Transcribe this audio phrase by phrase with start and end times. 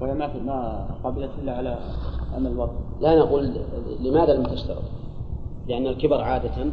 [0.00, 1.78] وهي ما ما قبلت إلا على
[2.36, 3.52] أن الوضع لا نقول
[4.00, 4.82] لماذا لم تشترط؟
[5.68, 6.72] لأن الكبر عادة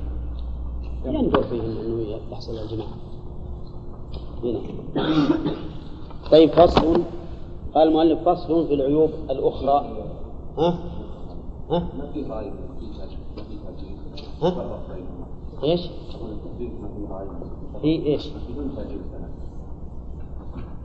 [1.06, 2.88] يندر فيه أنه يحصل الجماع
[4.44, 4.60] هنا
[6.32, 7.02] طيب فصل
[7.76, 9.86] قال المؤلف فصل في العيوب الأخرى
[10.58, 10.80] ها؟
[11.70, 12.54] ها؟ ما في غاية
[14.42, 14.78] ها؟
[15.64, 15.82] إيش؟
[17.82, 18.30] في إيش؟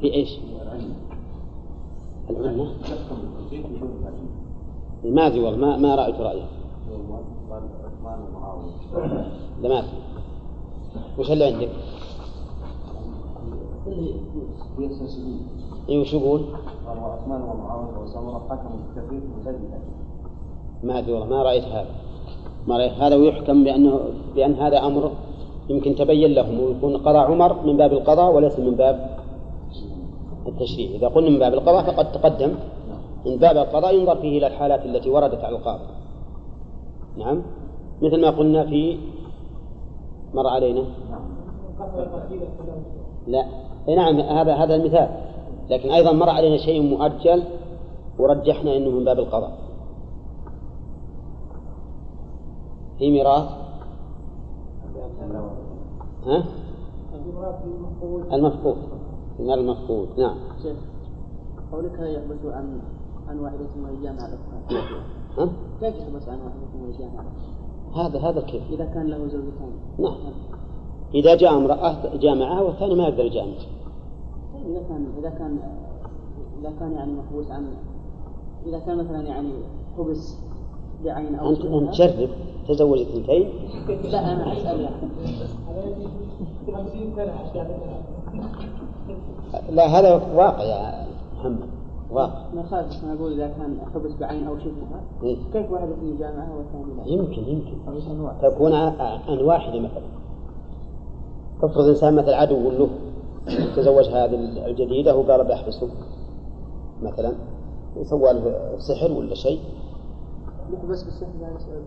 [0.01, 0.39] في إيش؟
[5.05, 6.47] ما ادري والله ما ما رأيت رأيه.
[9.63, 9.83] لا ما
[11.17, 11.69] في وش اللي عندك؟
[15.89, 16.41] اي وش يقول؟
[16.87, 19.81] عثمان ومعاويه وسمره حكموا بالتفريق من
[20.83, 21.95] ما ادري والله ما رأيت هذا.
[22.69, 24.01] ما رأيت هذا ويحكم بانه
[24.35, 25.11] بأن هذا أمر
[25.69, 29.19] يمكن تبين لهم ويكون قضاء عمر من باب القضاء وليس من باب
[30.47, 30.91] التشريع.
[30.91, 32.55] إذا قلنا من باب القضاء فقد تقدم.
[33.27, 35.85] من باب القضاء ينظر فيه إلى الحالات التي وردت على القاضي.
[37.17, 37.43] نعم.
[38.03, 38.99] مثل ما قلنا في
[40.35, 40.85] مر علينا.
[43.27, 43.47] لا.
[43.89, 45.09] إي نعم هذا هذا المثال.
[45.71, 47.43] لكن أيضا مر علينا شيء مؤجل
[48.19, 49.59] ورجحنا إنه من باب القضاء.
[52.99, 53.49] في ميراث.
[56.27, 56.45] ها؟
[58.33, 58.77] المفقود.
[59.41, 60.09] المال المفقود.
[60.19, 60.37] نعم.
[60.63, 60.77] شيخ
[61.73, 62.81] قولك يحبس عن
[63.29, 65.03] عن واحدة وهي جامعة الأخرى
[65.39, 67.25] ها؟ كيف يحبس عن واحدة وهي جامعة
[67.97, 70.17] هذا؟ هذا كيف؟ إذا كان له زوجتان نعم.
[71.15, 73.53] إذا جاء امرأة جامعها والثاني ما يقدر يجامع.
[74.67, 75.59] إذا كان إذا كان
[76.61, 77.67] إذا كان يعني محبوس عن
[78.67, 79.53] إذا كان مثلا يعني
[79.99, 80.39] حبس
[81.05, 82.31] بعين أو أنت أنت جرب
[82.69, 83.49] تزوج اثنتين.
[84.05, 84.89] لا أنا أسأل.
[89.71, 91.07] لا هذا واقع يا
[91.39, 91.69] محمد
[92.11, 92.43] واقع.
[92.55, 96.57] ما خالف أنا أقول إذا كان حبس بعين أو شبهها إيه؟ كيف واحد في جامعه
[96.57, 97.77] والثاني لا؟ يمكن يمكن.
[98.43, 100.03] تكون عن واحدة مثلا.
[101.63, 102.89] افرض إنسان مثل عدو له
[103.77, 105.89] تزوج هذه الجديدة وقال بحبسه
[107.03, 107.33] مثلا.
[107.97, 109.61] وسوى له سحر ولا شيء.
[110.73, 111.29] يحبس بالسحر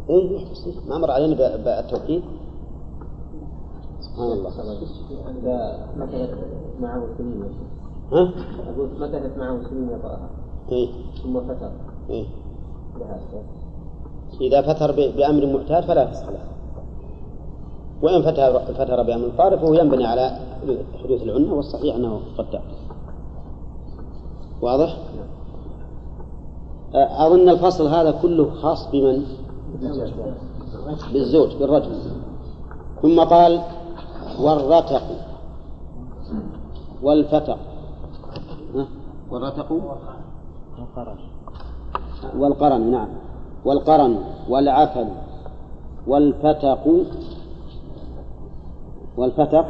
[0.10, 2.22] اي يحبس ما مر علينا بالتوحيد.
[4.00, 4.50] سبحان الله.
[5.98, 6.30] مثلت
[6.82, 7.44] معه سنين
[8.12, 8.32] ها؟
[8.70, 10.30] أقول مثلت معه سنين يطأها
[10.72, 10.88] إيه؟
[11.24, 11.72] ثم فتر
[12.10, 12.26] إيه؟
[14.42, 16.40] إذا فتر بأمر معتاد فلا فسخ له
[18.02, 20.40] وإن فتر فتر بأمر طارئ فهو ينبني على
[21.04, 22.60] حدوث العنة والصحيح أنه قد
[24.62, 24.98] واضح؟
[26.96, 29.24] أظن الفصل هذا كله خاص بمن؟
[31.14, 31.96] بالزوج بالرجل
[33.02, 33.62] ثم قال
[34.40, 35.02] والرتق
[37.04, 37.58] والفتق
[39.32, 39.72] والرتق؟
[42.38, 43.08] والقرن نعم.
[43.66, 44.18] والقرن
[44.50, 45.08] والعفل
[46.08, 46.88] والفتق.
[49.18, 49.66] والفتق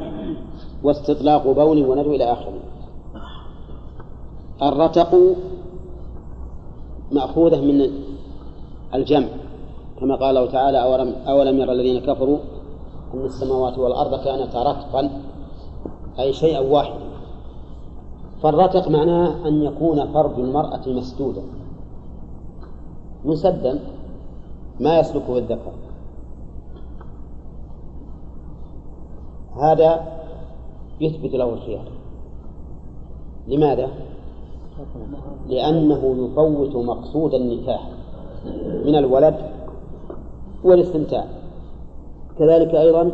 [0.83, 2.59] واستطلاق بول وندو إلى آخره.
[4.61, 5.15] الرتق
[7.11, 7.89] مأخوذة من
[8.93, 9.27] الجمع
[9.99, 10.77] كما قال الله تعالى
[11.27, 12.37] أولم, يرى الذين كفروا
[13.13, 15.09] أن السماوات والأرض كانتا رتقا
[16.19, 17.12] أي شيئا واحدا.
[18.43, 21.41] فالرتق معناه أن يكون فرج المرأة مسدودا.
[23.25, 23.79] مسدا
[24.79, 25.71] ما يسلكه الذكر.
[29.61, 30.19] هذا
[31.01, 31.87] يثبت له الخيار.
[33.47, 33.89] لماذا؟
[35.47, 37.89] لأنه يفوت مقصود النكاح
[38.85, 39.35] من الولد
[40.63, 41.27] والاستمتاع.
[42.39, 43.11] كذلك أيضا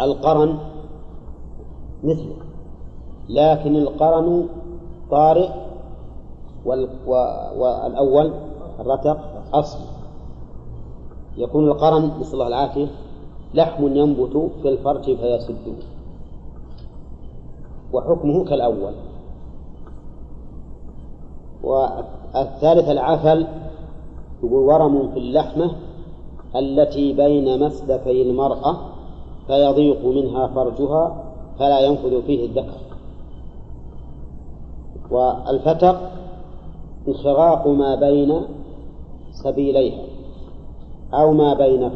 [0.00, 0.58] القرن
[2.04, 2.45] مثله.
[3.28, 4.48] لكن القرن
[5.10, 5.48] طارئ
[6.66, 8.32] والأول
[8.80, 9.18] الرتق
[9.52, 9.78] أصل.
[11.36, 12.86] يكون القرن نسأل الله العافية
[13.54, 15.74] لحم ينبت في الفرج فيسد
[17.92, 18.92] وحكمه كالأول.
[21.62, 23.46] والثالث العفل
[24.42, 25.70] يقول ورم في اللحمة
[26.56, 28.76] التي بين مسلكي المرأة
[29.46, 31.24] فيضيق منها فرجها
[31.58, 32.95] فلا ينفذ فيه الذكر.
[35.10, 36.10] والفتق
[37.08, 38.40] انخراق ما بين
[39.32, 40.02] سبيليها
[41.14, 41.90] أو ما بين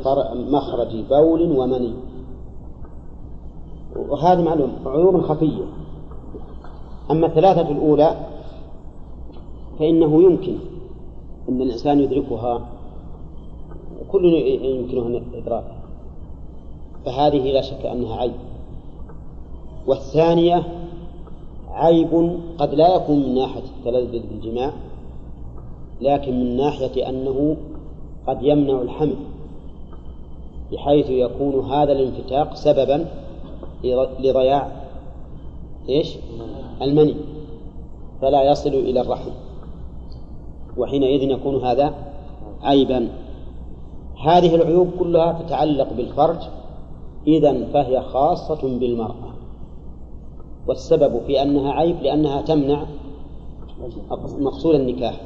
[0.50, 1.94] مخرج بول ومني.
[3.96, 5.64] وهذه معلوم عيوب خفية.
[7.10, 8.16] أما الثلاثة الأولى
[9.78, 10.56] فإنه يمكن
[11.48, 12.60] أن الإنسان يدركها
[14.12, 15.80] كل يمكنه إدراكها
[17.04, 18.32] فهذه لا شك أنها عيب.
[19.86, 20.79] والثانية
[21.72, 24.72] عيب قد لا يكون من ناحية التلذذ بالجماع
[26.00, 27.56] لكن من ناحية أنه
[28.26, 29.16] قد يمنع الحمل
[30.72, 33.06] بحيث يكون هذا الانفتاق سببا
[34.20, 34.68] لضياع
[35.88, 36.16] إيش؟
[36.82, 37.14] المني
[38.22, 39.30] فلا يصل إلى الرحم
[40.76, 41.94] وحينئذ يكون هذا
[42.62, 43.08] عيبا
[44.24, 46.38] هذه العيوب كلها تتعلق بالفرج
[47.26, 49.29] إذا فهي خاصة بالمرأة
[50.66, 52.84] والسبب في أنها عيب لأنها تمنع
[54.38, 55.20] مقصود النكاح.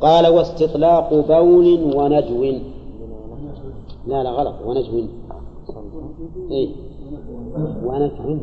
[0.00, 2.44] قال واستطلاق بول ونجو.
[4.06, 4.54] لا لا غلط.
[4.66, 5.06] ونجو.
[6.50, 6.70] اي
[7.84, 8.38] ونجو.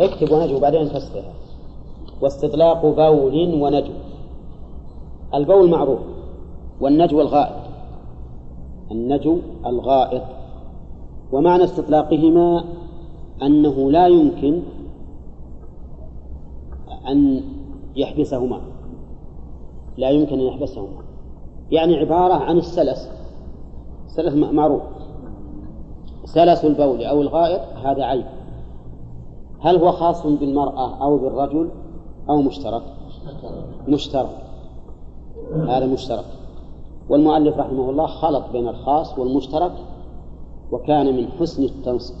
[0.00, 1.34] اكتب ونجو بعدين نفسرها
[2.22, 3.92] واستطلاق بول ونجو.
[5.34, 6.00] البول معروف
[6.80, 7.56] والنجو الغائط
[8.90, 10.22] النجو الغائط.
[11.32, 12.64] ومعنى استطلاقهما
[13.42, 14.62] أنه لا يمكن
[17.08, 17.42] أن
[17.96, 18.60] يحبسهما.
[19.96, 21.02] لا يمكن أن يحبسهما.
[21.70, 23.10] يعني عبارة عن السلس.
[24.06, 24.82] السلس معروف.
[26.24, 28.26] سلس البول أو الغائط هذا عيب.
[29.60, 31.68] هل هو خاص بالمرأة أو بالرجل
[32.28, 32.82] أو مشترك؟
[33.88, 34.36] مشترك.
[35.52, 36.24] هذا مشترك.
[37.08, 39.72] والمؤلف رحمه الله خلط بين الخاص والمشترك.
[40.72, 41.68] وكان من حسن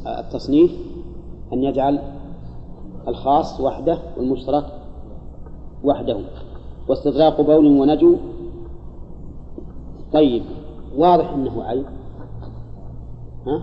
[0.06, 0.72] التصنيف
[1.52, 1.98] أن يجعل
[3.08, 4.64] الخاص وحده والمشترك
[5.84, 6.18] وحده.
[6.88, 8.16] واستغراق بول ونجو.
[10.12, 10.42] طيب
[10.96, 11.84] واضح أنه عيب.
[13.46, 13.62] ها؟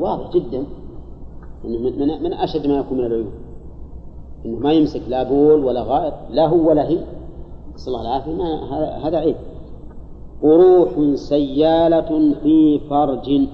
[0.00, 0.64] واضح جدا.
[1.64, 3.26] من, من, من أشد ما يكون من العيوب.
[4.46, 7.04] إنه ما يمسك لا بول ولا غائط لا هو ولا هي.
[7.74, 8.32] نسأل الله العافية.
[8.32, 9.36] ما هذا عيب.
[10.42, 13.48] قروح سيالة في فرج.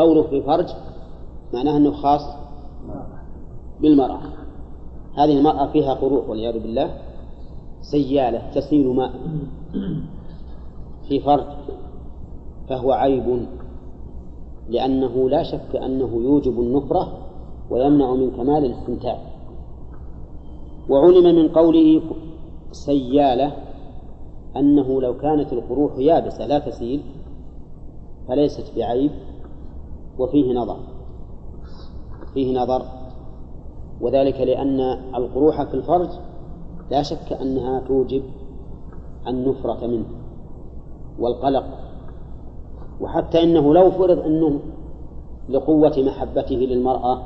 [0.00, 0.66] قوله في فرج
[1.54, 2.22] معناه أنه خاص
[3.80, 4.20] بالمرأة.
[5.14, 6.90] هذه المرأة فيها قروح والعياذ بالله.
[7.80, 9.12] سيالة تسيل ماء
[11.08, 11.46] في فرج
[12.68, 13.46] فهو عيب
[14.68, 17.18] لأنه لا شك أنه يوجب النفرة
[17.70, 19.18] ويمنع من كمال الاستمتاع
[20.88, 22.02] وعلم من قوله
[22.72, 23.52] سيالة
[24.56, 27.02] أنه لو كانت القروح يابسة لا تسيل
[28.28, 29.10] فليست بعيب.
[30.20, 30.76] وفيه نظر.
[32.34, 32.82] فيه نظر
[34.00, 34.80] وذلك لأن
[35.14, 36.08] القروح في الفرج
[36.90, 38.22] لا شك أنها توجب
[39.26, 40.04] النفرة منه
[41.18, 41.64] والقلق
[43.00, 44.60] وحتى إنه لو فرض أنه
[45.48, 47.22] لقوة محبته للمرأة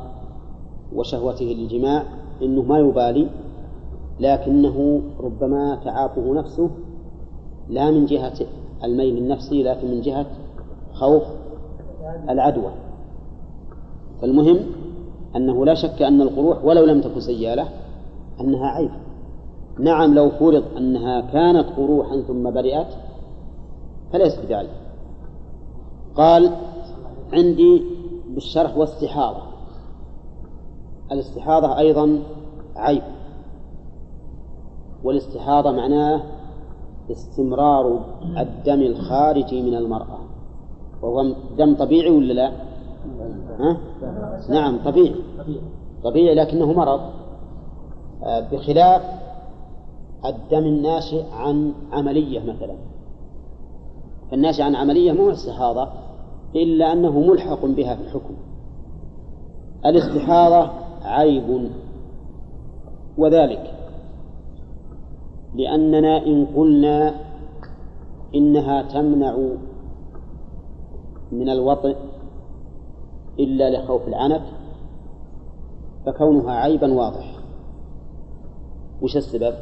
[0.94, 2.02] وشهوته للجماع
[2.42, 3.28] إنه ما يبالي
[4.20, 6.70] لكنه ربما تعافه نفسه
[7.68, 8.34] لا من جهة
[8.84, 10.26] الميل النفسي لكن من جهة
[10.92, 11.22] خوف
[12.28, 12.83] العدوى.
[14.24, 14.60] فالمهم
[15.36, 17.68] أنه لا شك أن القروح ولو لم تكن سيالة
[18.40, 18.90] أنها عيب.
[19.78, 22.86] نعم لو فرض أنها كانت قروحا ثم برئت
[24.12, 24.70] فليست بعيب
[26.14, 26.50] قال
[27.32, 27.82] عندي
[28.28, 29.42] بالشرح واستحاضة.
[31.12, 32.22] الاستحاضة أيضا
[32.76, 33.02] عيب.
[35.04, 36.22] والاستحاضة معناه
[37.10, 38.00] استمرار
[38.38, 40.18] الدم الخارجي من المرأة.
[41.02, 42.52] وهو دم طبيعي ولا لا؟
[43.60, 43.76] ها؟
[44.50, 45.14] نعم طبيعي.
[46.04, 46.34] طبيعي.
[46.34, 47.00] لكنه مرض.
[48.22, 49.02] آه، بخلاف
[50.24, 52.74] الدم الناشئ عن عملية مثلا.
[54.30, 55.88] فالناشئ عن عملية مو استحاضة
[56.56, 58.34] إلا أنه ملحق بها في الحكم.
[59.86, 60.70] الاستحاضة
[61.02, 61.70] عيب
[63.18, 63.74] وذلك
[65.54, 67.14] لأننا إن قلنا
[68.34, 69.36] إنها تمنع
[71.32, 71.96] من الوطئ
[73.38, 74.42] إلا لخوف العنت
[76.06, 77.38] فكونها عيبا واضح.
[79.02, 79.54] وش السبب؟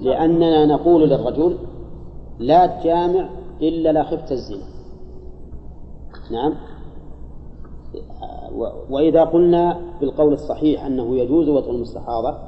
[0.00, 1.58] لأننا نقول للرجل
[2.38, 3.28] لا تجامع
[3.62, 4.64] إلا لا خفت الزنا.
[6.30, 6.54] نعم.
[8.90, 12.38] وإذا قلنا بالقول الصحيح أنه يجوز وطء المستحاضة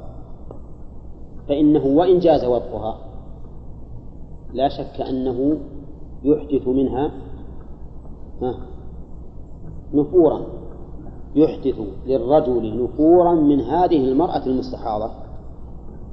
[1.47, 2.97] فإنه وإن جاز وطئها
[4.53, 5.57] لا شك أنه
[6.23, 7.11] يحدث منها.
[9.93, 10.41] نفورا
[11.35, 11.75] يحدث
[12.07, 15.11] للرجل نفورا من هذه المرأة المستحاضة.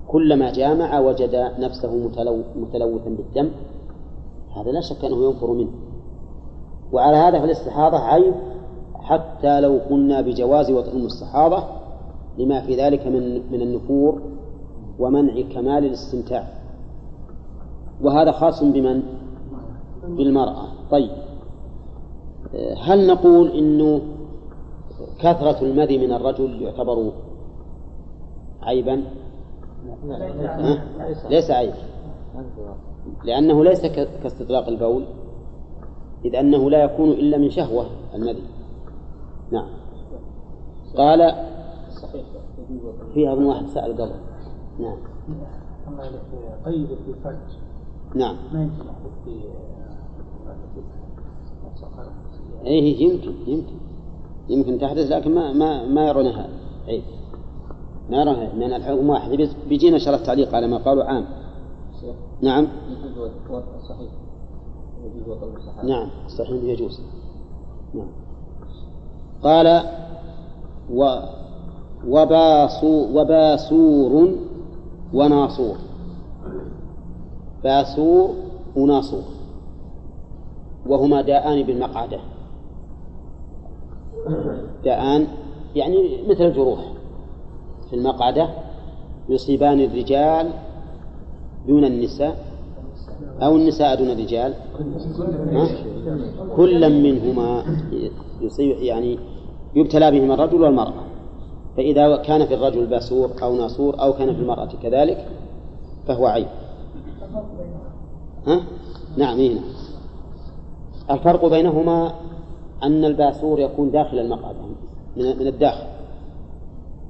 [0.08, 2.10] كلما جامع وجد نفسه
[2.56, 3.50] متلوثا بالدم.
[4.56, 5.70] هذا لا شك أنه ينفر منه.
[6.92, 8.34] وعلى هذا فالاستحاضة عيب
[8.94, 11.64] حتى لو قلنا بجواز وطئ المستحاضة
[12.38, 14.22] لما في ذلك من من النفور
[14.98, 16.48] ومنع كمال الاستمتاع.
[18.02, 19.02] وهذا خاص بمن؟
[20.08, 20.66] بالمرأة.
[20.90, 21.10] طيب.
[22.82, 24.00] هل نقول إنه
[25.18, 27.12] كثرة المذي من الرجل يعتبر
[28.62, 29.04] عيبا؟
[31.30, 31.74] ليس عيب.
[33.24, 33.86] لأنه ليس
[34.22, 35.04] كاستطلاق البول
[36.24, 38.42] إذ أنه لا يكون إلا من شهوة المذي.
[39.52, 39.68] نعم.
[40.96, 41.34] قال
[43.14, 44.14] فيها أبن واحد سأل قبل.
[44.78, 44.96] نعم.
[46.64, 47.36] قيد في الفرج
[48.14, 48.36] نعم.
[48.52, 48.84] ما يمكن
[49.24, 49.40] في
[52.66, 53.74] إيه يمكن يمكن.
[54.48, 56.48] يمكن تحدث لكن ما ما ما يرونها.
[56.88, 57.02] عيب
[58.10, 58.54] ما يرونها.
[58.54, 59.48] لأن الحكم واحد.
[59.68, 61.24] بيجينا شرف تعليق على ما قالوا عام.
[62.42, 62.68] نعم.
[63.88, 64.10] صحيح
[65.84, 66.08] نعم.
[66.28, 67.00] صحيح يجوز.
[67.94, 68.08] نعم.
[69.42, 69.82] قال
[70.90, 71.18] و
[72.08, 74.28] وباسو وباسور
[75.14, 75.76] وناصور.
[77.64, 78.34] باسور
[78.76, 79.22] وناصور.
[80.86, 82.33] وهما داءان بالمقعدة.
[84.84, 85.26] داءان
[85.74, 86.80] يعني مثل الجروح.
[87.90, 88.48] في المقعدة
[89.28, 90.50] يصيبان الرجال
[91.66, 92.36] دون النساء
[93.42, 94.54] أو النساء دون الرجال
[96.56, 97.64] كلا منهما
[98.40, 99.18] يصيب يعني
[99.74, 101.04] يبتلى بهما الرجل والمرأة.
[101.76, 105.28] فإذا كان في الرجل باسور أو ناصور أو كان في المرأة كذلك
[106.06, 106.46] فهو عيب.
[108.46, 108.64] ها؟
[109.16, 109.60] نعم هنا.
[111.10, 112.12] الفرق بينهما
[112.84, 114.54] أن الباسور يكون داخل المقعد
[115.16, 115.86] من الداخل.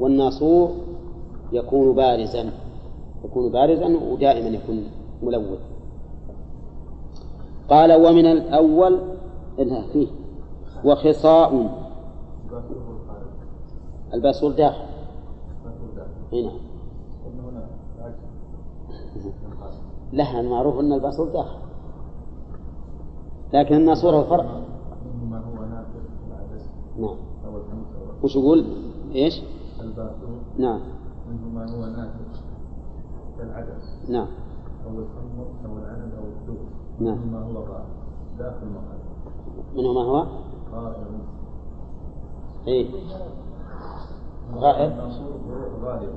[0.01, 0.71] والناصور
[1.53, 2.51] يكون بارزا
[3.25, 4.85] يكون بارزا ودائما يكون
[5.23, 5.59] ملون.
[7.71, 9.01] قال ومن الأول
[9.93, 10.07] فيه.
[10.85, 11.71] وخصاء.
[14.15, 14.85] الباسور داخل.
[16.33, 16.51] هنا
[20.13, 21.59] لا المعروف أن الباسور داخل.
[23.53, 24.61] لكن الناصور هو فرق
[26.99, 27.17] نعم.
[28.23, 28.65] وش يقول؟
[29.15, 29.43] إيش؟
[29.81, 30.81] الباسور نعم.
[31.29, 32.11] منه ما هو نافع
[33.39, 34.09] كالعدس.
[34.09, 34.27] نعم.
[34.87, 36.67] أو الحمر أو العدد أو الدور
[37.01, 37.19] نعم.
[37.19, 37.85] منه ما هو غائب
[38.39, 38.99] داخل المقعد.
[39.77, 40.27] منه ما هو؟
[40.73, 40.95] غائب.
[42.69, 42.89] اي
[44.55, 44.93] غائب؟
[45.83, 46.11] غائب.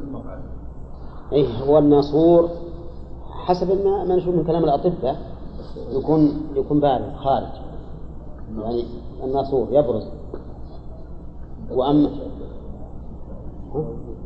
[0.00, 0.42] المقعد.
[1.32, 2.48] اي هو الناصور
[3.30, 5.16] حسب ما, نشوف من كلام الأطباء
[5.90, 7.69] يكون يكون بارد خارج.
[8.58, 8.84] يعني
[9.24, 10.06] الناصور يبرز
[11.70, 12.10] وأما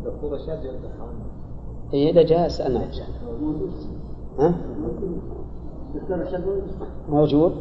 [0.04, 0.58] دكتور الشاذ
[1.94, 2.88] إيه إذا جاء سألنا
[4.38, 4.54] ها؟
[7.08, 7.52] موجود؟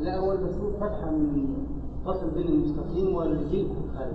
[0.00, 1.46] لا هو المسروق فتحة من
[2.06, 4.14] فصل بين المستقيم والجلد في الخارج.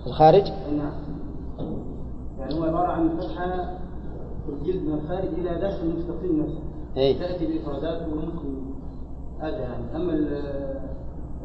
[0.00, 0.92] في الخارج؟ نعم.
[2.38, 3.78] يعني هو عبارة عن فتحة
[4.48, 6.60] الجلد من الخارج إلى داخل المستقيم نفسه.
[6.96, 7.14] أي.
[7.14, 8.65] تأتي بإفرادات وممكن
[9.40, 9.96] هذا يعني.
[9.96, 10.12] أما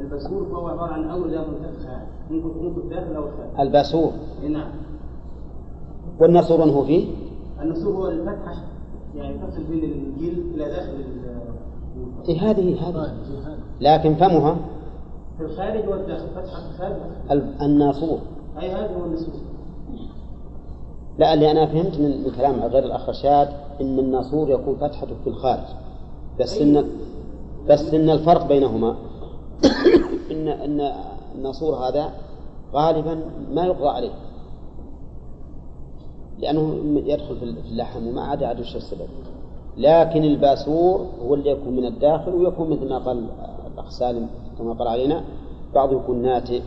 [0.01, 3.59] الباسور فهو عبارة عن أوردة منتفخة ممكن ممكن داخل أو خارج.
[3.67, 4.11] الباسور.
[4.49, 4.71] نعم.
[6.19, 7.07] والنصور هو فيه؟
[7.61, 8.63] النصور هو الفتحة
[9.15, 11.03] يعني تصل بين الجلد إلى داخل
[12.29, 13.13] إيه هذه هذه.
[13.81, 14.57] لكن فمها؟
[15.37, 16.27] في الخارج والداخل.
[16.27, 17.41] فتحة الخارج.
[17.61, 18.19] الناصور.
[18.59, 19.35] أي هذا هو النصور.
[21.19, 23.49] لا اللي أنا فهمت من, من كلام غير الأخ رشاد
[23.81, 25.63] إن الناصور يكون فتحته في الخارج.
[26.39, 26.85] بس إن
[27.69, 28.95] بس إن الفرق بينهما.
[30.31, 30.91] إن إن
[31.35, 32.13] الناصور هذا
[32.73, 34.11] غالبا ما يقضى عليه.
[36.39, 36.75] لأنه
[37.05, 39.07] يدخل في اللحم وما عاد عاد وش السبب.
[39.77, 43.25] لكن الباسور هو اللي يكون من الداخل ويكون مثل ما قال
[43.73, 45.23] الأخ سالم كما قال علينا.
[45.73, 46.61] بعضه يكون ناتئ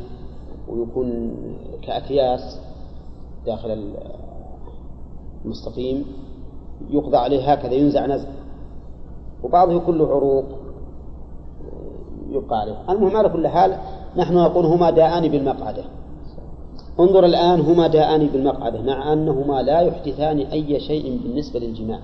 [0.68, 1.36] ويكون
[1.82, 2.60] كأكياس
[3.46, 3.94] داخل
[5.44, 6.04] المستقيم.
[6.90, 8.28] يقضى عليه هكذا ينزع نزع.
[9.42, 10.44] وبعضه يكون له عروق.
[12.34, 13.76] يبقى عليه المهم على كل حال
[14.16, 15.84] نحن نقول هما داءان بالمقعدة.
[17.00, 22.00] انظر الآن هما داءان بالمقعدة مع أنهما لا يحدثان أي شيء بالنسبة للجماع.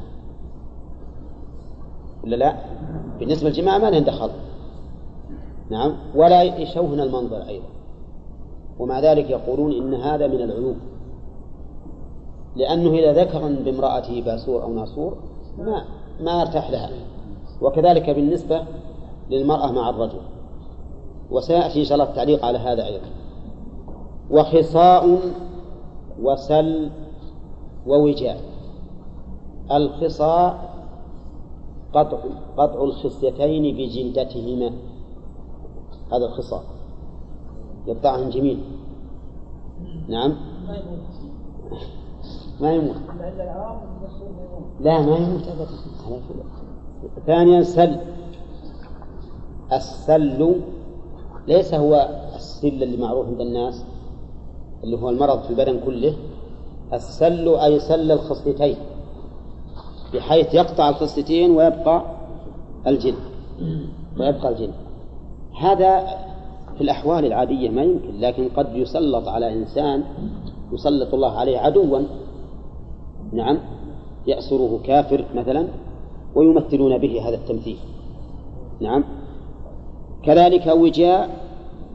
[2.24, 2.56] ولا لا؟
[3.18, 4.30] بالنسبة للجماع ما لهن دخل.
[5.70, 7.66] نعم ولا يشوهن المنظر أيضا.
[8.78, 10.76] ومع ذلك يقولون إن هذا من العيوب.
[12.56, 15.16] لأنه إذا ذكر بامرأته باسور أو ناصور
[15.58, 15.84] ما
[16.20, 16.90] ما يرتاح لها.
[17.62, 18.62] وكذلك بالنسبة
[19.30, 20.20] للمرأة مع الرجل.
[21.30, 23.06] وسيأتي إن شاء الله التعليق على هذا أيضا.
[24.30, 25.18] وخصاء
[26.22, 26.90] وسل
[27.86, 28.40] ووجاء.
[29.72, 30.70] الخصاء
[31.92, 32.18] قطع
[32.56, 34.70] قطع الخصيتين بجلدتهما.
[36.12, 36.62] هذا الخصاء.
[37.86, 38.58] يقطعهن جميل.
[40.08, 40.34] نعم.
[42.60, 42.96] ما يموت.
[44.80, 45.66] لا ما يموت أبدا.
[47.26, 48.00] ثانيا سل.
[49.72, 50.54] السل
[51.48, 53.84] ليس هو السل اللي معروف عند الناس
[54.84, 56.14] اللي هو المرض في البدن كله.
[56.92, 58.76] السل أي سل الخصلتين
[60.14, 62.02] بحيث يقطع الخصلتين ويبقى
[62.86, 63.14] الجلد
[64.18, 64.74] ويبقى الجلد
[65.60, 66.00] هذا
[66.74, 70.04] في الأحوال العادية ما يمكن لكن قد يسلط على إنسان
[70.72, 72.00] يسلط الله عليه عدوا.
[73.32, 73.58] نعم
[74.26, 75.68] يأسره كافر مثلا
[76.34, 77.76] ويمثلون به هذا التمثيل.
[78.80, 79.04] نعم.
[80.22, 81.28] كذلك وجاء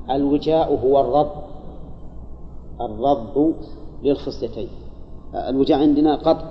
[0.10, 1.32] الوجاء هو الرض
[2.82, 3.53] الرض
[4.03, 4.67] للخصلتين.
[5.36, 6.46] الوجاء عندنا قطع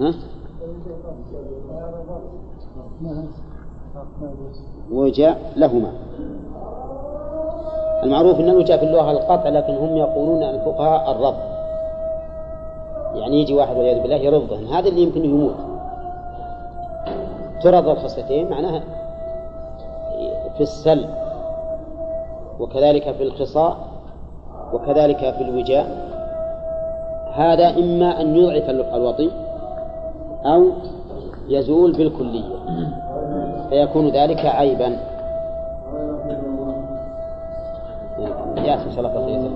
[0.00, 0.14] ها؟
[4.92, 5.92] وجاء لهما.
[8.02, 11.36] المعروف أن الوجاء في اللغة القطع لكن هم يقولون الفقهاء الرض
[13.14, 14.66] يعني يجي واحد والعياذ بالله يرضهن.
[14.66, 15.54] هذا اللي يمكن يموت.
[17.62, 18.82] ترض الخصلتين معناها
[20.60, 21.06] في السل
[22.60, 23.76] وكذلك في الخصاء
[24.72, 26.10] وكذلك في الوجاء.
[27.32, 29.30] هذا إما أن يضعف الوطي
[30.44, 30.72] أو
[31.48, 32.44] يزول بالكلية.
[33.68, 35.00] فيكون ذلك عيبا.
[38.56, 38.90] يأتي
[39.28, 39.50] إن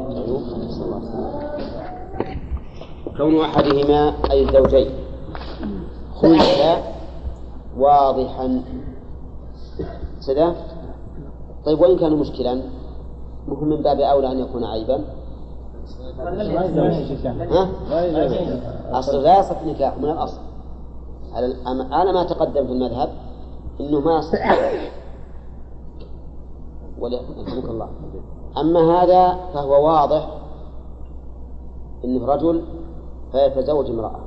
[3.16, 4.90] كون أحدهما أي الزوجين.
[6.14, 6.78] خلف
[7.78, 8.62] واضحا.
[10.20, 10.54] سدا
[11.66, 12.62] طيب وإن كان مشكلا
[13.48, 15.04] مهم من باب أولى أن يكون عيبا؟
[18.92, 20.40] أصل لا يصح نكاح من الأصل.
[21.92, 23.08] على ما تقدم في المذهب
[23.80, 24.58] إنه ما يصح
[26.98, 27.88] وليحمدك الله.
[28.60, 30.28] أما هذا فهو واضح
[32.04, 32.64] إنه رجل
[33.32, 34.20] فيتزوج امرأة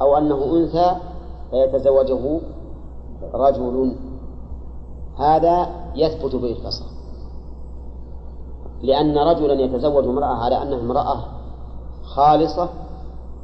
[0.00, 0.96] أو أنه أنثى
[1.50, 2.40] فيتزوجه
[3.34, 3.96] رجل.
[5.18, 6.84] هذا يثبت به الفصل
[8.82, 11.24] لأن رجلا يتزوج امرأة على أنها امرأة
[12.04, 12.68] خالصة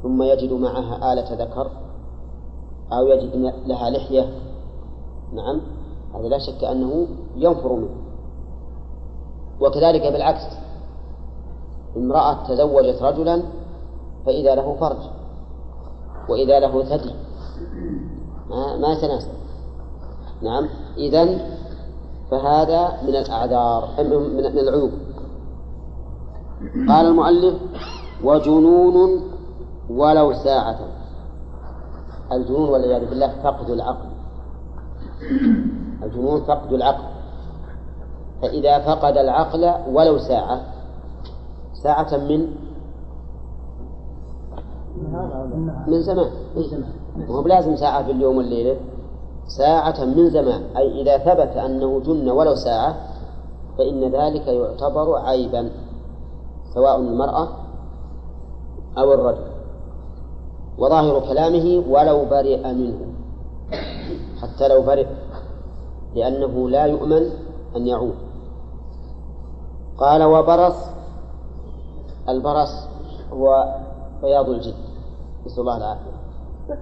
[0.03, 1.71] ثم يجد معها آلة ذكر
[2.93, 4.29] أو يجد لها لحية.
[5.33, 5.61] نعم
[6.15, 7.95] هذا لا شك أنه ينفر منه.
[9.61, 10.43] وكذلك بالعكس
[11.97, 13.43] امرأة تزوجت رجلا
[14.25, 14.97] فإذا له فرج
[16.29, 17.13] وإذا له ثدي.
[18.49, 19.31] ما, ما يتناسب
[20.41, 21.23] نعم إذا
[22.31, 24.91] فهذا من الأعذار من العيوب.
[26.89, 27.55] قال المؤلف
[28.23, 29.21] وجنون
[29.89, 30.79] ولو ساعة.
[32.31, 34.09] الجنون والعياذ بالله فقد العقل.
[36.03, 37.03] الجنون فقد العقل.
[38.41, 40.61] فإذا فقد العقل ولو ساعة
[41.83, 42.47] ساعة من؟
[45.87, 46.31] من زمان.
[47.29, 48.77] هو بلازم ساعة في اليوم والليلة.
[49.49, 50.61] ساعة من زمان.
[50.77, 52.97] أي إذا ثبت أنه جن ولو ساعة
[53.77, 55.71] فإن ذلك يعتبر عيبا
[56.73, 57.47] سواء المرأة
[58.97, 59.47] أو الرجل.
[60.77, 62.99] وظاهر كلامه ولو برئ منه
[64.41, 65.07] حتى لو برئ
[66.15, 67.29] لأنه لا يؤمن
[67.75, 68.15] أن يعود.
[69.97, 70.75] قال وبرص
[72.29, 72.87] البرص
[73.33, 73.75] هو
[74.21, 74.75] بياض الجلد
[75.45, 76.19] نسأل الله العافية.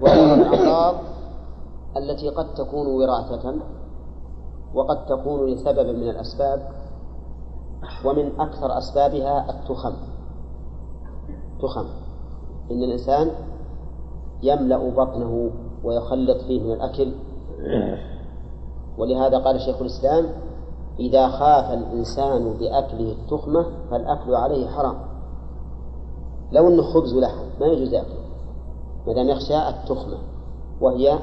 [0.02, 0.44] وهو من
[1.98, 3.56] التي قد تكون وراثة
[4.74, 6.70] وقد تكون لسبب من الأسباب
[8.06, 9.94] ومن أكثر أسبابها التخم.
[11.62, 11.86] تخم.
[12.72, 13.32] إن الإنسان
[14.44, 15.52] يملأ بطنه
[15.84, 17.12] ويخلط فيه من الأكل.
[18.98, 20.26] ولهذا قال شيخ الإسلام
[21.00, 24.96] إذا خاف الإنسان بأكله التخمة فالأكل عليه حرام.
[26.52, 28.28] لو أنه خبز ولحم ما يجوز أكله
[29.08, 30.18] ما دام يخشى التخمة
[30.82, 31.20] وهي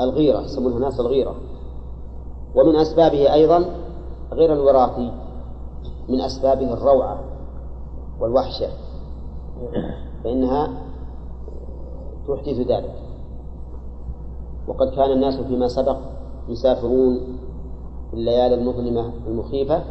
[0.00, 1.34] الغيرة يسمونها ناس الغيرة.
[2.56, 3.64] ومن أسبابه أيضا
[4.32, 5.12] غير الوراثي
[6.08, 7.20] من أسبابه الروعة
[8.20, 8.68] والوحشة.
[10.24, 10.70] فإنها
[12.28, 12.94] تحدث ذلك.
[14.68, 15.96] وقد كان الناس فيما سبق
[16.48, 17.20] يسافرون
[18.10, 19.82] في الليالي المظلمة المخيفة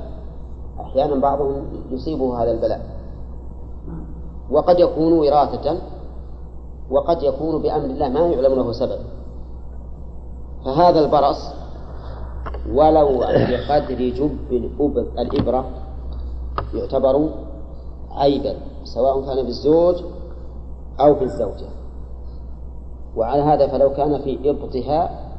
[0.80, 2.82] أحيانا بعضهم يصيبه هذا البلاء.
[4.52, 5.82] وقد يكون وراثة
[6.92, 9.00] وقد يكون بأمر الله ما يعلم له سبب.
[10.66, 11.54] فهذا البرص
[12.74, 14.38] ولو بقدر جب
[15.20, 15.66] الإبرة
[16.74, 17.30] يعتبر
[18.12, 19.96] عيبا سواء كان في الزوج
[21.00, 21.70] أو في الزوجة.
[23.16, 25.30] وعلى هذا فلو كان في إبطها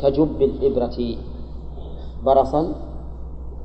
[0.00, 1.16] كجب الإبرة
[2.24, 2.72] برصا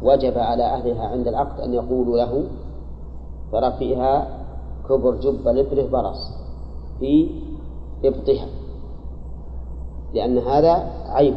[0.03, 2.43] وجب على أهلها عند العقد أن يقولوا له
[3.51, 4.27] ترى فيها
[4.89, 6.31] كبر جب الإبرة برص
[6.99, 7.29] في
[8.05, 8.47] إبطها
[10.13, 11.35] لأن هذا عيب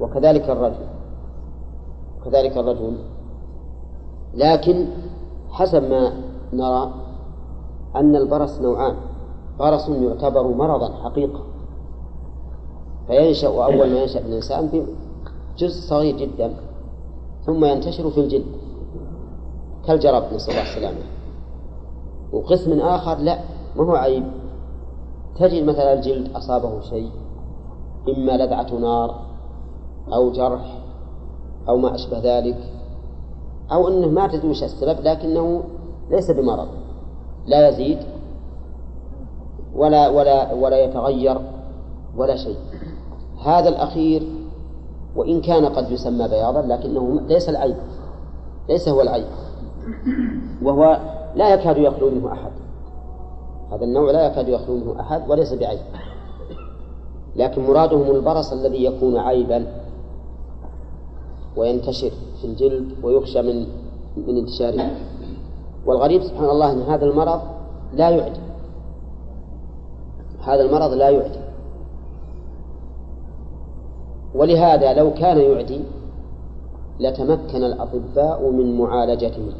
[0.00, 0.86] وكذلك الرجل
[2.20, 2.98] وكذلك الرجل.
[4.34, 4.86] لكن
[5.50, 6.12] حسب ما
[6.52, 6.94] نرى
[7.96, 8.96] أن البرص نوعان
[9.58, 11.40] برص يعتبر مرضا حقيقة
[13.06, 16.54] فينشأ أول ما ينشأ الإنسان بجزء صغير جدا
[17.46, 18.46] ثم ينتشر في الجلد
[19.86, 20.98] كالجرب نسأل الله السلامة.
[22.32, 23.38] وقسم آخر لا
[23.76, 24.24] ما هو عيب.
[25.36, 27.10] تجد مثلا الجلد أصابه شيء
[28.16, 29.20] إما لذعة نار
[30.12, 30.78] أو جرح
[31.68, 32.58] أو ما أشبه ذلك
[33.72, 35.62] أو أنه ما تدري وش السبب لكنه
[36.10, 36.68] ليس بمرض
[37.46, 37.98] لا يزيد
[39.74, 41.38] ولا ولا ولا يتغير
[42.16, 42.56] ولا شيء.
[43.44, 44.22] هذا الأخير
[45.16, 47.76] وإن كان قد يسمى بياضا لكنه ليس العيب
[48.68, 49.26] ليس هو العيب
[50.62, 50.98] وهو
[51.34, 52.50] لا يكاد يخلو منه أحد.
[53.72, 55.80] هذا النوع لا يكاد يخلو منه أحد وليس بعيب.
[57.38, 59.66] لكن مرادهم البرص الذي يكون عيبا
[61.56, 63.66] وينتشر في الجلد ويخشى من
[64.26, 64.90] من انتشاره.
[65.86, 67.40] والغريب سبحان الله أن هذا المرض
[67.94, 68.40] لا يعدي.
[70.40, 71.40] هذا المرض لا يعدي.
[74.34, 75.80] ولهذا لو كان يعدي
[77.00, 79.52] لتمكن الأطباء من معالجته.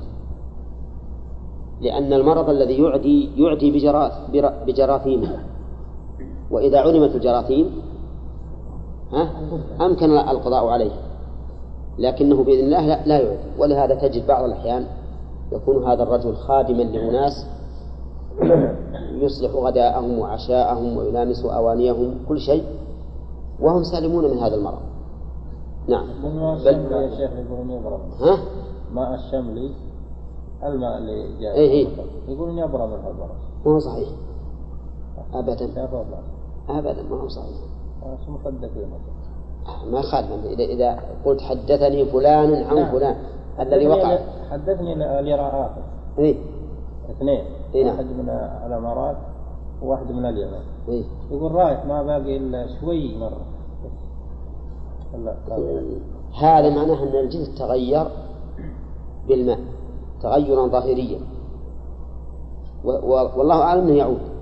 [1.80, 3.70] لأن المرض الذي يعدي يعدي
[4.66, 5.22] بجراثيم
[6.50, 7.82] وإذا علمت الجراثيم
[9.12, 9.30] ها
[9.80, 10.92] أمكن القضاء عليه.
[11.98, 14.86] لكنه بإذن الله لا, لا يعدي ولهذا تجد بعض الأحيان
[15.52, 17.46] يكون هذا الرجل خادما لأناس
[19.22, 22.64] يصلح غداءهم وعشاءهم ويلامس أوانيهم كل شيء
[23.60, 24.78] وهم سالمون من هذا المرض.
[25.88, 26.06] نعم.
[26.64, 28.38] بل يا شيخ يقولون يبرم ها؟
[28.92, 29.70] ماء الشملي
[30.62, 31.88] الماء اللي جاء إيه إيه.
[32.28, 33.28] يقولون يبرم ما
[33.66, 34.08] هو صحيح.
[35.34, 35.66] أبدا.
[36.68, 37.56] أبدا ما هو صحيح.
[39.90, 42.92] ما خالف إذا إذا قلت حدثني فلان عن نعم.
[42.92, 43.16] فلان
[43.60, 44.18] الذي وقع.
[44.50, 45.70] حدثني اليراءات
[46.18, 46.36] إيه.
[47.10, 47.44] اثنين.
[47.74, 47.94] إيه نعم.
[47.94, 48.28] واحد من
[48.66, 49.16] الأمارات
[49.82, 50.60] وواحد من اليمن.
[50.88, 51.04] إيه.
[51.30, 53.30] يقول رايت ما باقي إلا شوي لا
[56.40, 58.06] هذا معناه أن الجلد تغير
[59.28, 59.58] بالماء
[60.22, 61.20] تغيرا ظاهريا.
[62.84, 64.37] والله أعلم أنه يعود.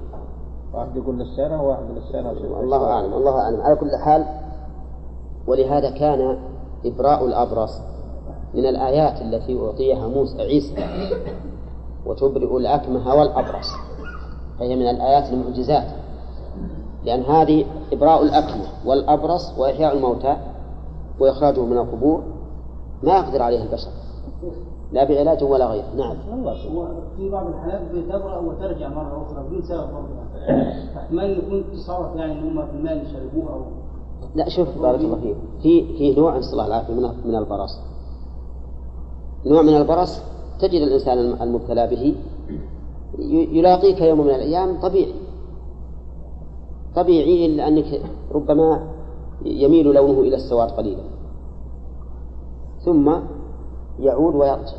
[0.77, 3.61] واحد يقول للسنه وواحد للسنه الله أعلم الله أعلم.
[3.61, 4.27] على كل حال
[5.47, 6.39] ولهذا كان
[6.85, 7.81] إبراء الأبرص
[8.55, 10.75] من الآيات التي أعطيها موسى عيسى
[12.07, 13.67] وتبرئ الأكمه والأبرص.
[14.59, 15.87] فهي من الآيات المعجزات
[17.05, 20.37] لأن هذه إبراء الأكمه والأبرص وإحياء الموتى
[21.21, 22.23] وإخراجه من القبور.
[23.03, 23.91] ما يقدر عليه البشر.
[24.93, 26.17] لا بعلاج ولا غيره نعم.
[26.77, 30.09] وفي بعض الحالات بتبرأ وترجع مرة أخرى بدون سبب برضه.
[30.97, 33.61] احتمال يكون تصرف يعني إن هم في الماء اللي شربوه أو
[34.35, 35.37] لا شوف بارك الله فيك.
[35.63, 37.79] في في نوع نسأل الله العافية من من البرص.
[39.47, 40.21] نوع من البرص
[40.61, 42.15] تجد الإنسان الم- المبتلى به.
[43.53, 45.13] يلاقيك يوم من الأيام طبيعي.
[46.97, 48.01] طبيعي إلا أنك
[48.33, 48.81] ربما
[49.45, 51.03] يميل لونه إلى السواد قليلا.
[52.85, 53.13] ثم
[54.01, 54.77] يعود ويرجع.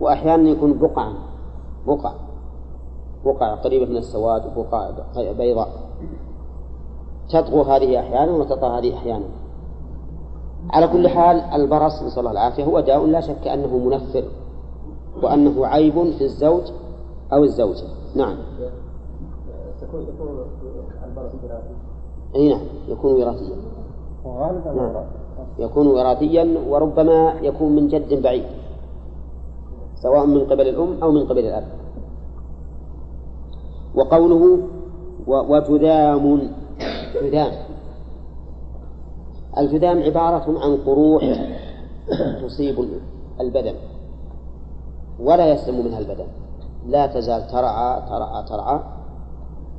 [0.00, 1.14] وأحيانا يكون بقعا
[1.86, 2.12] بقع
[3.24, 5.68] بقع قريبة من السواد وبقع بيضاء.
[7.28, 9.24] تطغو هذه أحيانا وتطغى هذه أحيانا.
[10.70, 14.24] على كل حال البرص نسأل الله العافية هو داء لا شك أنه منفر
[15.22, 16.62] وأنه عيب في الزوج
[17.32, 17.84] أو الزوجة.
[18.14, 18.36] نعم.
[19.80, 20.28] تكون يكون
[21.04, 21.74] البرص وراثي.
[22.34, 23.56] أي نعم يكون وراثيا.
[24.24, 25.04] وغالبا نعم.
[25.58, 28.44] يكون وراثيا وربما يكون من جد بعيد
[30.02, 31.64] سواء من قبل الأم أو من قبل الأب.
[33.94, 34.58] وقوله
[35.26, 36.50] و- وجذام
[37.14, 37.52] جذام.
[39.58, 41.22] الجذام عبارة عن قروح
[42.42, 42.84] تصيب
[43.40, 43.74] البدن
[45.20, 46.26] ولا يسلم منها البدن.
[46.88, 48.80] لا تزال ترعى ترعى ترعى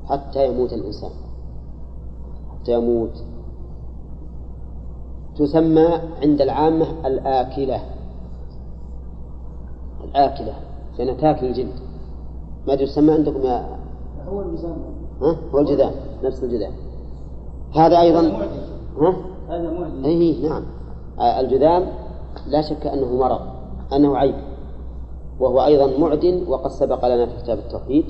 [0.10, 1.12] حتى يموت الإنسان
[2.52, 3.24] حتى يموت
[5.38, 5.88] تسمى
[6.24, 7.82] عند العامة الآكلة.
[10.04, 10.54] الآكلة
[10.98, 11.86] لأنها تأكل الجلد.
[12.68, 13.66] ما تسمى عندكم يا
[14.28, 14.76] هو الميزان
[15.22, 15.92] ها؟ هو الجذام
[16.24, 16.72] نفس الجذام
[17.76, 18.22] هذا أيضا
[19.02, 19.16] ها؟
[19.50, 20.64] هذا معدي أي نعم.
[21.20, 21.88] آه، الجذام
[22.48, 23.40] لا شك أنه مرض
[23.94, 24.36] أنه عيب.
[25.40, 28.06] وهو أيضا معد وقد سبق لنا في كتاب التوحيد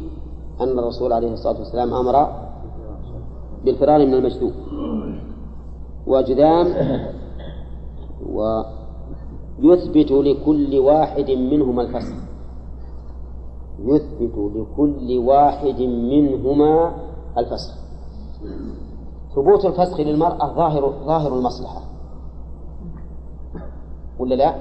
[0.61, 2.27] أن الرسول عليه الصلاة والسلام أمر
[3.65, 4.51] بالفرار من المجذوب
[6.07, 6.67] وجذام
[8.29, 12.15] ويثبت لكل واحد منهما الفسق
[13.79, 16.95] يثبت لكل واحد منهما
[17.37, 17.85] الفسق
[19.35, 21.81] ثبوت الفسخ للمرأة ظاهر ظاهر المصلحة.
[24.19, 24.55] ولا لا؟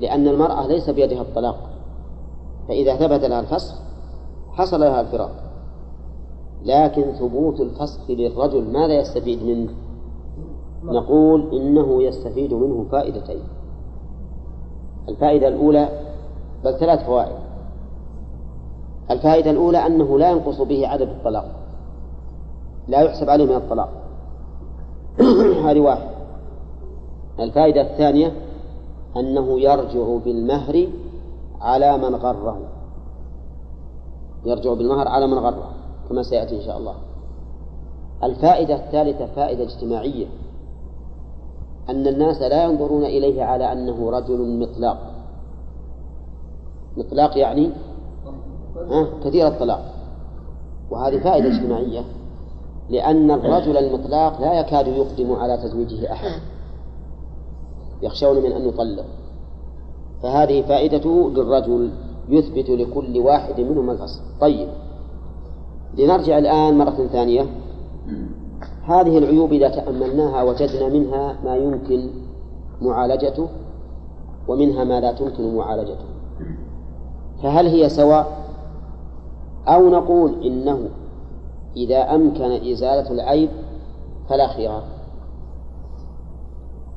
[0.00, 1.70] لأن المرأة ليس بيدها الطلاق.
[2.68, 3.74] فإذا ثبت لها الفسخ
[4.52, 5.30] حصل لها الفراق.
[6.64, 9.70] لكن ثبوت الفسخ للرجل ماذا يستفيد منه؟
[10.92, 13.42] نقول إنه يستفيد منه فائدتين.
[15.08, 15.88] الفائدة الأولى
[16.64, 17.36] بل ثلاث فوائد.
[19.10, 21.48] الفائدة الأولى أنه لا ينقص به عدد الطلاق.
[22.88, 23.88] لا يحسب عليه من الطلاق.
[25.66, 26.08] هذه واحد.
[27.40, 28.32] الفائدة الثانية
[29.16, 30.86] أنه يرجع بالمهر
[31.60, 32.58] على من غره.
[34.44, 35.70] يرجع بالمهر على من غره
[36.08, 36.94] كما سيأتي إن شاء الله.
[38.22, 40.26] الفائدة الثالثة فائدة اجتماعية.
[41.90, 44.98] أن الناس لا ينظرون إليه على أنه رجل مطلاق
[46.96, 47.70] مطلاق يعني
[49.24, 49.92] كثير الطلاق.
[50.90, 52.04] وهذه فائدة اجتماعية
[52.90, 56.40] لأن الرجل المطلاق لا يكاد يقدم على تزويجه أحد.
[58.02, 59.04] يخشون من أن يطلق.
[60.22, 61.90] فهذه فائدته للرجل
[62.28, 64.68] يثبت لكل واحد منهم الفصل طيب
[65.98, 67.46] لنرجع الآن مرة ثانية.
[68.86, 72.10] هذه العيوب إذا تأملناها وجدنا منها ما يمكن
[72.82, 73.48] معالجته
[74.48, 76.04] ومنها ما لا تمكن معالجته.
[77.42, 78.46] فهل هي سواء؟
[79.68, 80.88] أو نقول إنه
[81.76, 83.48] إذا أمكن إزالة العيب
[84.28, 84.82] فلا خيار.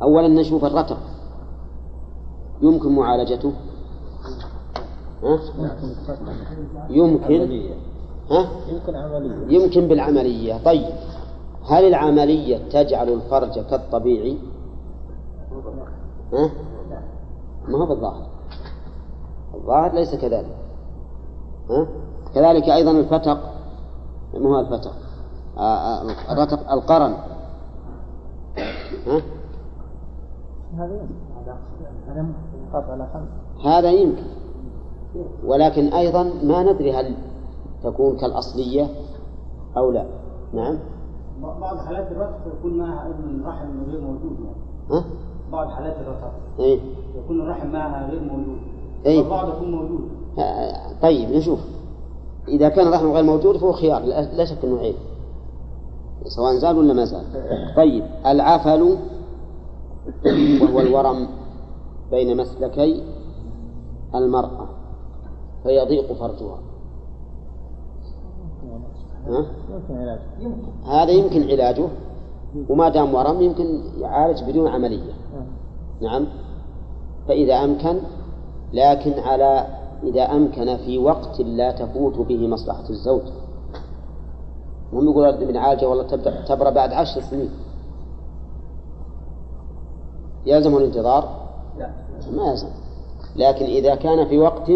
[0.02, 0.98] أولا نشوف الرتق
[2.62, 3.52] يمكن معالجته؟
[5.24, 5.40] ها؟
[6.90, 7.70] يمكن.
[8.32, 9.60] ها؟ يمكن عملية.
[9.60, 10.58] يمكن بالعملية.
[10.66, 11.09] طيب.
[11.70, 14.38] هل العملية تجعل الفرج كالطبيعي؟
[16.34, 16.52] ها؟
[17.68, 18.28] ما هو بالظاهر
[19.56, 20.56] الظاهر ليس كذلك
[21.70, 21.88] ها؟
[22.36, 23.40] كذلك أيضا الفتق
[24.34, 24.94] ما هو الفتق
[25.58, 27.14] آه، آه، الرتق القرن
[29.08, 29.22] ها؟
[33.66, 34.24] هذا يمكن
[35.46, 37.16] ولكن أيضا ما ندري هل
[37.84, 38.88] تكون كالأصلية
[39.78, 40.06] أو لا
[40.54, 40.80] نعم
[41.42, 44.58] بعض حالات الرتق يكون معها ابن الرحم غير موجود يعني
[44.92, 45.06] ها؟
[45.52, 46.80] بعض حالات الرتق إيه؟
[47.24, 48.58] يكون الرحم معها غير موجود
[49.06, 49.20] إيه.
[49.20, 51.60] والبعض يكون موجود آه، طيب نشوف
[52.48, 54.96] إذا كان الرحم غير موجود فهو خيار لا شك أنه عيب
[56.26, 57.24] سواء زال ولا ما زال
[57.76, 58.98] طيب العفل
[60.62, 61.28] وهو الورم
[62.12, 63.04] بين مسلكي
[64.16, 64.68] المرأة
[65.64, 66.69] فيضيق فرجها ها؟
[69.28, 70.20] يمكن علاج
[70.86, 71.88] هذا يمكن علاجه
[72.70, 75.14] وما دام ورم يمكن يعالج بدون عملية.
[76.02, 76.28] نعم.
[77.28, 78.00] فإذا أمكن
[78.74, 79.68] لكن على
[80.04, 83.22] إذا أمكن في وقت لا تفوت به مصلحة الزوج.
[84.94, 87.50] هم يقول بنعالجه والله تبدأ تبرى بعد عشر سنين.
[90.46, 91.30] يلزم الانتظار؟
[92.32, 92.68] ما يلزم.
[93.36, 94.72] لكن إذا كان في وقت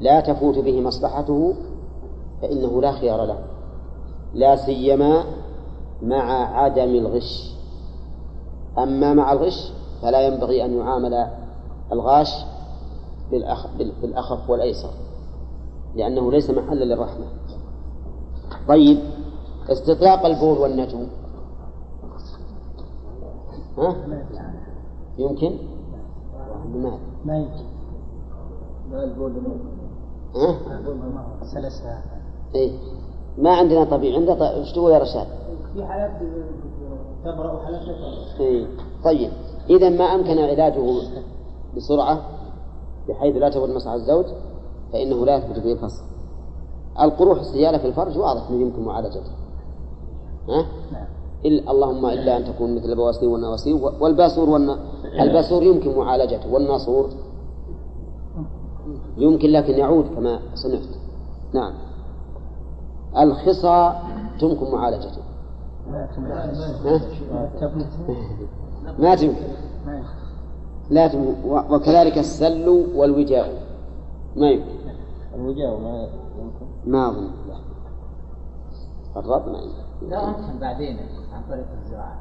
[0.00, 1.54] لا تفوت به مصلحته
[2.42, 3.38] فإنه لا خيار له.
[4.34, 5.24] لا سيما
[6.02, 7.52] مع عدم الغش
[8.78, 11.26] أما مع الغش فلا ينبغي أن يعامل
[11.92, 12.28] الغاش
[13.30, 13.66] بالأخ...
[14.02, 14.90] بالأخف والأيسر
[15.96, 17.24] لأنه ليس محلا للرحمة
[18.68, 18.98] طيب
[19.68, 21.06] استطلاق البول والنجم
[23.78, 23.96] ها؟
[25.18, 25.56] يمكن؟
[27.24, 27.64] ما يمكن
[30.36, 30.56] ها؟
[31.42, 32.02] سلسها
[32.54, 32.72] إيه؟
[33.38, 35.26] ما عندنا طبيعي عندنا إيش تقول يا رشاد؟
[35.74, 36.10] في حالات
[37.24, 38.66] تبرأ وحالات لا إيه؟
[39.04, 39.30] طيب
[39.70, 40.82] إذا ما أمكن علاجه
[41.76, 42.20] بسرعة
[43.08, 44.24] بحيث لا تفوت مصلحة الزوج
[44.92, 46.04] فإنه لا يثبت به الفصل
[47.00, 49.30] القروح السيالة في الفرج واضح أنه يمكن معالجته.
[50.48, 50.66] ها؟
[51.44, 54.78] إلا اللهم إلا أن تكون مثل البواسير والنواصير والباسور والنا...
[55.20, 57.08] الباسور يمكن معالجته والناصور
[59.16, 60.82] يمكن لكن يعود كما سمعت.
[61.52, 61.72] نعم.
[63.18, 63.92] الخصى
[64.40, 65.22] تمكن معالجته؟
[68.98, 69.34] ما تمكن.
[70.90, 71.34] لا تمكن.
[71.70, 73.62] وكذلك السل والوجاء.
[74.36, 74.68] ما يمكن.
[75.34, 76.66] الوجاء ما يمكن.
[76.86, 77.30] ما أظن.
[77.48, 77.56] لا
[79.16, 80.10] الرب ما يمكن.
[80.10, 80.98] لا أمكن بعدين
[81.32, 82.18] عن طريق الزراعة.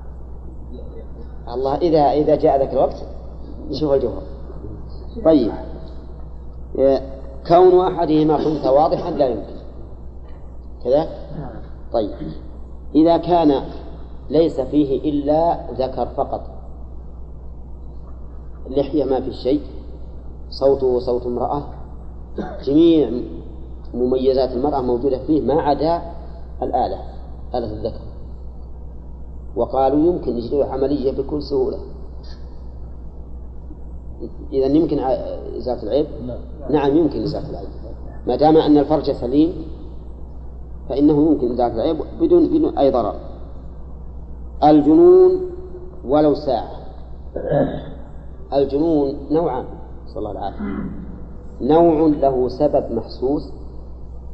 [1.54, 3.06] الله إذا إذا جاء ذاك الوقت
[3.69, 4.21] نشوف الجوهر
[5.25, 5.51] طيب.
[6.77, 7.01] إيه،
[7.47, 9.61] كون أحدهما خنثى واضحا لا يمكن.
[10.84, 11.10] كذا؟
[11.94, 12.12] طيب.
[12.96, 13.63] إذا كان
[14.30, 16.41] ليس فيه إلا ذكر فقط.
[18.67, 19.62] اللحية ما في شيء
[20.50, 21.63] صوته صوت امرأة.
[22.63, 23.12] جميع
[23.94, 26.02] مميزات المرأة موجودة فيه ما عدا
[26.62, 27.00] الآلة
[27.56, 28.02] آلة الذكر.
[29.56, 31.78] وقالوا يمكن يجري عملية بكل سهولة.
[34.54, 35.00] إذا يمكن
[35.58, 36.39] إزالة العيب؟ نعم
[36.70, 37.70] نعم يمكن إزالة العيب.
[38.28, 39.65] ما دام أن الفرج سليم
[40.89, 43.15] فإنه يمكن إزالة العيب بدون بدون أي ضرر.
[44.63, 45.50] الجنون
[46.06, 46.72] ولو ساعة.
[48.54, 49.65] الجنون نوعان
[50.08, 50.62] صلى الله العافية
[51.62, 53.52] نوع له سبب محسوس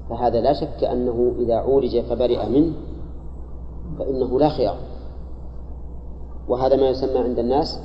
[0.10, 2.74] فهذا لا شك أنه إذا عولج فبرئ منه
[4.00, 4.78] فإنه لا خيار.
[6.48, 7.80] وهذا ما يسمى عند الناس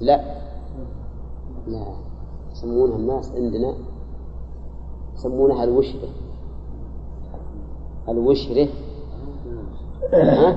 [0.00, 0.20] لا.
[1.66, 1.86] لا
[2.52, 3.74] يسمونها الناس عندنا
[5.14, 6.08] يسمونها الوشرة
[8.10, 8.68] الوشرة.
[10.12, 10.56] ها؟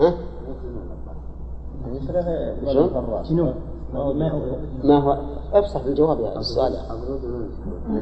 [0.00, 0.14] ها؟
[3.94, 4.12] ما هو
[4.84, 5.18] ما هو
[5.52, 6.76] أفصح الجواب يا السؤال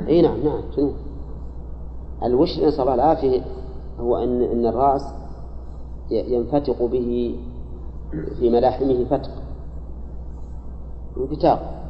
[0.09, 0.91] إي نعم نعم شنو؟
[2.23, 3.41] الوشر نسأل الله العافية
[4.01, 5.03] هو ان أن الرأس
[6.11, 7.37] ينفتق به
[8.39, 9.31] في ملاحمه فتق.
[11.17, 11.83] انفتاق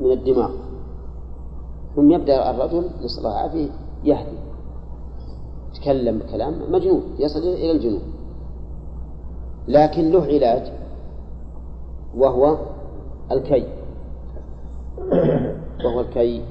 [0.00, 0.50] من الدماغ.
[1.96, 3.68] ثم يبدأ الرجل نسأل الله العافية
[4.04, 4.38] يهدي.
[5.84, 8.02] يتكلم بكلام مجنون يصل إلى الجنون.
[9.68, 10.72] لكن له علاج
[12.16, 12.58] وهو
[13.32, 13.66] الكي.
[15.84, 16.42] وهو الكي.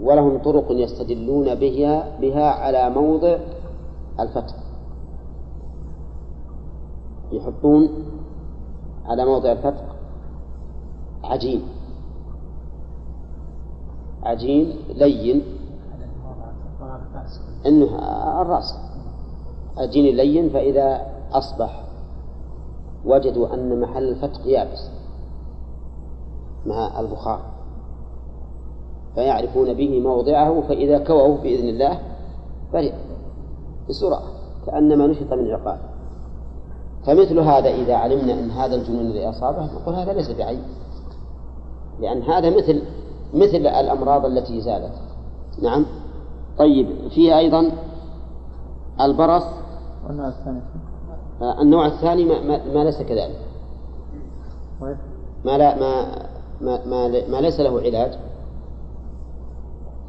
[0.00, 3.38] ولهم طرق يستدلون بها بها على موضع
[4.20, 4.56] الفتح.
[7.32, 7.88] يحطون
[9.04, 9.84] على موضع الفتح
[11.24, 11.62] عجين.
[14.22, 15.42] عجين لين.
[17.66, 17.98] إنه
[18.42, 18.74] الرأس.
[19.76, 21.82] عجين لين فإذا أصبح
[23.04, 24.90] وجدوا أن محل الفتح يابس
[26.66, 27.40] مع البخار
[29.14, 31.98] فيعرفون به موضعه فإذا كووه بإذن الله
[32.72, 32.92] برئ
[33.88, 34.22] بسرعة
[34.66, 35.78] كأنما نشط من عقال
[37.06, 40.62] فمثل هذا إذا علمنا أن هذا الجنون الذي أصابه نقول هذا ليس بعيب
[42.00, 42.82] لأن هذا مثل
[43.34, 44.92] مثل الأمراض التي زالت.
[45.62, 45.86] نعم؟
[46.58, 47.72] طيب فيه أيضا
[49.00, 49.44] البرص.
[50.06, 50.60] والنوع الثاني.
[51.42, 53.38] آه، النوع الثاني ما, ما, ما ليس كذلك.
[55.44, 56.22] ما لا ما
[56.60, 58.18] ما, ما, ما ليس له علاج.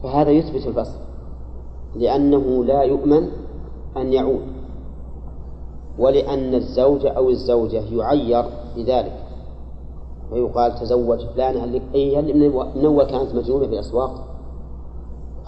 [0.04, 1.00] فهذا يثبت البصر
[1.96, 3.28] لأنه لا يؤمن
[3.98, 4.42] أن يعود
[6.00, 9.24] ولأن الزوج أو الزوجة يعير بذلك
[10.32, 11.26] ويقال تزوج.
[11.26, 14.33] فلانة اللي أي اللي من كانت مجنونة في الأسواق؟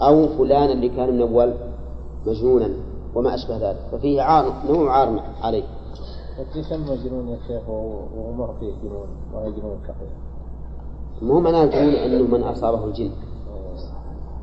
[0.02, 1.54] أو فلان اللي كان من أول
[2.26, 2.68] مجنونا
[3.14, 3.78] وما أشبه ذلك.
[3.92, 5.64] ففيه عار نوع عار عليه.
[6.56, 10.08] يسمى جنون يا شيخ وهو وهو ما فيه جنون وهي جنون صحيح
[11.22, 13.10] مو معناه الجنون أنه من أصابه الجن.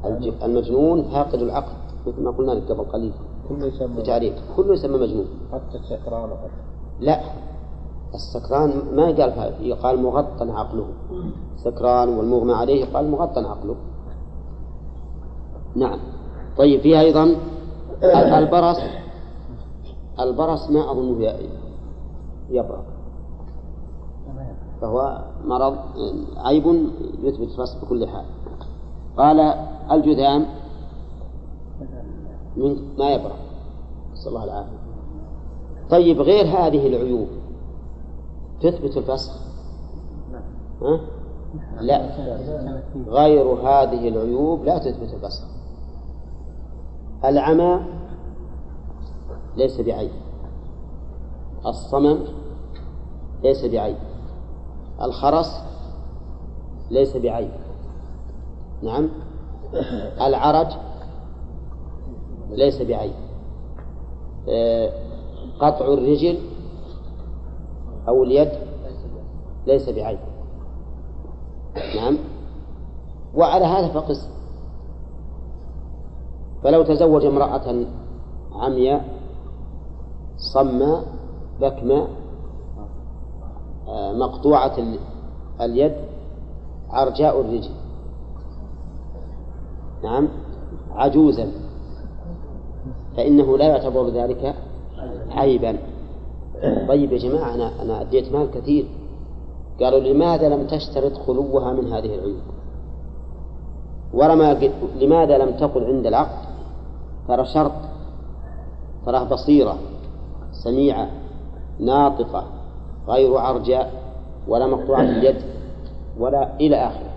[0.05, 1.71] الج- المجنون فاقد العقل
[2.07, 3.13] مثل ما قلنا لك قبل قليل.
[3.49, 4.33] كله يسمى بتعريف.
[4.57, 5.25] كله يسمى مجنون.
[5.53, 6.61] حتى السكران وحتى.
[6.99, 7.21] لا.
[8.13, 10.85] السكران ما يقال فيه يقال مغطى عقله.
[11.57, 13.75] سكران والمغمى عليه يقال مغطى عقله.
[15.75, 15.99] نعم.
[16.57, 17.23] طيب فيه أيضا
[18.03, 18.77] ال- البرص
[20.19, 21.33] البرص ما أظنه
[22.49, 22.85] يبرق
[24.81, 25.77] فهو مرض
[26.37, 26.65] عيب
[27.23, 28.25] يثبت الفصل بكل حال.
[29.17, 29.39] قال
[29.91, 30.45] الجذام
[32.57, 33.35] من ما يبرق
[34.13, 34.77] نسأل الله العافية.
[35.89, 37.27] طيب غير هذه العيوب
[38.61, 39.33] تثبت الفسخ؟
[40.81, 40.99] ها؟
[41.81, 42.09] لا.
[43.07, 45.43] غير هذه العيوب لا تثبت الفسخ.
[47.25, 47.79] العمى
[49.55, 50.11] ليس بعيب.
[51.65, 52.19] الصمم
[53.43, 53.97] ليس بعيب.
[55.01, 55.63] الخرس
[56.91, 57.51] ليس بعيب.
[58.83, 59.09] نعم.
[60.21, 60.67] العرج
[62.49, 63.13] ليس بعيب.
[64.49, 64.93] آه،
[65.59, 66.39] قطع الرجل
[68.07, 68.51] أو اليد
[69.67, 70.19] ليس بعيب.
[71.95, 72.17] نعم.
[73.35, 74.32] وعلى هذا فقس.
[76.63, 77.85] فلو تزوج امرأة
[78.55, 79.05] عمياء
[80.53, 81.03] صماء
[81.61, 82.07] بكماء
[83.87, 84.99] آه، مقطوعة ال-
[85.61, 85.93] اليد
[86.89, 87.69] عرجاء الرجل.
[90.03, 90.27] نعم
[90.91, 91.51] عجوزا.
[93.17, 94.55] فإنه لا يعتبر ذلك
[95.29, 95.77] عيبا.
[96.87, 98.85] طيب يا جماعة أنا أنا أديت مال كثير.
[99.81, 102.39] قالوا لماذا لم تشترط خلوها من هذه العيوب؟
[104.13, 104.53] ورما
[104.99, 106.42] لماذا لم تقل عند العقد؟
[107.27, 107.71] ترى شرط
[109.05, 109.77] تراه بصيرة
[110.51, 111.09] سميعة
[111.79, 112.47] ناطقة
[113.07, 114.03] غير عرجاء
[114.47, 115.41] ولا مقطوعة اليد
[116.19, 117.13] ولا إلى آخره.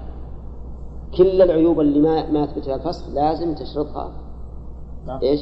[1.17, 4.11] كل العيوب اللي ما ما يثبت لها الفسخ لازم تشرطها.
[5.07, 5.21] نعم.
[5.23, 5.41] إيش؟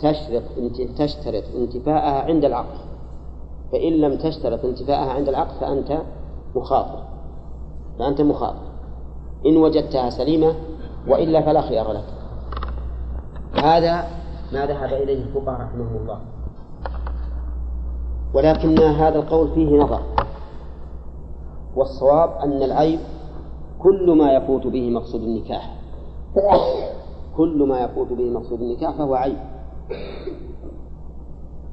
[0.00, 2.78] تشرط انت تشترط انتفاءها عند العقد
[3.72, 5.98] فإن لم تشترط انتفاءها عند العقد فأنت
[6.54, 7.02] مخاطر.
[7.98, 8.72] فأنت مخاطر.
[9.46, 10.54] إن وجدتها سليمة
[11.08, 12.21] وإلا فلا خيار لك.
[13.54, 14.08] هذا
[14.52, 16.20] ما ذهب إليه الفقهاء رحمه الله.
[18.34, 20.02] ولكن هذا القول فيه نظر.
[21.76, 23.00] والصواب أن العيب
[23.78, 25.74] كل ما يفوت به مقصود النكاح.
[27.36, 29.38] كل ما يفوت به مقصود النكاح فهو عيب.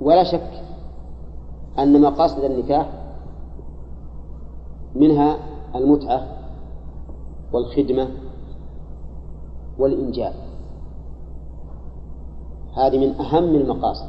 [0.02, 0.52] ولا شك
[1.80, 2.90] أن مقاصد النكاح
[4.96, 5.38] منها
[5.76, 6.28] المتعة
[7.54, 8.10] والخدمة
[9.80, 10.34] والإنجاب
[12.80, 14.08] هذه من أهم المقاصد.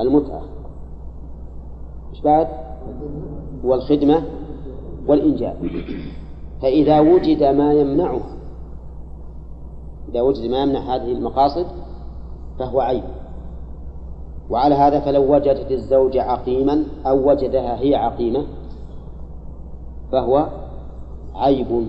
[0.00, 0.42] المتعة.
[2.12, 2.48] إيش بعد؟
[3.64, 4.22] والخدمة
[5.06, 5.56] والإنجاب
[6.62, 8.36] فإذا وجد ما يمنعها
[10.08, 11.66] إذا وجد ما يمنع هذه المقاصد
[12.58, 13.04] فهو عيب.
[14.50, 18.46] وعلى هذا فلو وجدت الزوجة عقيما أو وجدها هي عقيمة
[20.12, 20.48] فهو
[21.34, 21.86] عيب.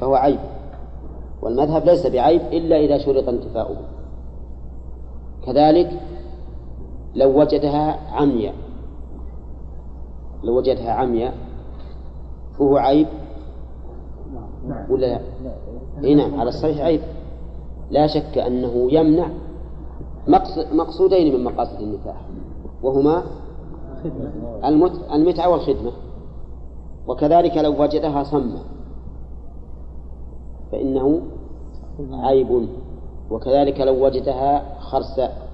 [0.00, 0.38] فهو عيب.
[1.42, 3.76] والمذهب ليس بعيب إلا إذا شرط انتفاؤه.
[5.46, 6.00] كذلك
[7.14, 8.54] لو وجدها عمياء
[10.44, 11.34] لو وجدها عمياء
[12.58, 13.06] فهو عيب؟
[14.90, 15.20] ولا؟ لا؟
[16.04, 17.00] إي نعم على الصحيح عيب.
[17.90, 19.28] لا شك أنه يمنع
[20.72, 22.16] مقصودين من مقاصد النكاح
[22.82, 23.22] وهما
[25.14, 25.92] المتعة والخدمة.
[27.08, 28.60] وكذلك لو وجدها صمة.
[30.76, 31.20] فإنه
[32.12, 32.68] عيب
[33.30, 35.48] وكذلك لو وجدها خرساء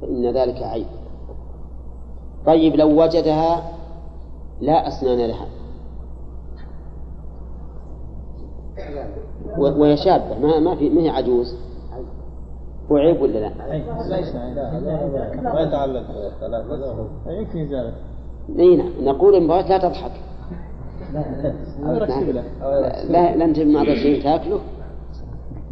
[0.00, 0.86] فإن ذلك عيب
[2.46, 3.62] طيب لو وجدها
[4.60, 5.46] لا أسنان لها
[9.58, 11.54] وهي شابة ما ما في ما هي عجوز
[12.90, 13.52] هو عيب ولا لا؟
[15.42, 16.04] ما يتعلق
[17.26, 17.94] يكفي ذلك
[18.56, 20.12] نعم نقول المرأة لا تضحك
[23.08, 24.60] لا لا انت ما شيء تاكله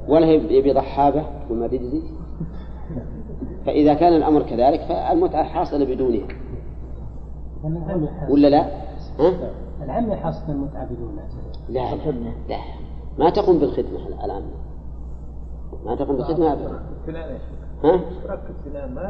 [0.08, 2.02] ولا يبي ضحابة وما بيجزي
[3.66, 6.26] فإذا كان الأمر كذلك فالمتعة حاصلة بدونها.
[8.28, 8.66] ولا لا؟
[9.18, 9.32] ها؟
[9.84, 11.24] العم حاصل المتعة بدونها.
[11.68, 12.12] لا لا,
[12.48, 12.58] لا.
[13.18, 14.42] ما تقوم بالخدمة الآن.
[15.86, 16.78] ما تقوم بالخدمة أبدا.
[17.84, 18.00] ها؟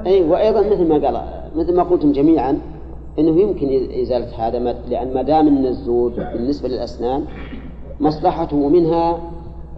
[0.06, 1.22] أي وأيضا مثل ما قال
[1.56, 2.58] مثل ما قلتم جميعا
[3.18, 3.68] أنه يمكن
[4.02, 4.58] إزالة هذا
[4.88, 7.24] لأن ما دام أن الزوج بالنسبة للأسنان
[8.00, 9.18] مصلحته منها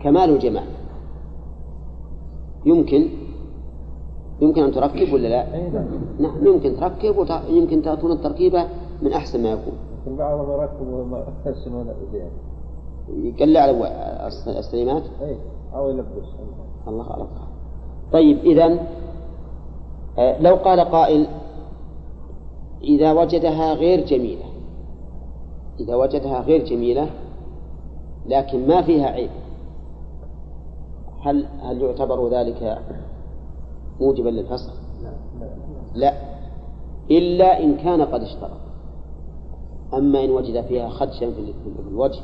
[0.02, 0.66] كمال الجمال
[2.66, 3.08] يمكن
[4.40, 5.46] يمكن أن تركب ولا لا؟
[6.18, 7.16] نعم يمكن تركب
[7.50, 8.66] ويمكن تكون التركيبة
[9.02, 9.74] من أحسن ما يكون.
[10.18, 11.86] بعضهم يركبوا ما يحسنون
[13.08, 14.28] يقلع على
[14.58, 15.36] السليمات؟ أي
[15.74, 16.06] أو يلبس
[16.88, 17.26] الله أعلم
[18.12, 18.78] طيب إذا
[20.18, 21.26] آه، لو قال قائل
[22.82, 24.44] إذا وجدها غير جميلة.
[25.80, 27.10] إذا وجدها غير جميلة
[28.26, 29.30] لكن ما فيها عيب.
[31.20, 32.78] هل هل يعتبر ذلك
[34.00, 34.72] موجبا للفسخ؟
[35.94, 36.14] لا.
[37.10, 38.66] إلا إن كان قد اشترط.
[39.94, 41.52] أما إن وجد فيها خدشا في
[41.88, 42.20] الوجه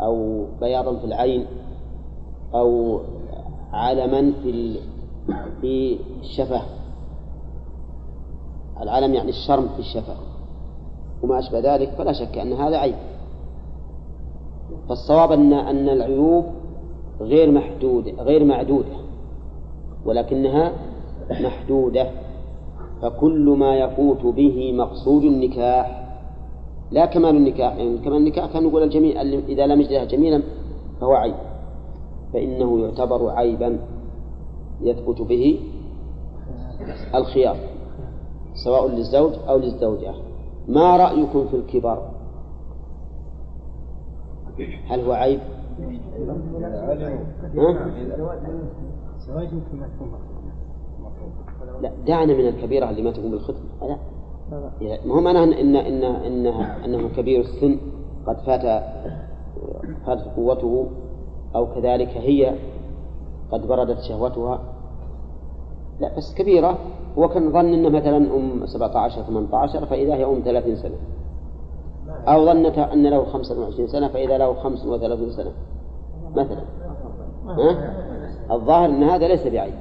[0.00, 1.46] أو بياضا في العين
[2.54, 3.00] أو
[3.72, 4.76] علما في
[5.60, 6.62] في الشفة
[8.80, 10.14] العلم يعني الشرم في الشفة
[11.22, 12.94] وما أشبه ذلك فلا شك أن هذا عيب.
[14.88, 16.44] فالصواب أن أن العيوب
[17.20, 18.96] غير محدودة غير معدودة
[20.04, 20.72] ولكنها
[21.30, 22.10] محدودة.
[23.02, 26.06] فكل ما يفوت به مقصود النكاح
[26.90, 29.18] لا كمال النكاح يعني كمال النكاح كان نقول الجميل
[29.48, 30.42] إذا لم يجدها جميلا
[31.00, 31.34] فهو عيب
[32.32, 33.78] فإنه يعتبر عيبا
[34.82, 35.60] يثبت به
[37.14, 37.56] الخيار.
[38.64, 40.14] سواء للزوج أو للزوجة.
[40.68, 42.02] ما رأيكم في الكبر؟
[44.86, 45.40] هل هو عيب؟
[51.82, 53.60] لا دعنا من الكبيرة اللي ما تقوم بالخدمة
[54.80, 54.98] لا.
[55.04, 56.46] ما هو معناه إن إن إن
[56.84, 57.78] أنه كبير السن
[58.26, 58.82] قد فات
[60.06, 60.86] فاتت قوته
[61.54, 62.54] أو كذلك هي
[63.52, 64.75] قد بردت شهوتها.
[66.00, 66.78] لا بس كبيرة.
[67.18, 70.96] هو كان ظن أنه مثلا أم 17 18 فإذا هي أم 30 سنة.
[72.28, 75.52] أو ظنت أن له 25 سنة فإذا له 35 سنة.
[76.36, 76.62] مثلا.
[77.46, 77.94] ها؟
[78.50, 79.74] الظاهر أن هذا ليس بعيب.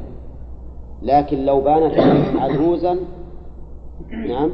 [1.02, 1.94] لكن لو بانت
[2.40, 2.98] عجوزا
[4.28, 4.52] نعم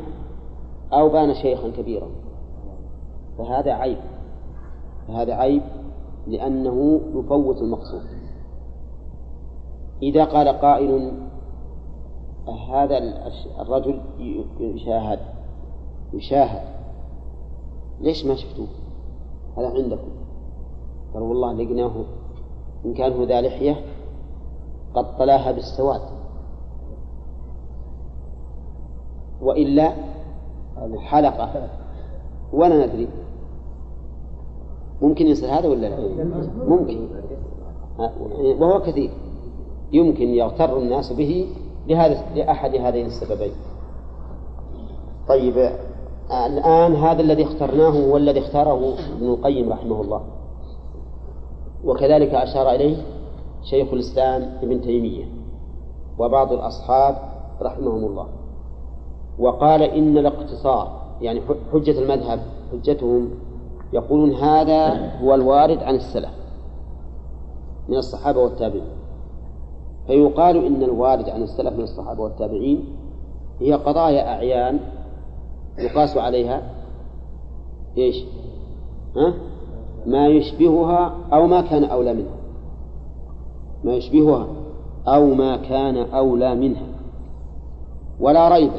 [0.94, 2.08] أو بان شيخا كبيرا.
[3.38, 3.98] فهذا عيب.
[5.08, 5.62] فهذا عيب
[6.28, 8.02] لأنه يفوت المقصود.
[10.04, 11.12] إذا قال قائل
[12.48, 12.98] هذا
[13.60, 14.00] الرجل
[14.60, 15.20] يشاهد
[16.14, 16.62] يشاهد.
[18.02, 18.68] ليش ما شفتوه؟
[19.58, 20.10] هذا عندكم.
[21.14, 21.92] قال والله لقناه
[22.86, 23.86] إن كان هو ذا لحية
[24.94, 26.02] قد طلاها بالسواد.
[29.42, 29.94] وإلا
[30.98, 31.70] حلقة
[32.54, 33.08] ولا ندري.
[35.02, 36.26] ممكن يصير هذا ولا لا؟
[36.68, 37.08] ممكن.
[38.60, 39.12] وهو كثير.
[39.92, 41.48] يمكن يغتر الناس به
[41.88, 43.52] لهذا لأحد هذين السببين.
[45.28, 45.72] طيب
[46.46, 50.22] الآن هذا الذي اخترناه هو الذي اختاره ابن القيم رحمه الله.
[51.86, 52.98] وكذلك أشار إليه
[53.64, 55.26] شيخ الإسلام ابن تيمية
[56.20, 57.16] وبعض الأصحاب
[57.62, 58.28] رحمهم الله.
[59.40, 61.42] وقال إن الاقتصار يعني
[61.74, 62.40] حجة المذهب
[62.72, 63.30] حجتهم
[63.94, 66.32] يقولون هذا هو الوارد عن السلف
[67.90, 69.01] من الصحابة والتابعين.
[70.12, 72.86] فيقال إن الوارد عن السلف من الصحابة والتابعين
[73.60, 74.80] هي قضايا أعيان
[75.78, 76.62] يقاس عليها
[77.98, 78.24] إيش؟
[79.16, 79.34] ها؟
[80.06, 82.36] ما يشبهها أو ما كان أولى منها
[83.84, 84.48] ما يشبهها
[85.08, 86.88] أو ما كان أولى منها
[88.20, 88.72] ولا ريب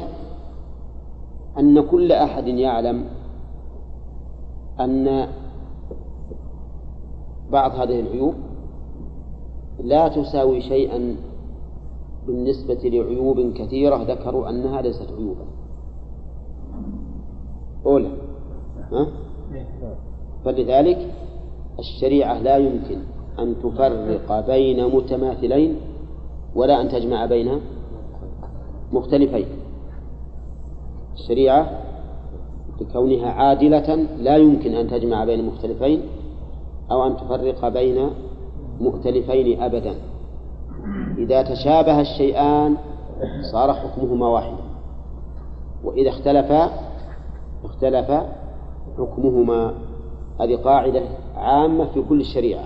[1.59, 3.05] أن كل أحد يعلم
[4.79, 5.27] أن
[7.51, 8.33] بعض هذه العيوب
[9.79, 11.15] لا تساوي شيئا
[12.27, 15.45] بالنسبة لعيوب كثيرة ذكروا أنها ليست عيوبا
[17.85, 18.11] أولى
[18.91, 19.07] ها؟
[20.45, 21.11] فلذلك
[21.79, 22.97] الشريعة لا يمكن
[23.39, 25.75] أن تفرق بين متماثلين
[26.55, 27.59] ولا أن تجمع بين
[28.91, 29.45] مختلفين
[31.13, 31.79] الشريعة
[32.81, 36.01] لكونها عادلة لا يمكن أن تجمع بين مختلفين
[36.91, 38.09] أو أن تفرق بين
[38.81, 39.95] مؤتلفين أبدا.
[41.17, 42.77] إذا تشابه الشيئان
[43.51, 44.63] صار حكمهما واحدا.
[45.83, 46.69] وإذا اختلفا
[47.65, 48.11] اختلف
[48.97, 49.73] حكمهما.
[50.41, 51.03] هذه قاعدة
[51.37, 52.63] عامة في كل الشريعة.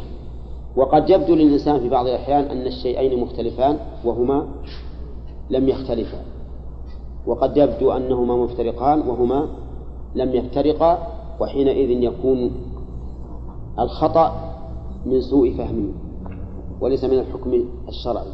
[0.75, 4.47] وقد يبدو للإنسان في بعض الأحيان أن الشيئين مختلفان وهما
[5.49, 6.17] لم يختلفا.
[7.27, 9.47] وقد يبدو أنهما مفترقان وهما
[10.15, 11.07] لم يفترقا
[11.39, 12.51] وحينئذ يكون
[13.79, 14.46] الخطأ
[15.07, 15.91] من سوء فهمه
[16.81, 18.31] وليس من الحكم الشرعي.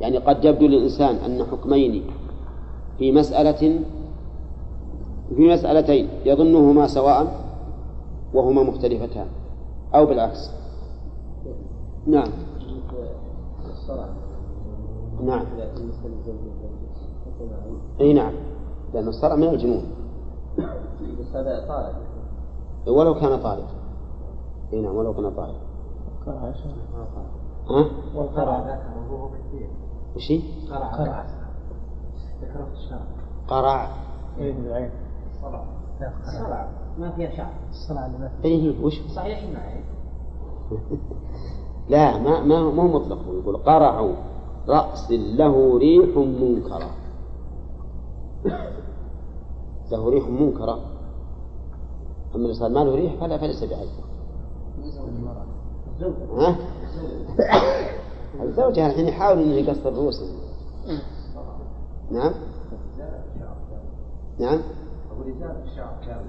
[0.00, 2.04] يعني قد يبدو للإنسان أن حكمين
[2.98, 3.80] في مسألة
[5.36, 7.44] في مسألتين يظنهما سواء
[8.34, 9.26] وهما مختلفتان
[9.94, 10.50] أو بالعكس.
[12.06, 12.28] نعم.
[15.24, 15.46] نعم.
[18.00, 18.32] إي نعم.
[18.94, 19.84] لأن الصرع من الجنون.
[21.20, 21.94] بس هذا طارق
[22.86, 23.68] ولو كان طارق
[24.72, 25.60] إي نعم ولو كان طارق
[27.70, 29.68] ها؟ والقرع ذكره كثير
[30.16, 31.24] وش هي؟ قرع قرع
[32.42, 33.02] ذكره في الشرع.
[33.48, 33.88] قرع
[34.38, 34.90] اي بالعين.
[35.42, 36.68] صرع
[36.98, 39.84] ما فيها شعر الصلاة اللي ما اي هي؟ وش؟ صحيح معي
[41.90, 43.18] لا ما ما مو مطلق.
[43.28, 44.10] يقول قرع
[44.68, 46.90] رأس له ريح منكرة.
[49.92, 50.78] له ريح منكرة.
[52.34, 53.88] أما إذا صار ما له ريح فلا فليس بعيب
[56.38, 56.56] ها؟
[58.42, 60.22] الزوجة الحين يحاول إنه يقص الرؤوس
[62.10, 62.32] نعم.
[64.40, 64.58] نعم.
[65.12, 66.24] أقول إزالة الشعر كامل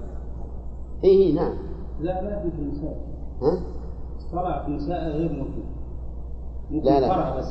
[1.04, 1.54] اي إي نعم.
[2.00, 2.96] لا ما في النساء.
[3.42, 3.58] ها؟
[4.16, 5.64] الصلع في النساء غير مفيد
[6.70, 7.08] ممكن لا، لا.
[7.08, 7.46] فرع بس.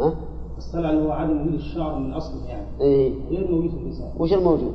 [0.00, 0.14] ها؟
[0.58, 2.66] الصلع اللي هو عدم وجود الشعر من اصله يعني.
[2.80, 4.12] اي غير موجود في النساء.
[4.18, 4.74] وش الموجود؟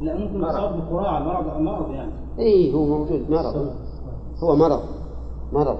[0.00, 2.12] لا ممكن يصاب بقراع مرض مرض يعني.
[2.38, 3.72] اي هو موجود مرض.
[4.42, 4.80] هو مرض.
[5.52, 5.78] مرض.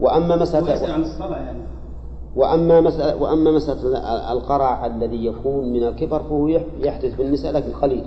[0.00, 1.58] وأما ويسأل مسألة عن الصلع يعني.
[2.36, 3.98] وأما مسألة وأما مسألة
[4.32, 8.04] القرع الذي يكون من الكبر فهو يح- يحدث في النساء لكن قليل.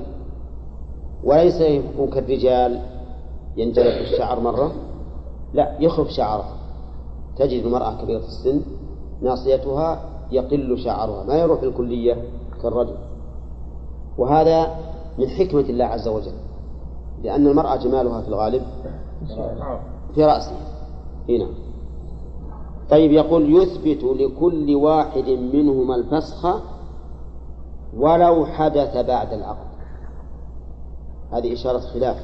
[1.23, 2.81] وليس يكون كالرجال
[3.57, 4.71] ينجرف الشعر مرة؟
[5.53, 6.45] لا يخرف شعره.
[7.37, 8.61] تجد المرأة كبيرة السن
[9.21, 10.01] ناصيتها
[10.31, 12.17] يقل شعرها ما يروح الكلية
[12.63, 12.95] كالرجل.
[14.17, 14.67] وهذا
[15.19, 16.31] من حكمة الله عز وجل
[17.23, 18.61] لأن المرأة جمالها في الغالب
[20.15, 20.57] في رأسها.
[21.37, 21.47] هنا
[22.89, 26.47] طيب يقول يثبت لكل واحد منهما الفسخ
[27.97, 29.67] ولو حدث بعد العقد.
[31.31, 32.17] هذه إشارة خلاف.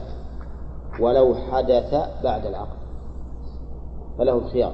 [0.99, 1.93] ولو حدث
[2.23, 2.77] بعد العقد.
[4.17, 4.73] فله الخيار.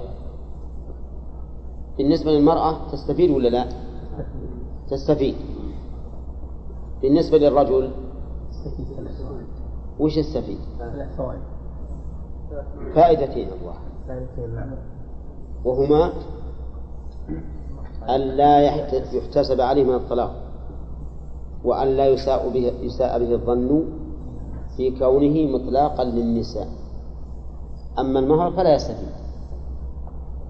[1.97, 3.65] بالنسبة للمرأة تستفيد ولا لا؟
[4.89, 5.35] تستفيد.
[7.01, 7.91] بالنسبة للرجل
[9.99, 10.59] وش يستفيد؟
[11.17, 11.39] فوائد.
[12.95, 13.73] فائدتين الله.
[13.73, 13.92] نعم
[15.65, 16.13] وهما
[18.09, 20.31] أن لا يحت- يحتسب عليه من الطلاق
[21.63, 23.83] وأن لا يساء به يساء به الظن
[24.77, 26.67] في كونه مطلاقا للنساء.
[27.99, 29.07] أما المهر فلا يستفيد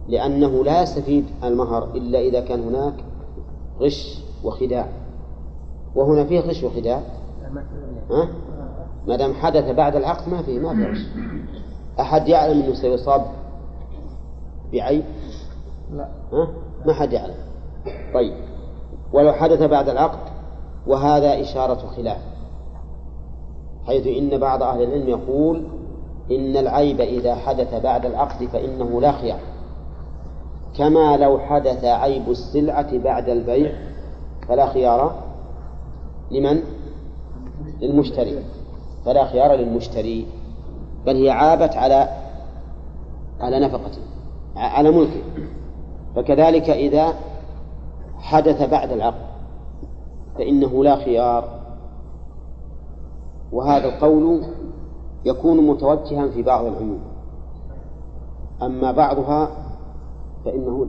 [0.08, 2.94] لأنه لا يستفيد المهر إلا إذا كان هناك
[3.80, 4.88] غش وخداع.
[5.96, 7.02] وهنا فيه غش وخداع؟
[8.12, 8.28] ها؟
[9.08, 11.06] ما دام حدث بعد العقد ما فيه ما فيه غش.
[12.00, 13.26] أحد يعلم أنه سيصاب؟
[14.74, 15.04] بعيب؟
[15.94, 16.08] لا.
[16.34, 16.48] ها؟
[16.86, 17.36] ما حد يعلم.
[18.14, 18.34] طيب.
[19.14, 20.20] ولو حدث بعد العقد
[20.88, 22.22] وهذا إشارة خلاف.
[23.88, 25.64] حيث إن بعض أهل العلم يقول
[26.32, 29.40] إن العيب إذا حدث بعد العقد فإنه لا خيار.
[30.78, 33.72] كما لو حدث عيب السلعة بعد البيع
[34.48, 35.24] فلا خيار
[36.32, 36.64] لمن؟
[37.82, 38.44] للمشتري.
[39.06, 40.28] فلا خيار للمشتري.
[41.06, 42.10] بل هي عابت على
[43.40, 44.13] على نفقته.
[44.56, 45.22] على ملكه
[46.16, 47.14] فكذلك إذا
[48.20, 49.26] حدث بعد العقد
[50.38, 51.60] فإنه لا خيار.
[53.52, 54.42] وهذا القول
[55.26, 57.00] يكون متوجها في بعض العيوب
[58.62, 59.50] أما بعضها
[60.46, 60.88] فإنه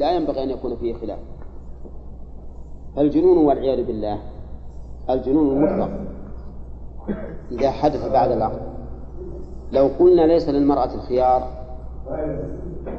[0.00, 1.18] لا ينبغي أن يكون فيه خلاف.
[2.98, 4.18] الجنون والعياذ بالله
[5.10, 5.90] الجنون المطلق.
[7.52, 8.60] إذا حدث بعد العقد
[9.72, 11.55] لو قلنا ليس للمرأة الخيار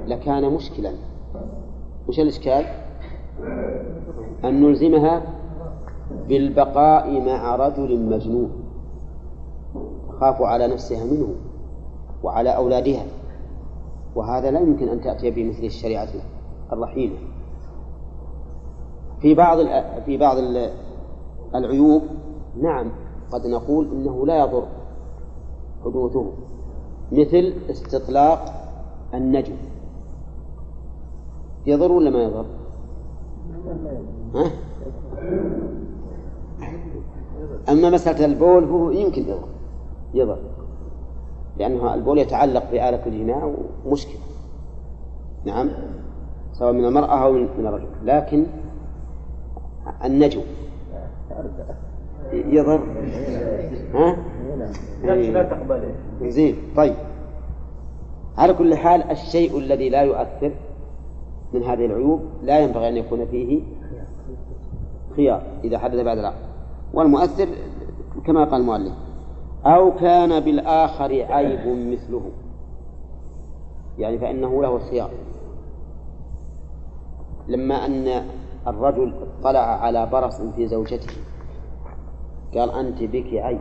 [0.08, 0.91] لكان مشكلا.
[2.08, 2.66] وش الإشكال؟
[4.43, 5.22] أن نلزمها
[6.28, 8.51] بالبقاء مع رجل مجنون.
[10.10, 11.36] تخاف على نفسها منه
[12.24, 13.05] وعلى أولادها.
[14.16, 16.10] وهذا لا يمكن أن تأتي بمثل الشريعة
[16.74, 17.16] الرحيمة.
[19.22, 19.58] في بعض
[20.05, 20.38] في بعض
[21.55, 22.01] العيوب
[22.62, 22.91] نعم
[23.32, 24.68] قد نقول إنه لا يضر
[25.86, 26.32] حدوثه.
[27.12, 28.66] مثل استطلاق
[29.14, 29.55] النجم.
[31.66, 32.45] يضر ولا ما يضر؟
[34.36, 34.51] ها؟
[37.70, 39.47] أما مسألة البول فهو يمكن يضر.
[40.14, 40.38] يضر.
[41.58, 43.53] لأنه البول يتعلق بآلة الجماع
[43.86, 44.20] ومشكلة.
[45.45, 45.70] نعم؟
[46.53, 47.88] سواء من المرأة أو من الرجل.
[48.03, 48.45] لكن
[50.05, 50.41] النجو
[52.34, 52.82] يضر؟
[53.93, 54.18] ها؟
[55.03, 56.95] لا تقبله زين طيب.
[58.38, 60.52] على كل حال الشيء الذي لا يؤثر
[61.54, 63.62] من هذه العيوب لا ينبغي أن يكون فيه
[65.16, 66.48] خيار إذا حدث بعد العقد
[66.94, 67.48] والمؤثر
[68.26, 68.94] كما قال المؤلف
[69.66, 72.22] أو كان بالآخر عيب مثله.
[73.98, 75.10] يعني فإنه له الخيار
[77.48, 78.26] لما أن
[78.68, 81.14] الرجل اطلع على برص في زوجته
[82.56, 83.60] قال أنت بك عيب.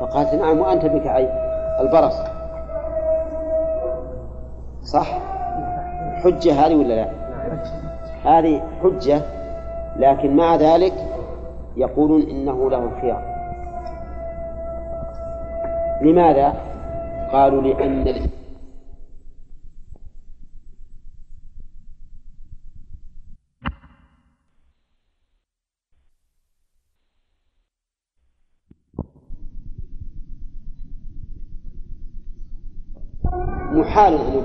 [0.00, 1.28] فقالت نعم وأنت بك عيب.
[1.80, 2.35] البرص.
[4.86, 5.18] صح؟
[6.24, 7.08] حجة هذه ولا لا؟
[8.24, 9.22] هذه حجة
[9.96, 10.92] لكن مع ذلك
[11.76, 13.22] يقولون إنه له الخيار.
[16.02, 16.54] لماذا؟
[17.32, 18.04] قالوا لأن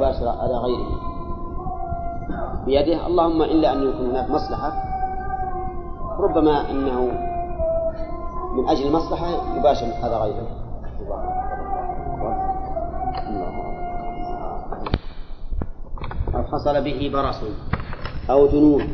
[0.02, 0.90] يباشر على غيره.
[2.66, 4.74] بيده اللهم إلا أن يكون هناك مصلحة.
[6.20, 7.02] ربما أنه
[8.54, 9.28] من أجل المصلحة
[9.58, 10.48] يباشر هذا غيره.
[16.36, 17.44] أو حصل به برص
[18.30, 18.88] أو جنون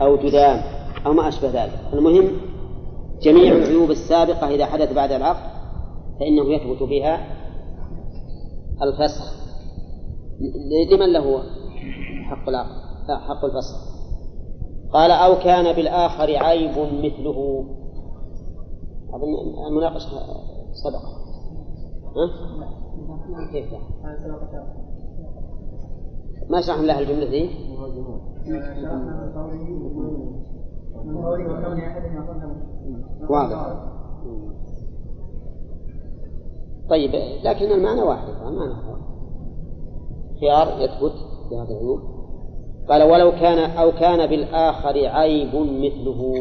[0.00, 0.60] أو جذام
[1.06, 1.80] أو ما أشبه ذلك.
[1.92, 2.30] المهم
[3.22, 5.50] جميع العيوب السابقة إذا حدث بعد العقد
[6.20, 7.26] فإنه يثبت فيها
[8.82, 9.39] الفسخ.
[10.40, 11.42] لمن له
[12.22, 13.90] حق العقد حق الفسخ
[14.92, 17.64] قال أو كان بالآخر عيب مثله.
[19.14, 20.08] أظن المناقشة
[20.72, 21.04] سبق.
[22.16, 22.26] ها؟
[23.52, 23.74] كيف
[26.50, 27.50] ما شرحنا لها الجملة ذي؟
[33.30, 33.90] واضح.
[36.90, 37.10] طيب
[37.44, 39.09] لكن المعنى واحد المعنى
[40.40, 41.12] خيار يثبت
[41.48, 42.00] في هذه العيوب.
[42.88, 46.34] قال ولو كان أو كان بالآخر عيب مثله.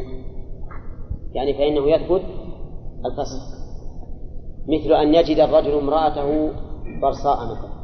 [1.33, 2.21] يعني فإنه يثبت
[3.05, 3.59] الفسق.
[4.67, 6.49] مثل أن يجد الرجل امرأته
[7.01, 7.79] برصاء مثلا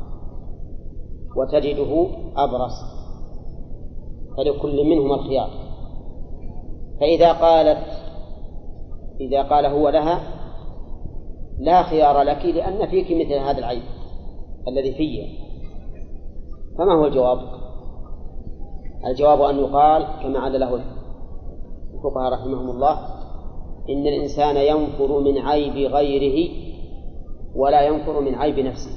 [1.38, 2.07] وتجده
[2.38, 2.95] أبرص.
[4.38, 5.49] فلكل منهما الخيار.
[6.99, 8.05] فإذا قالت
[9.22, 10.22] إذا قال هو لها
[11.59, 13.84] لا خيار لك لأن فيك مثل هذا العيب
[14.68, 15.44] الذي في
[16.78, 17.39] فما هو الجواب؟
[19.11, 20.76] الجواب أن يقال كما عاد له
[21.93, 22.99] الفقهاء رحمهم الله
[23.89, 26.51] إن الإنسان ينفر من عيب غيره
[27.55, 28.91] ولا ينفر من عيب نفسه.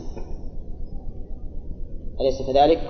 [2.20, 2.80] أليس كذلك؟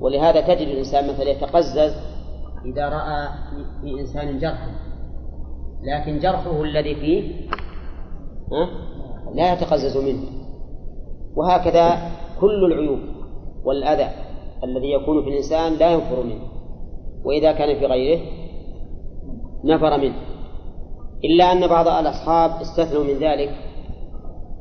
[0.00, 1.94] ولهذا تجد الإنسان مثلا يتقزز
[2.64, 3.28] إذا رأى
[3.82, 4.70] في إنسان جرحا
[5.82, 7.46] لكن جرحه الذي فيه
[9.34, 10.22] لا يتقزز منه.
[11.36, 12.10] وهكذا
[12.40, 13.15] كل العيوب.
[13.64, 14.08] والأذى
[14.64, 16.42] الذي يكون في الإنسان لا ينفر منه
[17.24, 18.20] وإذا كان في غيره
[19.64, 20.16] نفر منه.
[21.24, 23.50] إلا أن بعض الأصحاب استثنوا من ذلك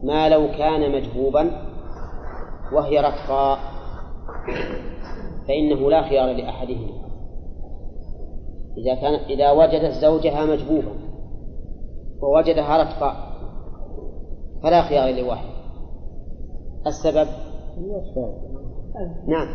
[0.04, 1.52] ما لو كان مجبوبا
[2.74, 3.60] وهي رقاء
[5.48, 7.06] فإنه لا خيار لأحدهما.
[8.78, 10.96] إذا كان إذا وجدت زوجها مجبوبا
[12.22, 13.16] ووجدها رتقاء
[14.64, 15.50] فلا خيار لواحد.
[16.88, 17.28] السبب؟
[19.28, 19.48] نعم.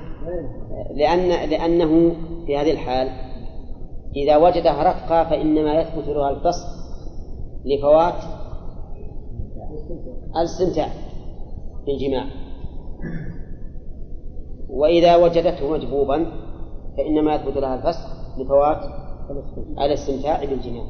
[0.95, 2.15] لأن لأنه
[2.47, 3.09] في هذه الحال
[4.17, 6.67] إذا وجدها رفقا فإنما يثبت لها الفصل
[7.65, 8.15] لفوات
[10.37, 10.89] الاستمتاع
[11.87, 12.25] بالجماع.
[14.69, 16.27] وإذا وجدته مجبوبا
[16.97, 18.81] فإنما يثبت لها الفسخ لفوات
[19.79, 20.85] الاستمتاع بالجماع.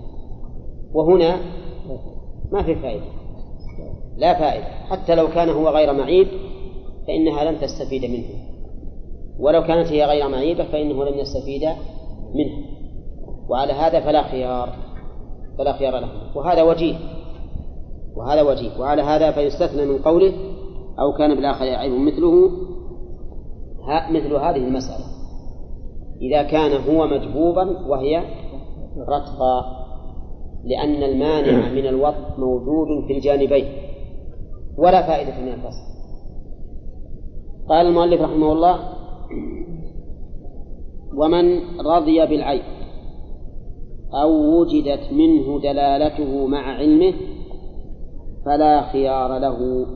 [0.93, 1.37] وهنا
[2.53, 3.05] ما في فائدة.
[4.17, 4.65] لا فائدة.
[4.65, 6.29] حتى لو كان هو غير معيب
[7.07, 8.29] فإنها لن تستفيد منه.
[9.39, 11.65] ولو كانت هي غير معيبة فإنه لن يستفيد
[12.35, 12.67] منه.
[13.49, 14.69] وعلى هذا فلا خيار
[15.59, 16.09] فلا خيار له.
[16.35, 16.97] وهذا وجيه
[18.17, 18.81] وهذا وجيه.
[18.81, 20.33] وعلى هذا فيستثنى من قوله
[21.01, 22.51] أو كان بالآخر عيب مثله
[24.11, 25.05] مثل هذه المسألة.
[26.21, 28.23] إذا كان هو مجبوبا وهي
[28.99, 29.81] رتقا
[30.65, 33.65] لأن المانع من الوط موجود في الجانبين
[34.79, 35.90] ولا فائدة من الفصل
[37.71, 38.79] قال المؤلف رحمه الله
[41.17, 42.63] ومن رضي بالعيب
[44.15, 47.15] أو وجدت منه دلالته مع علمه
[48.47, 49.87] فلا خيار له.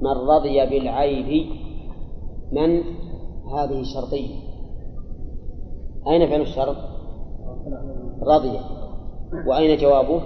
[0.00, 1.46] من رضي بالعيب
[2.52, 2.82] من؟
[3.54, 4.34] هذه شرطية
[6.08, 6.76] أين فعل الشرط؟
[8.22, 8.58] رضي.
[9.46, 10.20] وأين جوابه؟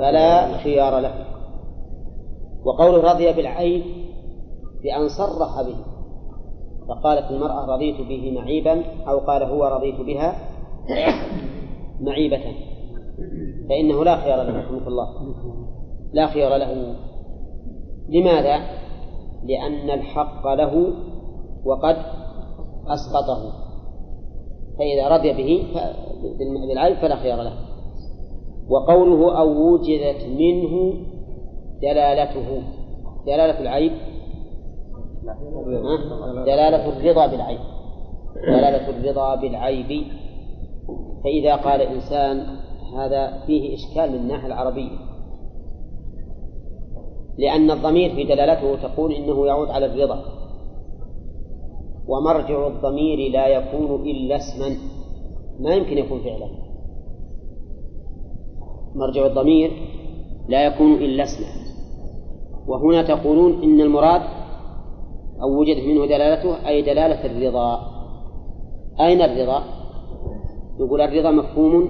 [0.00, 1.26] فلا خيار له.
[2.64, 4.05] وقوله رضي بالعيب
[4.86, 5.76] بأن صرح به.
[6.88, 10.36] فقالت المرأة رضيت به معيبا أو قال هو رضيت بها
[12.00, 12.42] معيبة.
[13.68, 15.08] فإنه لا خيار له رحمه الله.
[16.12, 16.96] لا خيار له.
[18.08, 18.56] لماذا؟
[19.44, 20.92] لأن الحق له
[21.64, 21.96] وقد
[22.86, 23.52] أسقطه.
[24.78, 25.66] فإذا رضي به
[26.68, 27.52] بالعيب فلا خيار له.
[28.68, 30.94] وقوله أو وجدت منه
[31.82, 32.62] دلالته.
[33.26, 33.92] دلالة العيب
[36.44, 37.58] دلالة الرضا بالعيب.
[38.46, 40.06] دلالة الرضا بالعيب.
[41.24, 42.46] فإذا قال إنسان
[42.96, 44.90] هذا فيه إشكال من الناحية العربية.
[47.38, 50.24] لأن الضمير في دلالته تقول إنه يعود على الرضا.
[52.08, 54.76] ومرجع الضمير لا يكون إلا اسما.
[55.60, 56.48] ما يمكن يكون فعلا.
[58.94, 59.70] مرجع الضمير
[60.48, 61.46] لا يكون إلا اسما.
[62.66, 64.22] وهنا تقولون إن المراد
[65.42, 67.80] أو وجدت منه دلالته أي دلالة الرضا.
[69.00, 69.62] أين الرضا؟
[70.80, 71.88] يقول الرضا مفهوم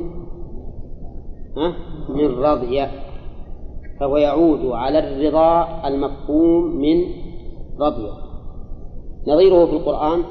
[2.09, 2.87] من رضي
[4.01, 7.05] فهو يعود على الرضا المفهوم من
[7.81, 8.09] رضي.
[9.29, 10.23] نظيره في القرآن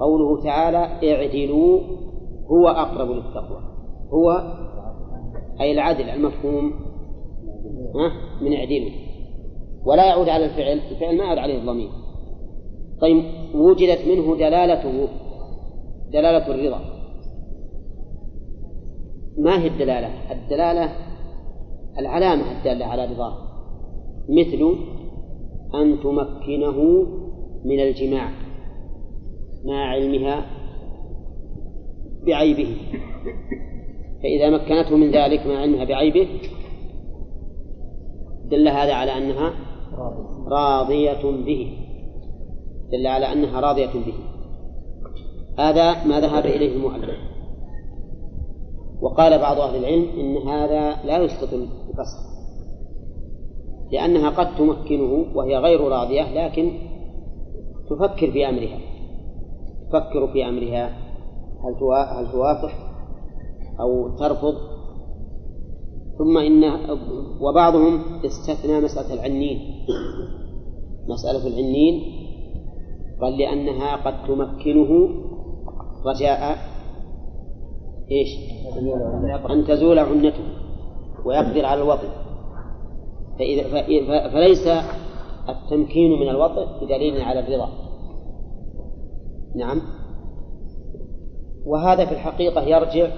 [0.00, 0.78] قوله تعالى
[1.12, 1.80] اعدلوا
[2.50, 3.60] هو أقرب للتقوى.
[4.12, 4.54] هو
[5.60, 6.72] أي العدل المفهوم
[8.40, 8.90] من اعدلوا.
[9.86, 11.90] ولا يعود على الفعل الفعل ما يعود عليه الضمير.
[13.00, 13.24] طيب
[13.54, 15.08] وجدت منه دلالته
[16.12, 16.80] دلالة الرضا.
[19.38, 20.92] ما هي الدلالة؟ الدلالة
[21.98, 23.34] العلامة الدالة على رضاه
[24.28, 24.76] مثل
[25.74, 27.06] أن تمكنه
[27.64, 28.30] من الجماع
[29.64, 30.46] مع علمها
[32.26, 32.76] بعيبه.
[34.22, 36.28] فإذا مكنته من ذلك مع علمها بعيبه
[38.44, 39.54] دل هذا على أنها
[40.46, 41.79] راضية به.
[42.92, 44.14] دل على أنها راضية به.
[45.58, 47.16] هذا ما ذهب إليه المؤلف.
[49.02, 52.30] وقال بعض أهل العلم إن هذا لا يسقط الفصل
[53.92, 56.72] لأنها قد تمكنه وهي غير راضية لكن
[57.90, 58.78] تفكر في أمرها.
[59.88, 60.86] تفكر في أمرها.
[61.64, 61.74] هل
[62.18, 62.72] هل توافق
[63.80, 64.54] أو ترفض؟
[66.18, 66.64] ثم إن
[67.40, 69.86] وبعضهم استثنى مسألة العنين.
[71.08, 72.19] مسألة العنين
[73.22, 75.08] قال لأنها قد تمكنه.
[76.06, 76.58] رجاء
[78.10, 78.28] إيش؟
[79.50, 80.32] أن تزول عنته
[81.24, 82.08] ويقدر على الوطن.
[83.38, 84.66] فإذا فليس
[85.48, 87.68] التمكين من الوطن بدليل على الرضا.
[89.56, 89.80] نعم.
[91.66, 93.08] وهذا في الحقيقة يرجع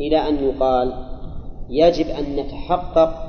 [0.00, 0.92] إلى أن يقال
[1.68, 3.26] يجب أن نتحقق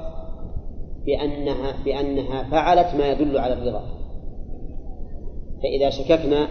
[1.05, 3.96] بأنها بأنها فعلت ما يدل على الرضا.
[5.63, 6.47] فإذا شككنا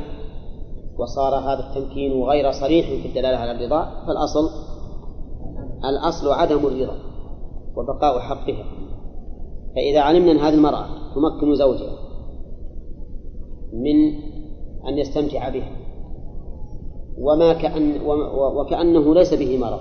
[0.98, 4.50] وصار هذا التمكين غير صريح في الدلالة على الرضا فالأصل
[5.84, 6.96] الأصل عدم الرضا
[7.76, 8.64] وبقاء حقها.
[9.74, 11.92] فإذا علمنا أن هذه المرأة تمكن زوجها
[13.72, 14.14] من
[14.88, 15.70] أن يستمتع بها
[17.18, 18.00] وما كأن
[18.56, 19.80] وكأنه ليس به مرض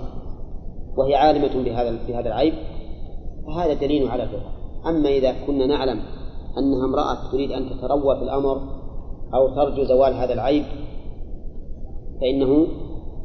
[0.96, 2.54] وهي عالمة بهذا بهذا العيب
[3.46, 4.50] فهذا دليل على الرضا.
[4.86, 6.00] أما إذا كنا نعلم
[6.58, 8.85] أنها امرأة تريد أن تتروى في الأمر
[9.34, 10.64] أو ترجو زوال هذا العيب
[12.20, 12.66] فإنه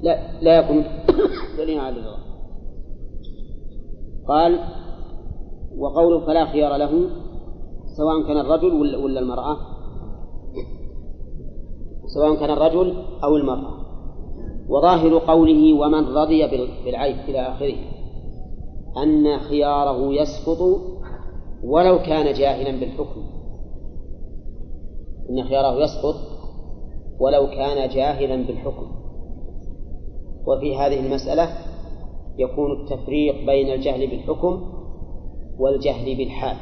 [0.02, 0.84] لا لا يكون
[1.58, 2.18] دليلا على الرضا
[4.28, 4.60] قال
[5.78, 7.10] وقوله فلا خيار له
[7.97, 9.58] سواء كان الرجل ولا المرأة.
[12.14, 13.82] سواء كان الرجل أو المرأة.
[14.70, 17.76] وظاهر قوله ومن رضي بال- بالعيب إلى آخره.
[19.04, 20.62] أن خياره يسقط
[21.64, 23.41] ولو كان جاهلا بالحكم.
[25.32, 26.16] أن خياره يسقط
[27.20, 28.88] ولو كان جاهلا بالحكم.
[30.48, 31.50] وفي هذه المسألة
[32.38, 34.74] يكون التفريق بين الجهل بالحكم
[35.60, 36.58] والجهل بالحال.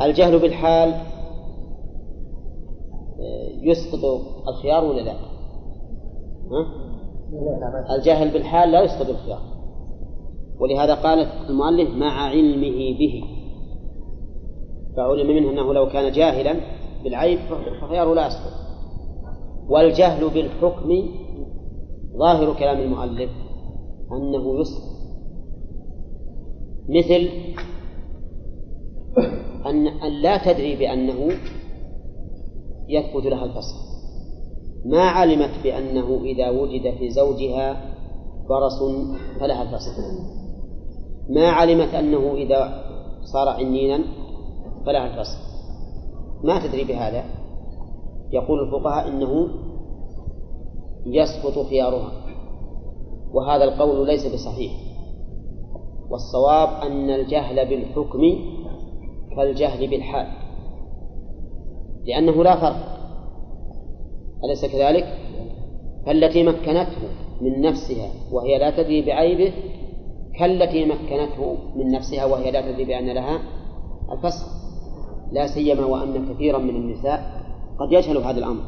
[0.00, 0.88] الجهل بالحال
[3.20, 4.04] آه، يسقط
[4.48, 6.90] الخيار ولا لا؟ ها؟
[7.96, 9.42] الجهل بالحال لا يسقط الخيار.
[10.60, 11.18] ولهذا قال
[11.48, 13.39] المؤلف مع علمه به.
[14.96, 16.60] فعلم منه أنه لو كان جاهلا
[17.04, 17.38] بالعيب
[17.80, 18.52] فخياره لا يسقط
[19.68, 21.08] والجهل بالحكم
[22.18, 23.30] ظاهر كلام المؤلف
[24.12, 24.90] أنه يسقط
[26.88, 27.28] مثل
[29.66, 31.32] أن أن لا تدري بأنه
[32.88, 33.76] يثبت لها الفصل
[34.84, 37.94] ما علمت بأنه إذا وجد في زوجها
[38.48, 38.82] برص
[39.40, 39.90] فلها الفصل
[41.28, 42.84] ما علمت أنه إذا
[43.32, 44.00] صار عنينا
[44.86, 45.38] فلها الفصل
[46.44, 47.24] ما تدري بهذا؟
[48.32, 49.48] يقول الفقهاء إنه
[51.06, 52.12] يسقط خيارها
[53.32, 54.72] وهذا القول ليس بصحيح.
[56.10, 58.20] والصواب أن الجهل بالحكم
[59.36, 60.26] كالجهل بالحال
[62.04, 63.00] لأنه لا فرق.
[64.44, 65.18] أليس كذلك؟
[66.06, 67.02] فالتي مكنته
[67.40, 69.52] من نفسها وهي لا تدري بعيبه
[70.38, 73.40] كالتي مكنته من نفسها وهي لا تدري بأن لها
[74.12, 74.59] الفسخ.
[75.32, 77.20] لا سيما وأن كثيرا من النساء
[77.80, 78.62] قد يجهل هذا الأمر.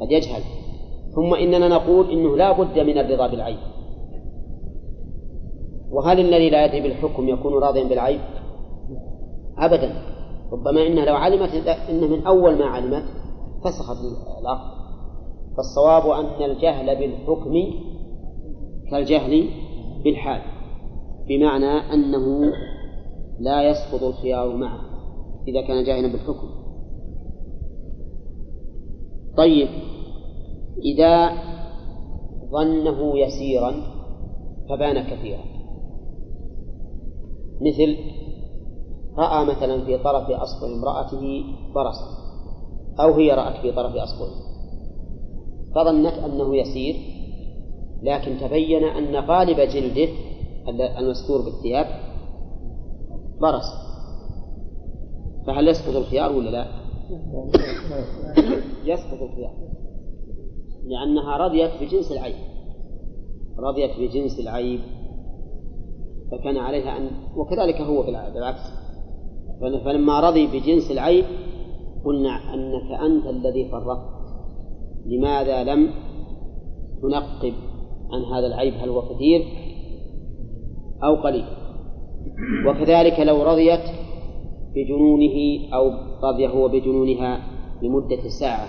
[0.00, 0.42] قد يجهل.
[1.14, 3.58] ثم إننا نقول إنه لا بد من الرضا بالعيب.
[5.90, 8.20] وهل الذي لا يدري بالحكم يكون راضيا بالعيب؟
[9.58, 10.02] أبدا.
[10.52, 11.50] ربما إنها لو علمت
[11.90, 13.04] إن من أول ما علمت
[13.64, 13.96] فسخت
[14.40, 14.76] العقد
[15.56, 17.52] فالصواب أن الجهل بالحكم
[18.90, 19.48] كالجهل
[20.04, 20.42] بالحال.
[21.28, 22.52] بمعنى أنه
[23.40, 24.95] لا يسقط الخيار معه
[25.48, 26.48] إذا كان جاهلا بالحكم.
[29.36, 29.68] طيب
[30.84, 31.32] إذا
[32.50, 33.74] ظنه يسيرا
[34.68, 35.44] فبان كثيرا.
[37.60, 37.96] مثل
[39.18, 41.44] رأى مثلا في طرف أصبع امرأته
[41.74, 42.16] برصا
[43.00, 44.30] أو هي رأت في طرف أصبعه
[45.74, 46.96] فظنت أنه يسير
[48.02, 50.08] لكن تبين أن غالب جلده
[50.98, 51.86] المستور بالثياب
[53.40, 53.85] برص
[55.46, 56.66] فهل يسقط الخيار ولا لا؟
[58.92, 59.54] يسقط الخيار.
[60.84, 62.36] لأنها رضيت بجنس العيب.
[63.58, 64.80] رضيت بجنس العيب.
[66.32, 68.60] فكان عليها أن وكذلك هو بالعكس.
[69.60, 71.24] فلما رضي بجنس العيب
[72.04, 74.16] قلنا أنك أنت الذي فرقت.
[75.06, 75.90] لماذا لم
[77.02, 77.54] تنقب
[78.12, 79.44] عن هذا العيب هل هو كثير
[81.04, 81.44] أو قليل؟
[82.66, 84.05] وكذلك لو رضيت
[84.76, 85.90] بجنونه أو
[86.22, 87.40] رضي هو بجنونها
[87.82, 88.68] لمدة ساعة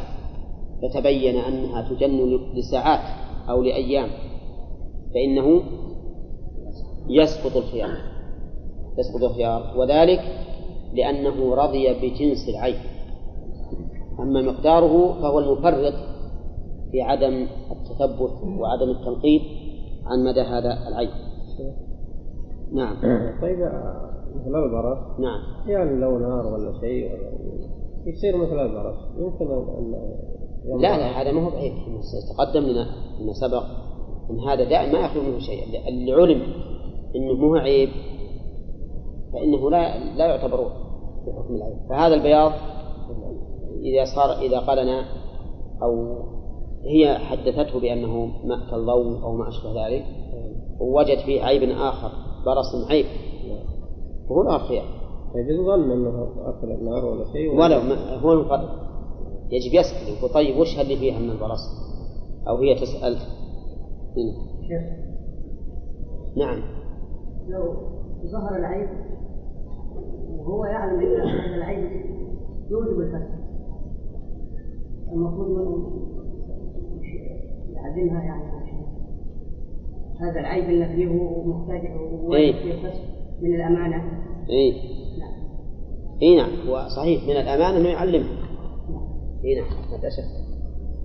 [0.82, 2.99] فتبين أنها تجن لساعات
[3.49, 4.10] أو لأيام
[5.14, 5.62] فإنه
[7.10, 7.97] يسقط الخيار
[8.97, 10.20] يسقط الخيار وذلك
[10.93, 12.76] لأنه رضي بجنس العيب
[14.20, 15.93] أما مقداره فهو المفرط
[16.91, 19.41] في عدم التثبت وعدم التنقيب
[20.05, 21.10] عن مدى هذا العيب
[22.72, 22.95] نعم.
[23.41, 23.60] طيب
[24.41, 25.19] مثل البرص.
[25.19, 25.39] نعم.
[25.67, 27.31] يعني لو نار ولا شيء ولا
[28.05, 28.97] يصير مثل البرص.
[29.17, 31.73] يمكن أن لا لا هذا ما هو بعيب
[32.38, 32.83] تقدم لنا
[33.21, 33.63] أن سبق
[34.29, 35.88] أن هذا دائما ما يخلو منه شيء.
[35.88, 36.41] اللي علم
[37.15, 37.89] أنه مو عيب
[39.33, 40.57] فإنه لا لا يعتبر
[41.25, 41.77] في حكم العيب.
[41.89, 42.51] فهذا البياض
[43.81, 45.05] إذا صار إذا قالنا
[45.83, 46.17] أو
[46.85, 50.05] هي حدثته بأنه ماء كالضوء أو ما أشبه ذلك
[50.79, 52.11] ووجد فيه عيب آخر
[52.45, 53.05] برص عيب.
[54.30, 54.86] له الخيار
[55.34, 58.88] طيب ظن أنه أكل النار ولا شيء ولو ما هو المفرق
[59.51, 61.88] يجب يسأل يقول طيب وش اللي فيها من البرص؟
[62.47, 63.17] أو هي تسأل
[64.17, 64.47] هنا.
[66.38, 66.61] نعم
[67.47, 67.73] لو
[68.32, 68.89] ظهر العيب
[70.38, 71.91] وهو يعلم إن هذا العيب
[72.69, 73.30] يوجب الفساد
[75.13, 75.91] المفروض انه
[77.73, 78.57] يعلمها يعني
[80.19, 81.05] هذا العيب اللي فيه
[81.45, 81.82] محتاج
[82.34, 83.16] إيه.
[83.41, 84.03] من الأمانة؟
[84.49, 84.71] إي.
[85.19, 85.33] نعم.
[86.21, 86.67] إي نعم.
[86.69, 87.23] هو صحيح.
[87.23, 88.29] من الأمانة أنه يعلمها
[89.45, 89.69] إي نعم.
[89.99, 90.47] فيها شك.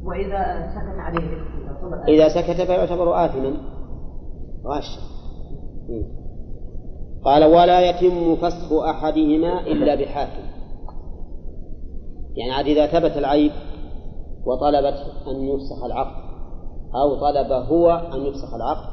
[0.04, 1.42] وإذا سكت عليه
[2.08, 3.56] إذا سكت فيعتبر آثما.
[4.66, 5.00] غاشا.
[7.24, 10.42] قال ولا يتم فسخ أحدهما إلا بحاكم.
[12.36, 13.52] يعني عاد إذا ثبت العيب
[14.46, 14.94] وطلبت
[15.28, 16.22] أن يفسخ العقد
[16.94, 18.92] أو طلب هو أن يفسخ العقد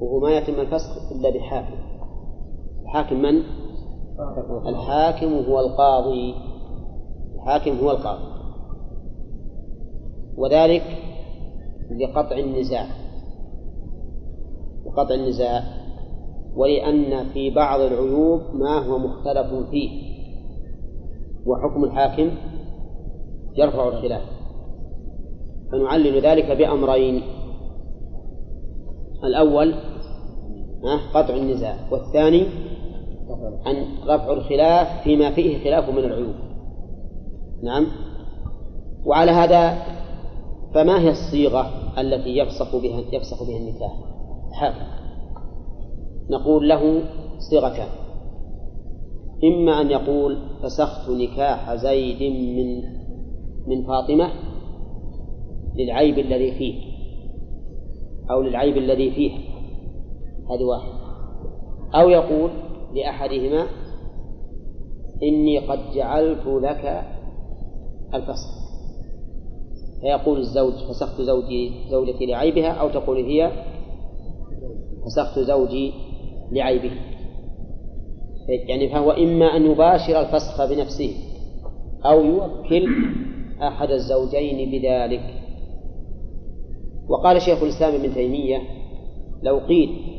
[0.00, 1.89] وهو ما يتم الفسخ إلا بحاكم.
[2.90, 3.42] الحاكم من؟
[4.66, 6.34] الحاكم هو القاضي.
[7.34, 8.24] الحاكم هو القاضي.
[10.36, 10.82] وذلك
[12.00, 12.86] لقطع النزاع.
[14.86, 15.62] لقطع النزاع.
[16.56, 19.90] ولأن في بعض العيوب ما هو مختلف فيه.
[21.46, 22.30] وحكم الحاكم
[23.56, 24.22] يرفع الخلاف
[25.72, 27.22] فنعلل ذلك بأمرين.
[29.24, 29.74] الأول
[31.14, 31.76] قطع النزاع.
[31.92, 32.69] والثاني
[33.66, 36.34] أن رفع الخلاف فيما فيه خلاف من العيوب.
[37.62, 37.86] نعم.
[39.06, 39.82] وعلى هذا
[40.74, 41.70] فما هي الصيغة
[42.00, 43.92] التي يفسخ بها يفسخ بها النكاح؟
[44.52, 44.86] حاكم
[46.30, 47.02] نقول له
[47.50, 47.88] صيغتان.
[49.44, 52.82] إما أن يقول فسخت نكاح زيد من
[53.66, 54.30] من فاطمة
[55.76, 56.74] للعيب الذي فيه
[58.30, 59.38] أو للعيب الذي فيها.
[60.50, 60.92] هذه واحد
[61.94, 62.50] أو يقول
[62.94, 63.66] لأحدهما
[65.22, 67.04] إني قد جعلت لك
[68.14, 68.60] الفسخ
[70.00, 73.50] فيقول الزوج فسخت زوجي زوجتي لعيبها أو تقول هي
[75.04, 75.92] فسخت زوجي
[76.52, 76.90] لعيبه.
[78.48, 81.14] يعني فهو إما أن يباشر الفسخ بنفسه
[82.04, 82.88] أو يوكل
[83.62, 85.22] أحد الزوجين بذلك.
[87.08, 88.62] وقال شيخ الإسلام ابن تيمية
[89.42, 90.09] لو قيل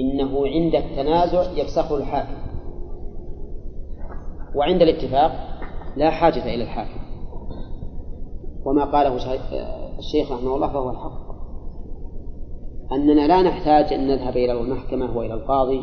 [0.00, 2.36] إنه عند التنازع يفسخه الحاكم.
[4.54, 5.32] وعند الاتفاق
[5.96, 7.00] لا حاجة إلى الحاكم.
[8.66, 9.14] وما قاله
[9.98, 11.30] الشيخ رحمه الله فهو الحق.
[12.92, 15.80] أننا لا نحتاج أن نذهب إلى المحكمة وإلى القاضي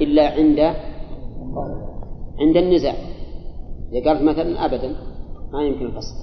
[0.00, 0.60] إلا عند
[2.40, 2.94] عند النزاع.
[3.92, 4.96] إذا قالت مثلا أبدا
[5.52, 6.14] ما يمكن الفصل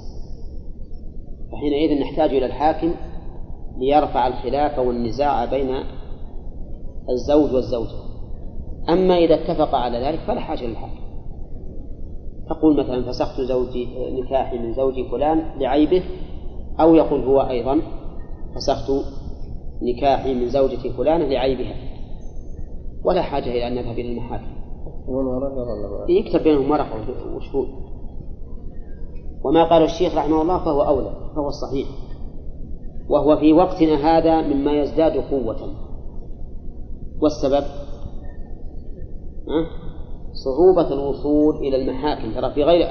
[1.52, 2.92] فحينئذ نحتاج إلى الحاكم
[3.78, 5.76] ليرفع الخلاف والنزاع بين
[7.10, 8.00] الزوج والزوجة.
[8.90, 11.00] أما إذا اتفق على ذلك فلا حاجة للحاكم
[12.50, 13.88] تقول مثلا فسخت زوجي
[14.22, 16.04] نكاحي من زوجي فلان لعيبه
[16.80, 17.82] أو يقول هو أيضا
[18.56, 18.92] فسخت
[19.82, 21.76] نكاحي من زوجتي فلانة لعيبها.
[23.06, 24.60] ولا حاجة إلى أن نذهب إلى المحاكم
[26.10, 27.68] يكتب بينهم ورقة وشهود.
[29.46, 31.88] وما قاله الشيخ رحمه الله فهو أولى فهو الصحيح.
[33.10, 35.89] وهو في وقتنا هذا مما يزداد قوة.
[37.22, 37.64] والسبب؟
[40.34, 42.34] صعوبة الوصول إلى المحاكم.
[42.34, 42.88] ترى في غير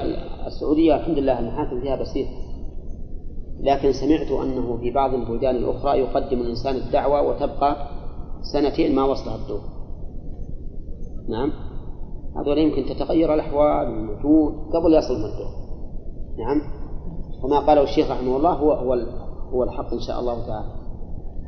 [0.47, 2.49] السعودية الحمد لله المحاكم فيها بسيطة
[3.59, 7.87] لكن سمعت أنه في بعض البلدان الأخرى يقدم الإنسان الدعوة وتبقى
[8.53, 9.61] سنتين ما وصلها الدور.
[11.29, 11.51] نعم.
[12.37, 15.51] هذول يمكن تتغير الأحوال والوجود قبل يصلهم الدور.
[16.39, 16.61] نعم.
[17.43, 18.93] وما قاله الشيخ رحمه الله هو هو
[19.53, 20.71] هو الحق إن شاء الله تعالى.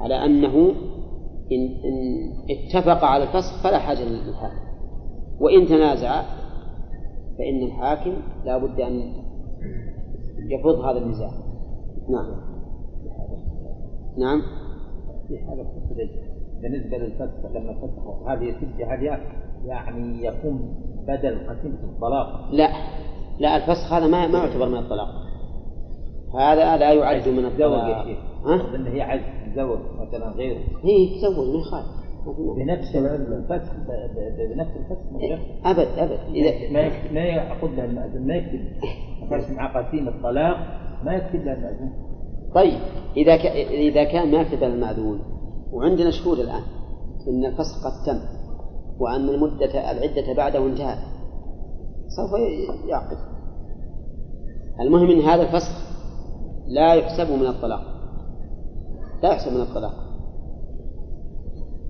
[0.01, 0.73] على أنه
[1.51, 4.71] إن, إن اتفق على الفسخ فلا حاجة للحاكم
[5.39, 6.21] وإن تنازع
[7.37, 8.13] فإن الحاكم
[8.45, 9.13] لا بد أن
[10.49, 11.31] يفض هذا النزاع.
[12.09, 12.51] نعم.
[14.17, 14.41] نعم.
[15.27, 15.65] في حالة
[16.61, 19.19] بالنسبة للفسخ لما فسخوا هذه الستة هذه
[19.65, 20.75] يعني يكون
[21.07, 22.69] بدل قسيمة الطلاق؟ لا.
[23.39, 25.07] لا الفسخ هذا ما ما يعتبر من الطلاق.
[26.39, 28.07] هذا لا يعد من الطلاق.
[28.45, 29.21] ها؟ هي عايز
[29.51, 30.59] تتزوج مثلا غيره.
[30.83, 31.85] هي تزوج ما يخالف
[32.25, 32.75] ما في مانع.
[32.75, 34.71] بنفس ب- بنفس
[35.21, 36.19] غير أبد أبد.
[36.35, 38.59] إذا ما يكتب ما يعقد لها المأذن ما يكتب
[39.31, 40.57] ما يكتب معاه قسيمة طلاق
[41.03, 41.91] ما يكفي إلا المأذون.
[42.55, 42.79] طيب
[43.17, 43.45] إذا ك...
[43.71, 45.19] إذا كان ما كتب المأذون
[45.73, 46.63] وعندنا شهود الآن
[47.27, 48.19] إن الفسخ قد تم
[48.99, 50.97] وأن المدة العدة بعده انتهت
[52.07, 52.31] سوف
[52.89, 53.17] يعقد.
[54.79, 55.91] المهم أن هذا الفسخ
[56.67, 57.81] لا يحسب من الطلاق.
[59.23, 59.93] لا يحسب من الطلاق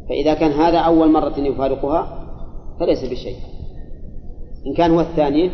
[0.09, 2.27] فإذا كان هذا أول مرة يفارقها
[2.79, 3.35] فليس بشيء.
[4.67, 5.51] إن كان هو الثاني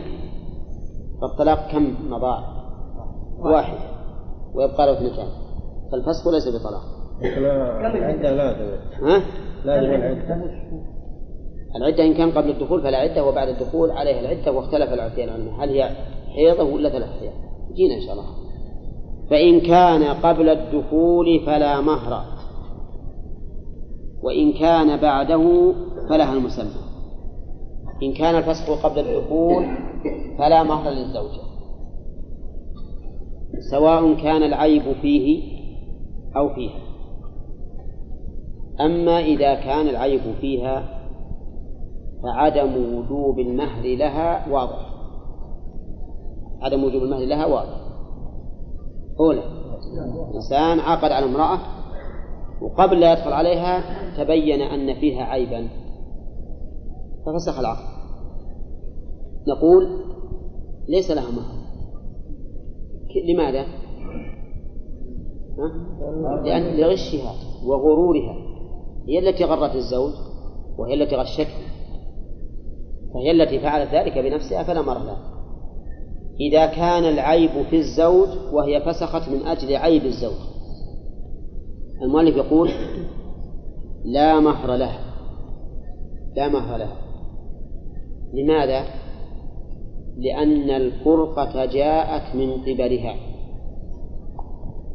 [1.22, 2.44] فالطلاق كم مضى؟
[3.40, 3.78] واحد.
[4.54, 5.28] ويبقى له اثنتان.
[5.92, 6.84] فالفسخ ليس بطلاق.
[7.96, 9.24] العدة لازم ها؟
[9.66, 10.36] لازم العدة.
[11.76, 15.70] العدة إن كان قبل الدخول فلا عدة وبعد الدخول عليها العدة واختلف العلماء العلماء هل
[15.70, 15.90] هي
[16.36, 17.32] حيضة ولا ثلاث حيض؟
[17.74, 18.47] جينا إن شاء الله.
[19.30, 22.24] فإن كان قبل الدخول فلا مهر.
[24.24, 25.74] وإن كان بعده
[26.10, 26.88] فلها المسمى.
[28.04, 29.66] إن كان الفسخ قبل الدخول
[30.38, 31.48] فلا مهر للزوجة
[33.72, 35.58] سواء كان العيب فيه
[36.36, 36.80] أو فيها.
[38.82, 40.84] أما إذا كان العيب فيها
[42.24, 44.94] فعدم وجوب المهر لها واضح.
[46.62, 47.87] عدم وجوب المهر لها واضح.
[49.20, 49.44] أولى.
[50.36, 51.60] إنسان عقد على امرأة
[52.62, 53.84] وقبل لا يدخل عليها
[54.18, 55.68] تبين أن فيها عيبا.
[57.26, 57.84] ففسخ العقد.
[59.48, 59.88] نقول
[60.90, 61.58] ليس لها مهر.
[63.28, 63.66] لماذا؟
[66.44, 67.34] لأن لغشها
[67.66, 68.36] وغرورها.
[69.08, 70.14] هي التي غرت الزوج
[70.78, 71.48] وهي التي غشته.
[73.14, 75.37] فهي التي فعلت ذلك بنفسها فلا مر لها.
[76.40, 80.38] إذا كان العيب في الزوج وهي فسخت من أجل عيب الزوج.
[82.02, 82.70] المؤلف يقول
[84.06, 85.00] لا مهر لها
[86.36, 86.98] لا مهر لها
[88.34, 88.86] لماذا؟
[90.18, 93.16] لأن الفرقة جاءت من قبلها.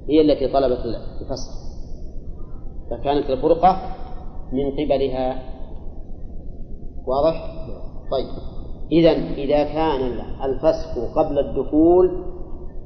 [0.09, 0.79] هي التي طلبت
[1.21, 1.63] الفسخ.
[2.91, 3.97] فكانت الفرقة
[4.53, 5.43] من قبلها.
[7.07, 7.67] واضح؟
[8.11, 8.52] طيب.
[8.93, 12.33] إذا إذا كان الفسخ قبل الدخول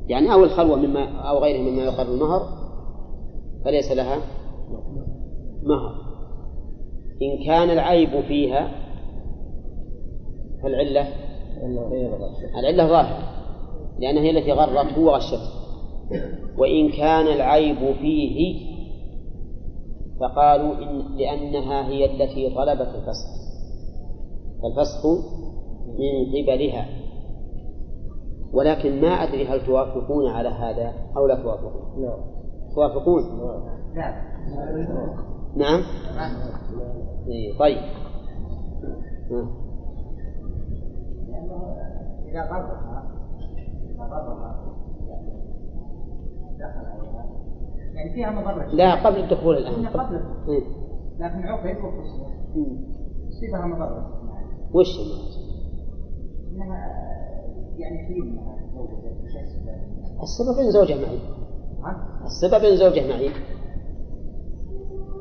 [0.09, 2.43] يعني أو الخلوة مما أو غيره مما يقر المهر
[3.65, 4.17] فليس لها
[5.63, 6.07] مهر.
[7.23, 8.71] إن كان العيب فيها
[10.63, 11.09] فالعلة
[12.59, 13.19] العلة ظاهرة
[13.99, 15.41] لأنها هي التي غرته وغشته
[16.59, 18.67] وإن كان العيب فيه
[20.21, 23.27] فقالوا إن لأنها هي التي طلبت الفسخ.
[24.63, 25.07] فالفسخ
[25.99, 26.87] من قبلها.
[28.53, 32.03] ولكن ما أدري هل توافقون على هذا أو لا توافقون.
[32.03, 32.17] لا.
[32.75, 33.23] توافقون؟
[33.95, 34.15] لا.
[35.57, 35.83] نعم.
[37.29, 37.79] إيه طيب.
[42.29, 42.43] إذا
[43.89, 44.67] إذا قربها
[46.59, 47.27] دخل عليها.
[47.95, 48.67] يعني فيها مضرة.
[48.67, 49.87] لا قبل الدخول الآن.
[49.87, 50.63] قبل إيه.
[51.19, 52.27] لكن عقب وفصل
[53.31, 54.21] تصيبها مضرة.
[54.75, 55.46] وش انها
[60.23, 61.19] السبب؟ إن زوجها معي؟
[62.25, 63.31] السبب إن زوجها معي.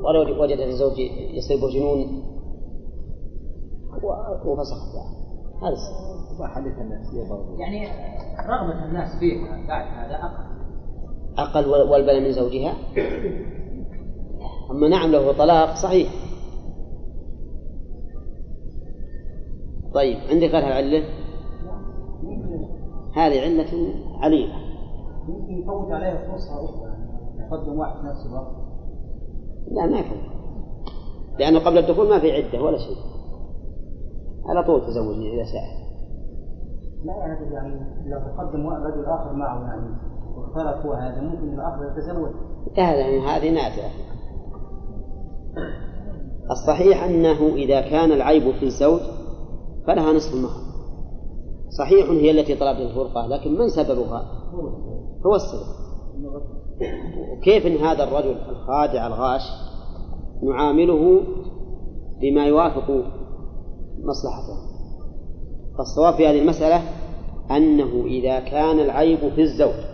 [0.04, 0.98] ولو وجدت الزوج
[1.34, 2.22] يصيب جنون.
[4.46, 4.94] وفسخت
[5.62, 6.06] هذا السبب.
[6.80, 7.86] النفسية برضو يعني
[8.48, 10.46] رغبة الناس فيها بعد هذا أقل.
[11.38, 12.74] أقل وال- والبلى من زوجها.
[14.70, 16.08] أما نعم له طلاق صحيح.
[19.94, 21.04] طيب عندك غير العلة
[23.16, 24.54] هذه علة عليلة.
[25.28, 28.56] ممكن يفوت عليها فرصة أخرى يعني يقدم واحد في نفس الوقت.
[29.70, 30.36] لا ما يفوت.
[31.38, 32.96] لأنه قبل الدخول ما في عدة ولا شيء.
[34.46, 35.86] على طول تزوجني إذا سأل
[37.04, 39.96] لا يعني يعني لو تقدم رجل آخر معه يعني
[40.36, 42.30] واختلف هو هذا ممكن الآخر يتزوج.
[42.78, 43.90] هذا هذه نادرة.
[46.50, 49.00] الصحيح أنه إذا كان العيب في الزوج
[49.86, 50.65] فلها نصف المهر.
[51.78, 54.26] صحيح هي التي طلبت الفرقة لكن من سببها؟
[55.26, 55.76] هو السبب.
[57.38, 59.42] وكيف إن هذا الرجل الخادع الغاش
[60.42, 61.20] نعامله
[62.20, 62.90] بما يوافق
[63.98, 64.56] مصلحته؟
[65.78, 66.82] فالصواب في هذه المسألة
[67.50, 69.84] أنه إذا كان العيب في الزوج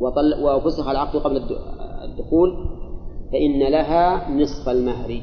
[0.00, 1.58] وطل وفسخ العقد قبل الد-
[2.04, 2.50] الدخول
[3.32, 5.20] فإن لها نصف المهر.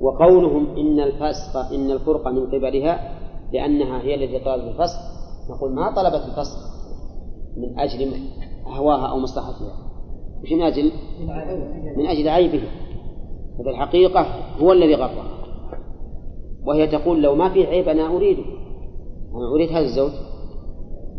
[0.00, 3.19] وقولهم إن الفسق إن الفرقة من قبلها
[3.52, 4.98] لأنها هي التي طلبت الفسخ
[5.50, 6.58] نقول ما طلبت الفسخ
[7.56, 8.12] من أجل
[8.66, 9.90] هواها أو مصلحتها؟
[10.42, 10.92] مش من أجل
[11.96, 12.62] من أجل عيبه
[13.58, 14.26] ففي الحقيقة
[14.60, 15.24] هو الذي غرها
[16.66, 18.42] وهي تقول لو ما في عيب أنا أريده.
[19.34, 20.10] أنا أريد هذا الزوج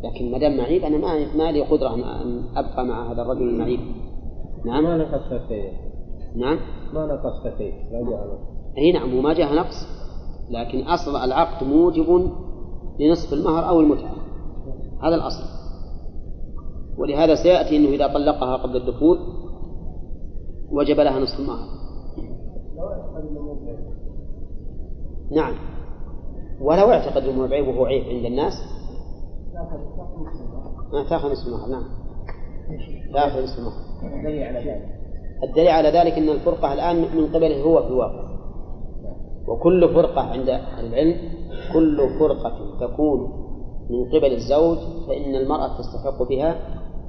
[0.03, 3.79] لكن ما دام معيب أنا ما ما لي قدرة أن أبقى مع هذا الرجل المعيب
[4.65, 5.73] ما نعم نقص شيء.
[6.35, 6.59] نعم؟
[6.93, 7.73] ما نقص شيء.
[7.91, 8.39] لا جعله
[8.77, 10.00] أي نعم وما جاء نقص.
[10.51, 12.31] لكن أصل العقد موجب
[12.99, 14.15] لنصف المهر أو المتعة.
[15.03, 15.43] هذا الأصل.
[16.97, 19.17] ولهذا سيأتي أنه إذا طلقها قبل الدخول
[20.71, 21.67] وجب لها نصف المهر.
[25.31, 25.53] نعم.
[26.61, 28.53] ولو اعتقد أنه عيب وهو عيب عند الناس
[31.09, 31.69] تأخذ نصف المهر.
[31.69, 31.83] نعم.
[33.13, 34.23] تأخذ نصف المهر.
[34.23, 35.01] دليل على ذلك.
[35.43, 38.30] الدليل على ذلك أن الفرقة الآن من قبله هو في الواقع
[39.51, 41.15] وكل فرقة عند أهل العلم
[41.73, 43.19] كل فرقة تكون
[43.89, 46.55] من قبل الزوج فإن المرأة تستحق بها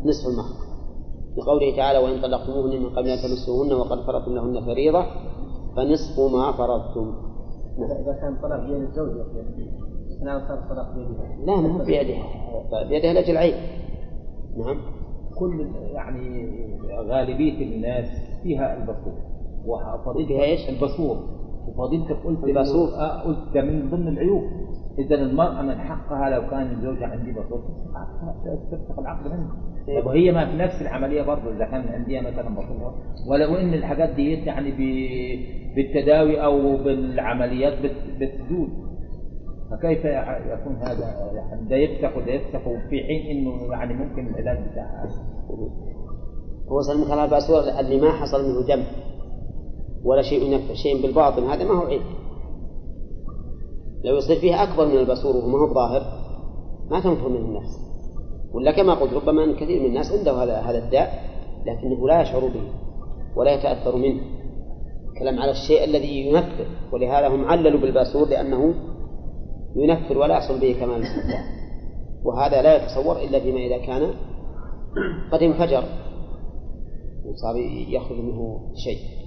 [0.04, 0.72] نصف المهر
[1.36, 5.04] لقوله تعالى وإن طلقتموهن من قبل أن تمسوهن وقد فرضتم لهن فريضة
[5.76, 7.14] فنصف ما فرضتم.
[7.78, 9.24] إذا كان طلاق بين الزوجة
[10.22, 11.36] لا صار بيدها.
[11.46, 12.24] لا ما هو بيدها.
[12.88, 13.54] بيدها لأجل عيب
[14.56, 14.80] نعم.
[15.38, 16.48] كل يعني
[17.08, 18.08] غالبية الناس
[18.42, 19.14] فيها البصور
[19.66, 22.38] وفضيلتك فيها إيش؟ البصور وفضيلتك قلت.
[22.64, 24.42] إنه- آه قلت ده من ضمن العيوب.
[24.98, 27.60] إذا المرأة من حقها لو كان الزوج عندي بصور
[28.72, 29.48] تفتح العقد منه.
[30.00, 32.94] طب وهي ما في نفس العملية برضه إذا كان عندها مثلا بصور
[33.30, 34.70] ولو إن الحاجات دي يعني
[35.76, 38.68] بالتداوي أو بالعمليات بت- بتزول.
[39.70, 45.04] فكيف يكون هذا؟ يعني ده يفتح وده يفتح وفي حين إنه يعني ممكن العلاج بتاعها.
[46.68, 48.82] هو سلمك الله الباسور اللي ما حصل منه دم
[50.04, 52.02] ولا شيء ينفر شيء بالباطن هذا ما هو عيب
[54.04, 56.02] لو يصير فيه أكبر من الباسور وهو ما هو ظاهر
[56.90, 57.78] ما تنفر منه الناس
[58.54, 61.32] ولا كما قلت ربما أن كثير من الناس عنده هذا هذا الداء
[61.66, 62.62] لكنه لا يشعر به
[63.36, 64.20] ولا يتأثر منه.
[65.18, 68.74] كلام على الشيء الذي ينفر ولهذا هم عللوا بالباسور لأنه
[69.76, 71.02] ينفر ولا يحصل به كمال
[72.24, 74.14] وهذا لا يتصور إلا فيما إذا كان
[75.32, 75.84] قد انفجر
[77.26, 77.56] وصار
[77.88, 79.21] يخرج منه شيء.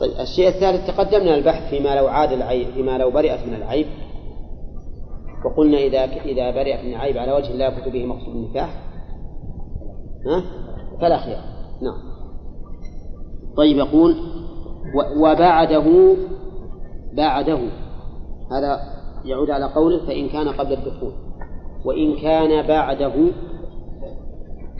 [0.00, 3.86] طيب الشيء الثالث تقدمنا البحث فيما لو عاد العيب فيما لو برئت من العيب.
[5.44, 8.82] وقلنا إذا إذا برئت من العيب على وجه لا يثبت به مقصود النكاح
[10.26, 10.44] ها؟
[11.00, 11.42] فلا خيار.
[11.82, 12.16] نعم.
[13.56, 14.16] طيب يقول
[15.16, 16.16] وبعده
[17.12, 17.58] بعده.
[18.52, 18.80] هذا
[19.24, 21.12] يعود على قوله فإن كان قبل الدخول.
[21.84, 23.14] وإن كان بعده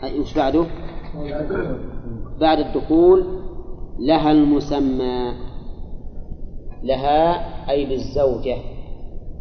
[0.03, 0.65] أي وش بعده؟
[2.39, 3.46] بعد الدخول.
[3.99, 5.33] لها المسمى
[6.83, 8.57] لها أي للزوجة.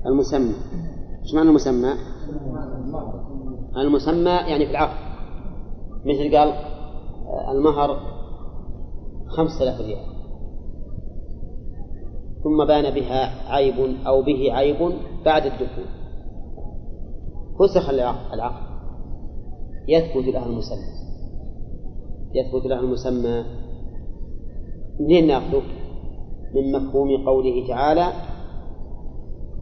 [0.06, 0.54] المسمى.
[1.22, 1.94] إيش معنى المسمى؟
[3.76, 5.06] المسمى يعني في العقد
[6.04, 8.00] مثل قال آه، المهر
[9.28, 10.06] خمسة آلاف ريال.
[12.44, 14.92] ثم بان بها عيب أو به عيب
[15.24, 15.84] بعد الدخول.
[17.58, 18.66] فسخ العقد
[19.88, 20.96] يثبت لها المسمى.
[22.34, 23.44] يثبت له المسمى
[25.00, 25.62] منين ناخذه؟
[26.54, 28.12] من مفهوم قوله تعالى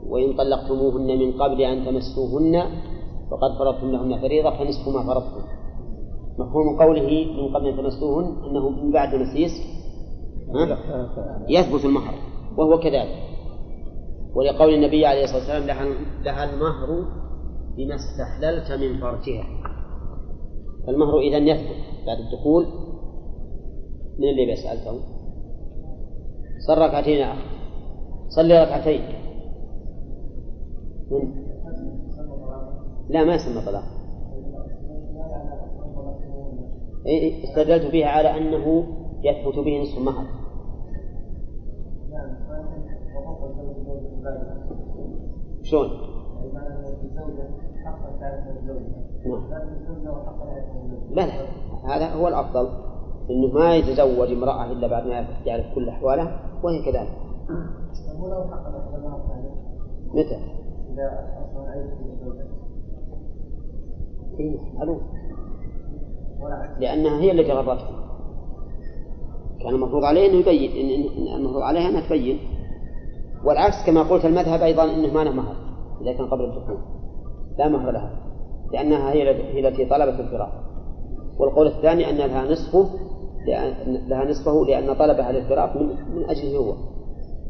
[0.06, 2.62] وإن طلقتموهن من قبل أن تمسوهن
[3.30, 5.44] فقد فرضتم لهن فريضة فنصف ما فرضتم
[6.38, 9.52] مفهوم قوله من قبل أن تمسوهن أنه من بعد مسيس؟
[11.48, 12.14] يثبت المهر
[12.56, 13.24] وهو كذلك
[14.34, 15.84] ولقول النبي عليه الصلاة والسلام لها,
[16.24, 17.04] لها المهر
[17.76, 19.44] بما استحللت من فرجها
[20.86, 22.66] فالمهر إذا يثبت بعد الدخول
[24.18, 25.13] من اللي بيسألته
[26.66, 27.54] صل ركعتين يا أخي.
[28.28, 29.00] صلي ركعتين؟
[33.08, 33.84] لا ما يسمى طلاق
[37.06, 38.86] إيه، استدلت بها على أنه
[39.22, 40.26] يثبت به نصف المهر.
[45.62, 45.88] شلون؟
[49.26, 49.44] نعم.
[51.10, 51.32] لا لا
[51.84, 52.93] هذا هو الأفضل.
[53.30, 57.16] أنه ما يتزوج امرأة إلا بعد ما يعرف كل أحواله وهي كذلك.
[60.14, 60.38] متى؟
[64.40, 65.00] إيه معلوم.
[66.78, 67.86] لأنها هي التي غرته
[69.60, 70.70] كان المفروض عليه أنه يبين
[71.18, 72.38] إن المفروض عليها أنها تبين.
[73.44, 75.56] والعكس كما قلت المذهب أيضا أنه ما له مهر
[76.00, 76.78] إذا كان قبل الدخول.
[77.58, 78.10] لا مهر لها
[78.72, 79.30] لأنها هي
[79.68, 80.64] التي طلبت الفراق.
[81.38, 83.03] والقول الثاني أن لها نصفه
[83.46, 86.74] لأن لها نصفه لأن طلبها للفراق من من أجله هو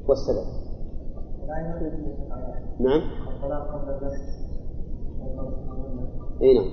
[0.08, 0.46] والسبب.
[2.80, 3.00] نعم.
[6.42, 6.66] إي نعم.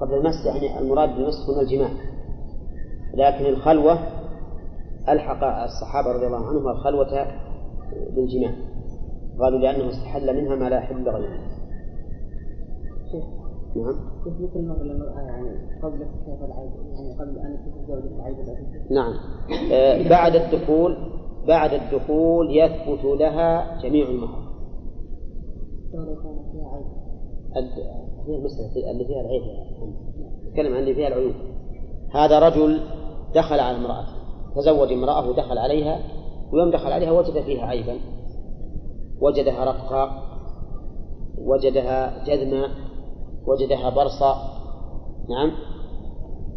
[0.00, 1.90] قبل المس يعني المراد بالمس هنا الجماع.
[3.14, 3.98] لكن الخلوة
[5.08, 7.26] ألحق الصحابة رضي الله عنهم الخلوة
[8.16, 8.52] بالجماع.
[9.40, 11.40] قالوا لأنه استحل منها ما لا يحل لغيره.
[13.76, 13.94] نعم.
[14.26, 18.36] يثبت المرء للمرأة يعني قبل اكتشاف العيب يعني قبل أن يكتشف زوجة العيب
[18.90, 19.12] نعم.
[19.72, 20.96] آه بعد الدخول
[21.46, 24.46] بعد الدخول يثبت لها جميع المهر.
[28.26, 29.42] هي المسألة اللي فيها العيب.
[30.48, 31.32] نتكلم عن اللي فيها العيوب.
[32.14, 32.80] هذا رجل
[33.34, 34.06] دخل على امرأة
[34.56, 35.98] تزوج امرأة ودخل عليها
[36.52, 37.94] ويوم دخل عليها وجد فيها عيبا.
[39.20, 40.10] وجدها رقاء
[41.38, 42.68] وجدها جذما
[43.46, 44.56] وجدها برصا
[45.28, 45.52] نعم.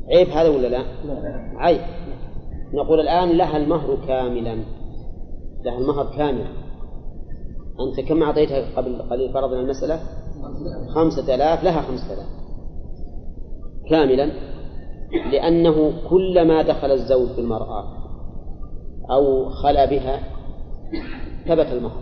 [0.10, 0.84] عيب هذا ولا لا؟
[1.57, 1.82] عيب.
[2.74, 4.56] نقول الآن لها المهر كاملا.
[5.66, 6.49] لها المهر كاملا.
[7.80, 9.99] أنت كم أعطيتها قبل قليل فرضنا المسألة؟
[10.95, 11.64] خمسة آلاف.
[11.64, 12.28] لها خمسة آلاف.
[13.90, 14.32] كاملا.
[15.32, 17.84] لأنه كلما دخل الزوج بالمرأة
[19.11, 20.20] أو خلا بها
[21.48, 22.02] ثبت المهر.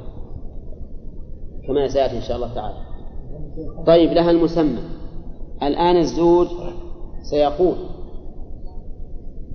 [1.68, 2.87] كما سيأتي إن شاء الله تعالى.
[3.88, 4.80] طيب لها المسمى.
[5.64, 6.48] الآن الزوج
[7.22, 7.76] سيقول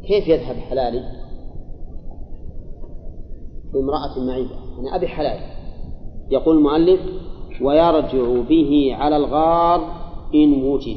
[0.06, 1.02] كيف يذهب حلالي؟
[3.72, 4.54] بامرأة معيبة.
[4.78, 5.46] أنا أبي حلالي
[6.30, 7.00] يقول المؤلف
[7.62, 9.80] ويرجع به على الغار
[10.34, 10.96] إن وجد.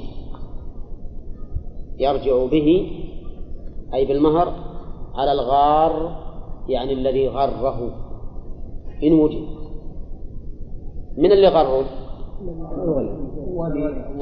[1.99, 2.91] يرجع به
[3.93, 4.53] أي بالمهر
[5.15, 6.25] على الغار
[6.69, 7.91] يعني الذي غره.
[9.03, 9.47] إن وجد.
[11.17, 12.04] من اللي غره؟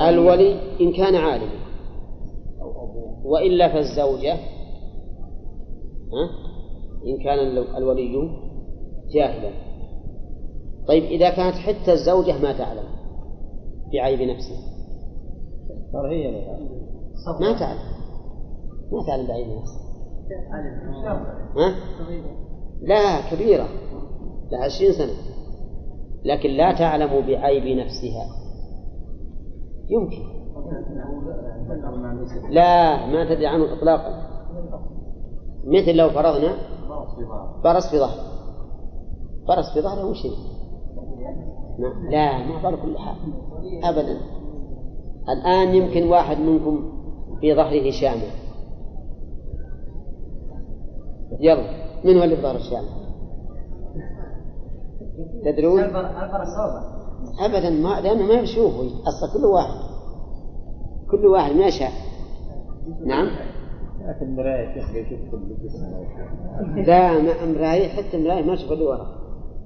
[0.01, 1.63] الولي إن كان عالما.
[3.23, 4.33] وإلا فالزوجة؟
[7.07, 7.39] إن كان
[7.77, 8.29] الولي
[9.13, 9.51] جاهلا.
[10.87, 12.83] طيب إذا كانت حتى الزوجة ما تعلم
[13.93, 14.57] بعيب نفسها
[17.39, 17.79] ما تعلم.
[18.91, 19.83] ما تعلم بعيب نفسها
[21.57, 21.75] ها؟
[22.81, 23.67] لا كبيرة.
[24.51, 25.32] لها عشرين سنة.
[26.25, 28.25] لكن لا تعلم بعيب نفسها.
[29.89, 30.33] يمكن.
[32.49, 34.27] لا ما تدري عنه إطلاقا.
[35.65, 36.55] مثل لو فرضنا
[37.63, 38.17] برص في ظهر.
[39.47, 40.25] برص في ظهره وش؟
[41.79, 42.09] نعم.
[42.09, 43.15] لا ما ضر كل حال.
[43.83, 44.17] أبدا.
[45.29, 46.93] الآن يمكن واحد منكم
[47.41, 48.43] في ظهره شامة
[51.39, 53.02] يلا من هو اللي في ظهر الشامة؟
[55.45, 55.79] تدرون؟
[57.39, 59.79] أبدا ما لأنه ما يشوفه أصلا كل واحد.
[61.11, 61.91] كل واحد ما شاء
[63.05, 63.25] نعم.
[64.07, 69.07] لكن المراية يشوف كل جسم لا ما مراية حتى مراية ما تشوف اللي وراء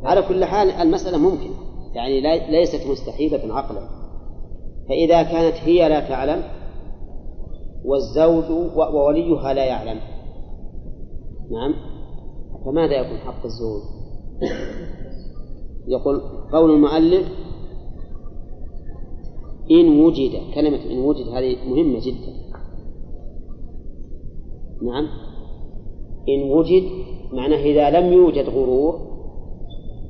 [0.03, 1.49] على كل حال المسألة ممكن
[1.93, 3.81] يعني لا- ليست مستحيلة عقلا.
[4.89, 6.43] فإذا كانت هي لا تعلم
[7.85, 9.99] والزوج ووليها لا يعلم.
[11.51, 11.73] نعم.
[12.65, 13.81] فماذا يكون حق الزوج؟
[15.87, 16.21] يقول
[16.53, 17.27] قول المؤلف
[19.71, 22.33] إن وجد كلمة إن وجد هذه مهمة جدا.
[24.81, 25.07] نعم.
[26.29, 26.83] إن وجد
[27.33, 28.95] معناه إذا لم يوجد غرور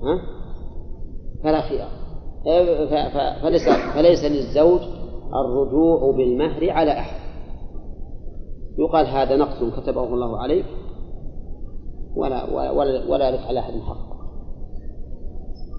[0.04, 0.22] ها؟
[1.44, 1.90] فلا خيار.
[3.42, 4.82] فليس, فليس للزوج
[5.34, 7.28] الرجوع بالمهر على أحد.
[8.80, 10.66] يقال هذا نقص كتبه الله عليك
[12.16, 14.17] ولا ولا ولا, ولا لك على أحد حق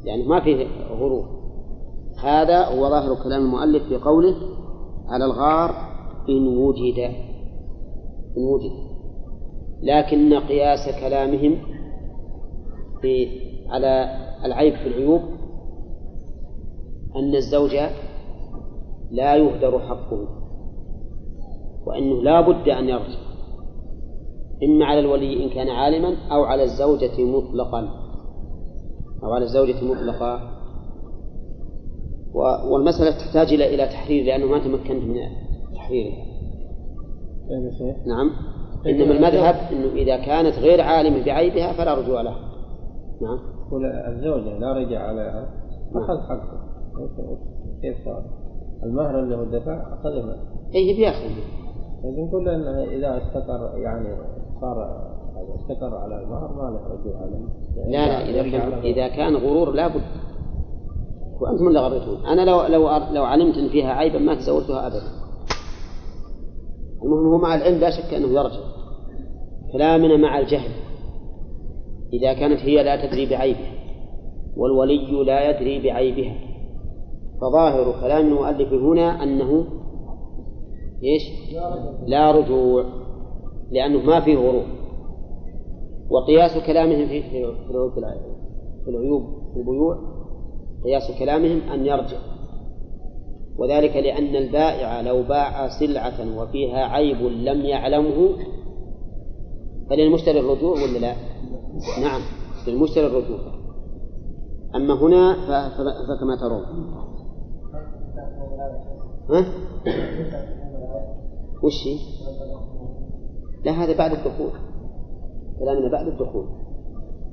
[0.09, 1.25] يعني ما فيه غرور.
[2.23, 4.37] هذا هو ظاهر كلام المؤلف في قوله
[5.09, 5.71] على الغار
[6.29, 6.99] إن وجد
[8.37, 8.73] إن وجد.
[9.83, 11.59] لكن قياس كلامهم
[13.03, 13.29] في
[13.69, 14.09] على
[14.45, 15.21] العيب في العيوب
[17.17, 17.77] أن الزوج
[19.11, 20.29] لا يهدر حقه
[21.87, 23.19] وأنه لا بد أن يرجع
[24.63, 28.08] إما على الولي إن كان عالما أو على الزوجة مطلقا.
[29.25, 30.41] أو على الزوجة مطلقا
[32.35, 35.15] و- والمسألة تحتاج إلى إلى تحرير لأنه ما تمكنت من
[35.75, 36.25] تحريرها.
[37.51, 37.73] طيب
[38.07, 38.31] نعم.
[38.87, 42.39] إنما المذهب أنه إذا كانت غير عالمة بعيبها فلا رجوع لها.
[43.23, 43.39] نعم.
[44.15, 45.49] الزوجة لا رجع عليها
[45.95, 46.69] أخذ حقه
[47.83, 48.25] كيف صار؟
[48.83, 50.37] المهر اللي هو دفع أخذه
[50.75, 51.31] أي بياخذ
[52.05, 52.49] نقول
[52.89, 54.17] إذا استقر يعني
[54.61, 55.09] صار
[55.55, 57.39] استقر على المهر ما له رجوع عليه.
[57.91, 58.73] لا لا إذا كان.
[58.73, 60.03] إذا كان غرور لابد
[61.41, 65.03] وأنتم اللي غريتون أنا لو لو لو علمت أن فيها عيبا ما تزوجتها أبدا.
[67.05, 68.61] المهم هو مع العلم لا شك أنه يرجع.
[69.73, 70.71] كلامنا مع الجهل.
[72.13, 73.73] إذا كانت هي لا تدري بعيبها
[74.57, 76.35] والولي لا يدري بعيبها
[77.41, 79.65] فظاهر كلام المؤلف هنا أنه
[81.05, 81.23] إيش؟
[82.07, 82.85] لا رجوع.
[83.71, 84.78] لأنه ما فيه غرور.
[86.11, 87.23] وقياس كلامهم في
[88.85, 89.23] في العيوب
[89.55, 89.99] في البيوع
[90.85, 92.19] قياس كلامهم أن يرجع
[93.59, 98.29] وذلك لأن البائع لو باع سلعة وفيها عيب لم يعلمه
[99.91, 101.15] فللمشتري الرجوع ولا لا؟
[102.03, 102.21] نعم
[102.69, 103.39] للمشتري الرجوع
[104.75, 105.37] أما هنا
[106.09, 106.65] فكما ترون
[109.31, 109.47] ها؟
[111.63, 111.89] وش؟
[113.65, 114.51] لا هذا بعد الدخول
[115.59, 116.45] كلامنا بعد الدخول.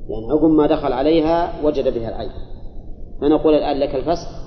[0.10, 2.32] يعني عقب ما دخل عليها وجد بها العيب
[3.22, 4.46] فنقول الآن لك الفسخ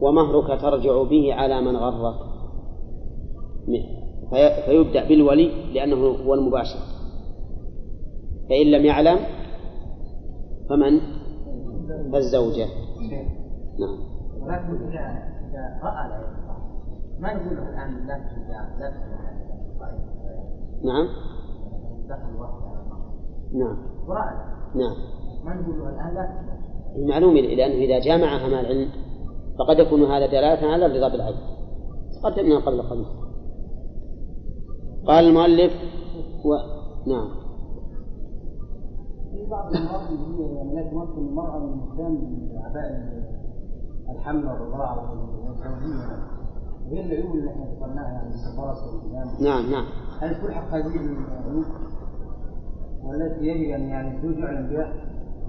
[0.00, 2.14] ومهرك ترجع به على من غرك
[4.66, 6.78] فيبدأ بالولي لأنه هو المباشر.
[8.48, 9.18] فإن لم يعلم
[10.68, 11.00] فمن؟
[12.14, 12.66] الزوجة.
[13.78, 13.98] نعم.
[14.42, 16.38] ولكن إذا رأى
[17.20, 18.18] ما نقول له الآن لا
[20.84, 21.08] نعم.
[22.08, 22.58] دخل
[23.52, 23.76] نعم.
[24.74, 24.96] نعم.
[25.44, 26.58] ما نقول الآن؟ لا.
[26.96, 28.90] المعلوم لأنه إذا جامعها مع العلم
[29.58, 31.38] فقد يكون هذا دلالة على الرضا بالعدل
[32.22, 33.06] تقدمنا قبل قليل
[35.06, 35.72] قال المؤلف
[36.44, 36.54] و...
[37.06, 37.28] نعم.
[39.30, 39.78] في بعض اللي
[40.38, 43.18] هي يعني لا تمكن المرأة من الإسلام من أعباء
[44.10, 45.10] الحمل والرضاعة
[45.46, 46.38] والزوجية
[46.90, 49.86] غير العيوب اللي إحنا ذكرناها يعني البرص والجنان نعم نعم.
[50.20, 51.64] هل تلحق هذه العيوب؟
[53.08, 54.92] والتي يجب أن يعني يعلم بها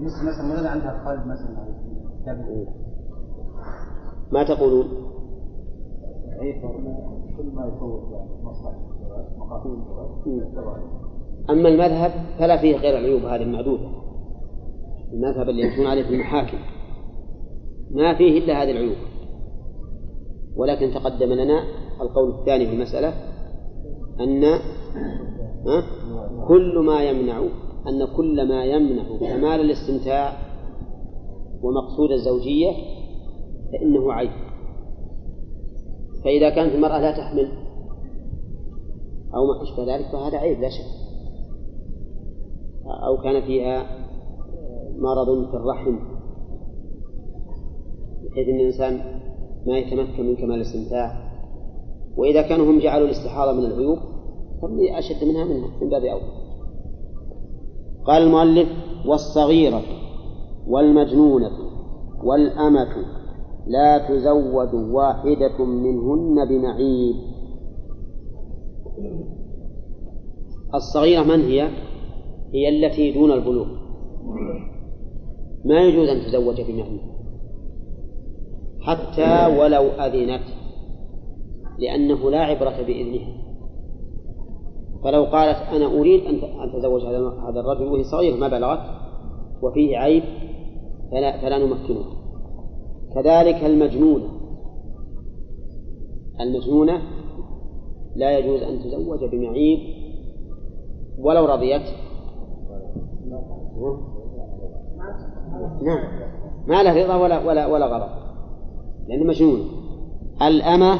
[0.00, 1.64] مثل مثلا مريضة عندها قلب مثلا.
[4.32, 4.88] ما تقولون؟
[7.36, 8.02] كل ما يفوت
[8.42, 8.90] مصلحة
[11.50, 13.88] أما المذهب فلا فيه غير العيوب هذه المعدودة
[15.12, 16.58] المذهب اللي يمشون عليه في المحاكم.
[17.90, 18.96] ما فيه إلا هذه العيوب.
[20.56, 21.62] ولكن تقدم لنا
[22.00, 23.12] القول الثاني في المسألة
[24.20, 24.44] أن
[25.66, 25.99] ها؟
[26.50, 27.38] كل ما يمنع
[27.88, 30.32] أن كل ما يمنع كمال الاستمتاع
[31.62, 32.70] ومقصود الزوجية
[33.72, 34.30] فإنه عيب.
[36.24, 37.52] فإذا كانت المرأة لا تحمل
[39.34, 40.90] أو ما أشبه ذلك فهذا عيب لا شك.
[43.06, 43.86] أو كان فيها
[44.98, 45.98] مرض في الرحم
[48.24, 49.20] بحيث أن الإنسان
[49.66, 51.30] ما يتمكن من كمال الاستمتاع.
[52.16, 53.98] وإذا كانوا هم جعلوا الاستحاضة من العيوب
[54.62, 56.39] فاللي أشد منها منها من باب أول
[58.04, 58.68] قال المؤلف
[59.06, 59.82] والصغيرة
[60.66, 61.50] والمجنونة
[62.24, 62.94] والأمة
[63.66, 67.14] لا تزوج واحدة منهن بمعيب
[70.74, 71.68] الصغيرة من هي؟
[72.54, 73.66] هي التي دون البلوغ.
[75.64, 77.00] ما يجوز أن تزوج بمعيب
[78.80, 80.44] حتى ولو أذنت
[81.78, 83.39] لأنه لا عبرة بإذنها.
[85.04, 86.40] فلو قالت أنا أريد أن
[86.72, 88.80] تزوج هذا الرجل وهي صغير ما بلغت
[89.62, 90.22] وفيه عيب
[91.10, 92.04] فلا, فلا نمكنه.
[93.14, 94.26] كذلك المجنونة.
[96.40, 97.02] المجنونة
[98.16, 99.78] لا يجوز أن تزوج بمعيب
[101.18, 101.82] ولو رضيت.
[105.82, 106.20] نعم.
[106.66, 108.10] ما له رضا ولا ولا ولا غرض.
[109.08, 109.60] لأنه مجنون
[110.42, 110.98] الأمة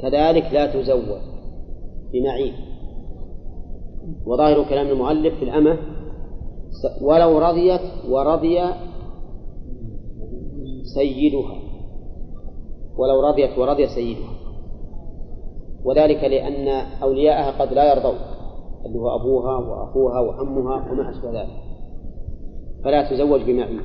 [0.00, 1.20] كذلك لا تزوج
[2.12, 2.67] بمعيب.
[4.26, 5.78] وظاهر كلام المؤلف في الأمة
[7.02, 7.80] ولو رضيت
[8.10, 8.58] ورضي
[10.94, 11.58] سيدها.
[12.96, 14.30] ولو رضيت ورضي سيدها.
[15.84, 16.68] وذلك لأن
[17.02, 18.18] أولياءها قد لا يرضون
[18.86, 21.56] اللي هو أبوها وأخوها وعمها وما أشبه ذلك.
[22.84, 23.80] فلا تزوج بمعيب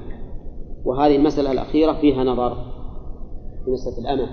[0.85, 2.55] وهذه المسألة الأخيرة فيها نظر
[3.65, 4.29] في مسألة الأمة.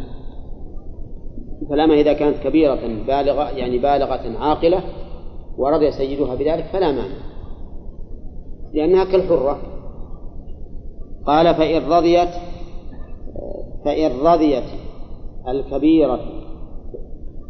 [1.71, 4.83] فالأمة إذا كانت كبيرة بالغة يعني بالغة عاقلة
[5.61, 7.17] ورضي سيدها بذلك فلا مانع.
[8.75, 9.59] لأنها كالحرة.
[11.27, 12.35] قال فإن رضيت
[13.85, 14.65] فإن رضيت
[15.49, 16.21] الكبيرة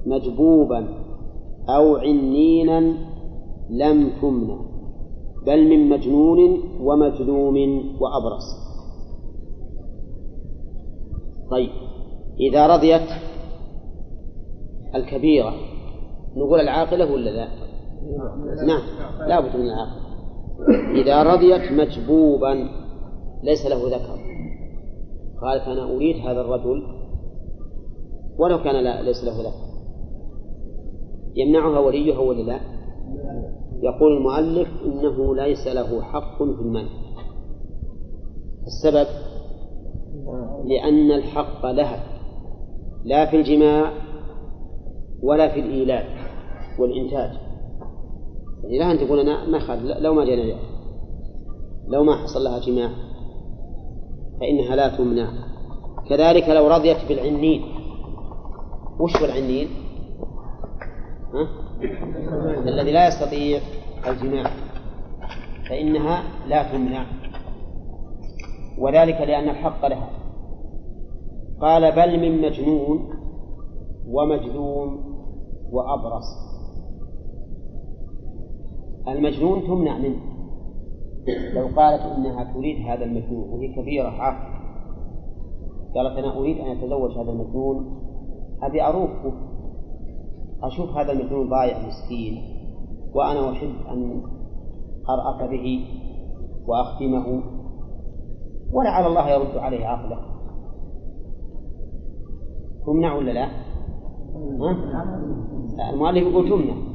[0.07, 0.89] مجبوبا
[1.69, 2.81] أو عنينا
[3.71, 4.61] لم تمنع
[5.47, 7.57] بل من مجنون ومجذوم
[8.01, 8.47] وأبرص.
[11.51, 11.71] طيب
[12.41, 13.09] إذا رضيت
[14.95, 15.55] الكبيرة
[16.37, 17.70] نقول العاقلة ولا لا؟
[18.67, 18.83] نعم.
[19.29, 20.11] لا بد من العاقلة
[21.03, 22.69] إذا رضيت مجبوبا
[23.43, 24.19] ليس له ذكر.
[25.43, 26.83] قالت أنا أريد هذا الرجل
[28.39, 29.71] ولو كان لا ليس له ذكر.
[31.35, 32.61] يمنعها وليها ولا لا؟
[33.83, 36.89] يقول المؤلف إنه ليس له حق في المنع.
[38.67, 39.07] السبب
[40.65, 42.05] لأن الحق لها
[43.05, 43.93] لا في الجماع
[45.23, 46.05] ولا في الإيلاء
[46.79, 47.50] والإنتاج.
[48.65, 50.55] يعني لها أن تقول أنا ما خذ لو ما جانا
[51.89, 52.91] لو ما حصل لها جماع
[54.41, 55.31] فإنها لا تمنع.
[56.09, 57.63] كذلك لو رضيت بالعنين.
[59.01, 59.69] وش هو العنين؟
[61.35, 61.49] ها؟
[62.69, 63.61] الذي لا يستطيع
[64.07, 64.51] الجماع.
[65.69, 67.07] فإنها لا تمنع.
[68.79, 70.11] وذلك لأن الحق لها.
[71.61, 73.11] قال بل من مجنون
[74.07, 75.15] ومجذوم
[75.73, 76.50] وأبرص.
[79.09, 80.21] المجنون تمنع منه.
[81.55, 84.61] لو قالت إنها تريد هذا المجنون وهي كبيرة عاقلة
[85.95, 88.01] قالت أنا أريد أن أتزوج هذا المجنون.
[88.63, 89.33] أبي أروفه
[90.63, 92.43] أشوف هذا المجنون ضايع مسكين
[93.15, 94.23] وأنا أحب أن
[95.09, 95.85] أرأف به
[96.67, 97.43] وأختمه.
[98.73, 100.19] ولعل الله يرد عليه عقله.
[102.87, 103.47] تمنع ولا لا؟
[104.61, 106.90] ها؟ المؤلف يقول تمنع.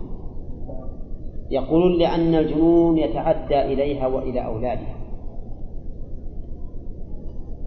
[1.49, 4.95] يقولون لأن الجنون يتعدى إليها وإلى أولادها.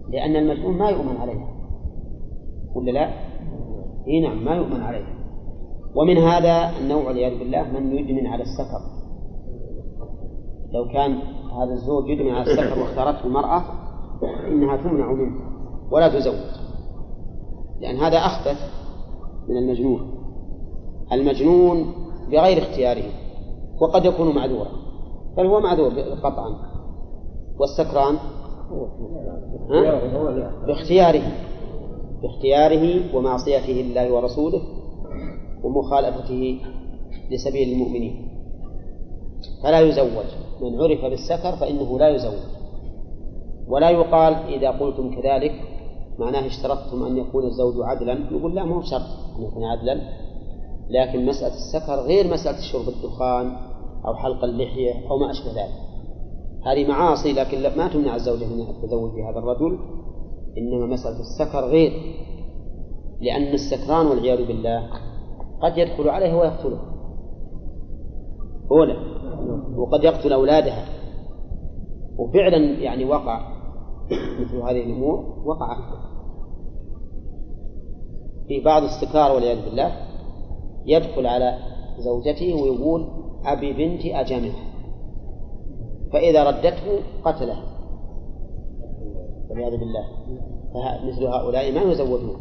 [0.09, 1.47] لأن المجنون ما يؤمن عليها.
[2.75, 3.09] ولا لا؟
[4.07, 5.19] إي نعم ما يؤمن عليها.
[5.95, 8.81] ومن هذا النوع والعياذ بالله من يدمن على السكر
[10.73, 11.11] لو كان
[11.61, 13.63] هذا الزوج يدمن على السكر واختارته المرأة
[14.21, 15.35] فإنها تمنع منه
[15.91, 16.59] ولا تزوج.
[17.79, 18.57] لأن هذا أخبث
[19.47, 20.01] من المجنون.
[21.11, 21.93] المجنون
[22.31, 23.03] بغير اختياره.
[23.81, 24.71] وقد يكون معذورا.
[25.37, 25.91] بل هو معذور
[26.23, 26.55] قطعا.
[27.59, 28.15] والسكران؟
[30.67, 31.21] باختياره
[32.21, 34.61] باختياره ومعصيته لله ورسوله
[35.63, 36.61] ومخالفته
[37.31, 38.29] لسبيل المؤمنين.
[39.63, 40.25] فلا يزوج.
[40.61, 42.39] من عرف بالسكر فإنه لا يزوج.
[43.67, 45.51] ولا يقال إذا قلتم كذلك
[46.19, 48.13] معناه اشترطتم أن يكون الزوج عدلا.
[48.13, 49.01] نقول لا مو شرط
[49.37, 50.01] أن يكون عدلا.
[50.89, 53.68] لكن مسألة السكر غير مسألة شرب الدخان
[54.05, 55.89] أو حلق اللحية أو ما أشبه ذلك.
[56.65, 59.79] هذه معاصي لكن ما تمنع الزوجة من التزوج بهذا الرجل.
[60.57, 61.91] إنما مسألة السكر غير
[63.21, 64.89] لأن السكران والعياذ بالله
[65.61, 66.79] قد يدخل عليه ويقتله.
[68.71, 68.95] أولى
[69.77, 70.85] وقد يقتل أولادها.
[72.17, 73.59] وفعلا يعني وقع
[74.39, 75.77] مثل هذه الأمور وقع.
[78.47, 79.91] في بعض السكار والعياذ بالله
[80.85, 81.57] يدخل على
[81.99, 83.07] زوجته ويقول
[83.45, 84.69] أبي بنتي أجامعها
[86.13, 87.63] فإذا ردته قتله.
[89.49, 90.05] والعياذ بالله.
[90.73, 92.37] فمثل هؤلاء ما يزوجون.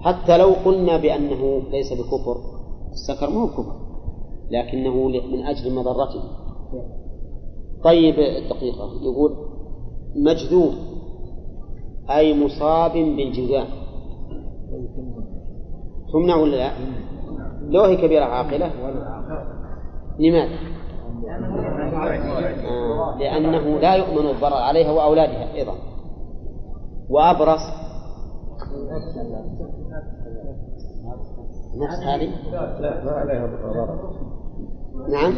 [0.00, 2.36] حتى لو قلنا بأنه ليس بكفر
[2.92, 3.76] السكر ما هو كفر
[4.50, 6.22] لكنه من أجل مضرته
[7.84, 8.14] طيب
[8.50, 9.36] دقيقة يقول
[10.16, 10.72] مجذوب
[12.10, 13.66] أي مصاب بالجذام
[16.12, 16.72] تمنع ولا لا؟
[17.68, 18.70] لو هي كبيرة عاقلة.
[20.18, 20.58] لماذا؟
[23.18, 25.74] لأنه لا يؤمن الضرر عليها وأولادها أيضا.
[27.10, 27.60] وأبرص
[31.76, 32.30] نفس هذه؟
[33.04, 34.18] ما عليها ضرر
[35.08, 35.32] نعم.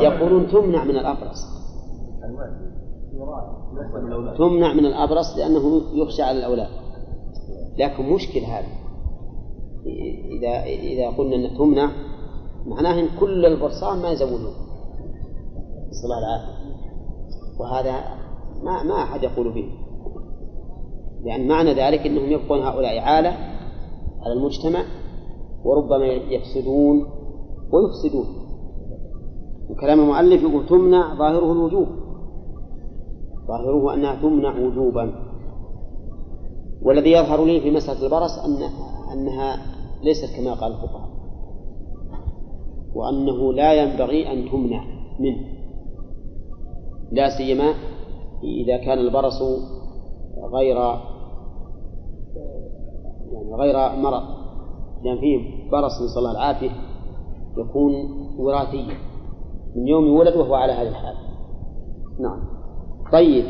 [0.00, 1.44] يقولون تمنع من الأبرص
[4.38, 6.68] تمنع من الأبرص لأنه يخشى على الأولاد.
[7.78, 8.66] لكن مشكل هذا
[10.30, 11.90] إذا إذا قلنا أن تمنع
[12.68, 14.54] معناه كل البرصان ما يزوجون
[15.88, 16.58] نسأل الله العافية
[17.60, 17.92] وهذا
[18.62, 19.68] ما ما أحد يقول به.
[21.24, 23.30] لأن معنى ذلك أنهم يبقون هؤلاء عالة
[24.22, 24.84] على المجتمع
[25.64, 27.06] وربما يفسدون
[27.72, 28.26] ويفسدون.
[29.70, 31.88] وكلام المؤلف يقول تمنع ظاهره الوجوب.
[33.48, 35.28] ظاهره أنها تمنع وجوبا.
[36.82, 38.62] والذي يظهر لي في مسألة البرص أن
[39.12, 39.56] أنها
[40.02, 41.07] ليست كما قال الفقهاء.
[42.98, 44.84] وأنه لا ينبغي أن تمنع
[45.18, 45.40] منه.
[47.12, 47.74] لا سيما
[48.42, 49.42] إذا كان البرص
[50.52, 50.76] غير
[53.32, 54.22] يعني غير مرض.
[55.04, 56.70] لأن فيه برص نسأل الله العافية
[57.58, 57.94] يكون
[58.38, 58.94] وراثيا.
[59.76, 61.14] من يوم يولد وهو على هذه الحال.
[62.20, 62.40] نعم.
[63.12, 63.44] طيب.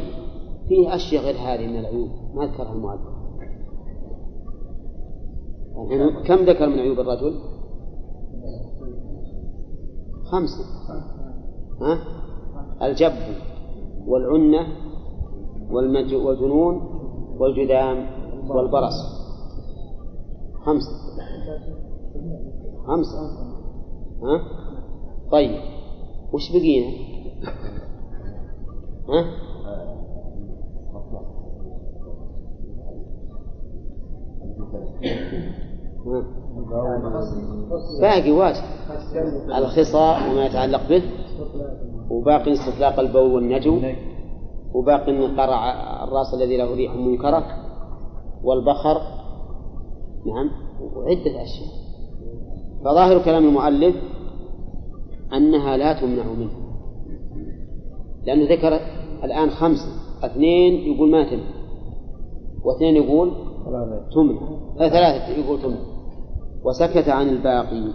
[0.69, 2.09] فيه أشياء غير هذه من العيوب.
[2.35, 3.01] ما ذكرها المؤلف.
[5.91, 7.41] يعني كم ذكر من عيوب الرجل؟
[10.31, 10.65] خمسة
[11.81, 11.99] ها؟
[12.83, 13.13] الجب
[14.07, 14.67] والعنة.
[15.71, 16.75] والجنون
[17.39, 18.07] والجذام
[18.51, 18.95] والبرص
[20.65, 20.93] خمسة
[22.87, 23.19] خمسة
[24.23, 24.41] ها؟
[25.33, 25.61] طيب
[26.33, 26.93] وش بقينا؟
[29.09, 29.25] ها؟
[38.01, 38.63] باقي واجب.
[39.59, 41.03] الخصاء وما يتعلق به
[42.11, 43.81] وباقي استطلاق البول والنجو
[44.75, 45.73] وباقي قرع
[46.05, 47.45] الراس الذي له ريح منكرة
[48.45, 49.01] والبخر.
[50.27, 50.51] نعم.
[50.97, 51.69] وعدة أشياء.
[52.85, 53.97] فظاهر كلام المؤلف
[55.33, 56.51] أنها لا تمنع منه.
[58.27, 58.81] لأنه ذكر
[59.25, 59.89] الآن خمسة
[60.25, 61.59] اثنين يقول ما تمنع
[62.65, 63.33] واثنين يقول
[64.15, 64.41] تمنع.
[64.79, 65.98] ثلاثة يقول تمنع.
[66.65, 67.93] وسكت عن الباقي.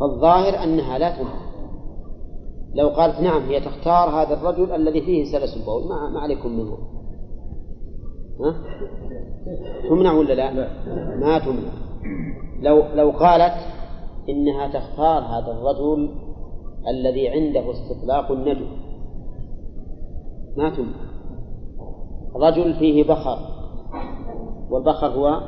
[0.00, 1.46] فالظاهر أنها لا تمنع
[2.74, 5.88] لو قالت نعم هي تختار هذا الرجل الذي فيه سلس البول.
[5.88, 6.78] ما, ما عليكم منه.
[8.40, 8.54] ها؟
[9.88, 10.52] تمنع ولا لا؟
[11.16, 11.72] ما تمنع.
[12.60, 13.54] لو لو قالت
[14.28, 16.10] إنها تختار هذا الرجل
[16.88, 18.66] الذي عنده استطلاق النجم.
[20.56, 21.06] ما تمنع.
[22.36, 23.38] رجل فيه بخر.
[24.70, 25.40] والبخر هو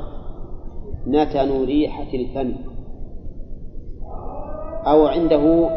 [1.07, 2.53] نتن ريحة الفم.
[4.87, 5.69] أو عنده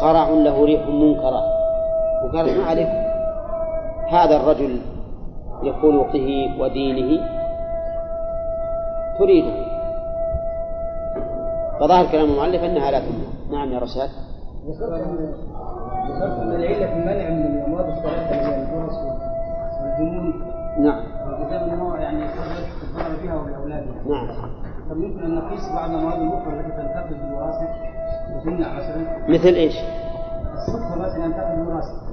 [0.00, 1.42] قرع له ريح منكرة.
[2.24, 2.88] وقالت ما عليك؟
[4.08, 4.80] هذا الرجل
[5.62, 7.26] لخلقه ودينه
[9.18, 9.54] تريده.
[11.80, 13.30] فظاهر كلام المؤلف أنها لا تمنع.
[13.52, 14.10] نعم يا رشاد.
[16.10, 18.96] ذكرت ان العله في المنع من الامراض الثلاثه اللي هي البرص
[19.82, 20.34] والجنون
[20.78, 21.04] نعم.
[24.06, 24.28] نعم.
[24.90, 27.68] طب يمكن أن نقيس بعض الامراض الأخرى التي تنتقل بالوراثه
[28.36, 29.74] وتمنع مثلا مثل إيش؟
[30.54, 32.10] السكر مثلا ينتقل بالوراثه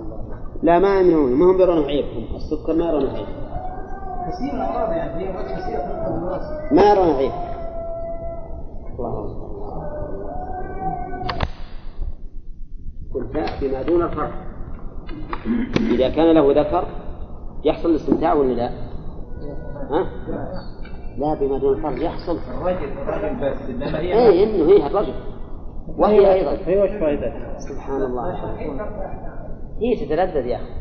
[0.63, 2.35] لا ما يمنعون ما هم يرون عيبهم.
[2.35, 3.27] السكر ما يرون عيب.
[4.27, 5.23] كثير من الامراض يعني.
[5.23, 7.31] هي امراض كثيره تنتقل بالوراثه ما يرون عيب.
[8.99, 9.47] الله أكبر.
[13.07, 14.33] استمتاع بما دون الفرق
[15.91, 16.87] إذا كان له ذكر
[17.63, 18.69] يحصل الاستمتاع ولا لا؟
[19.91, 20.07] ها؟
[21.17, 22.37] لا بما دون الفرق يحصل.
[22.37, 25.13] الرجل الرجل بس إنما هي اي إنه هي الرجل.
[25.97, 26.51] وهي أيضا.
[26.65, 28.33] هي وش فائدتها؟ سبحان الله.
[29.81, 30.77] هي تتلذذ يا أخي.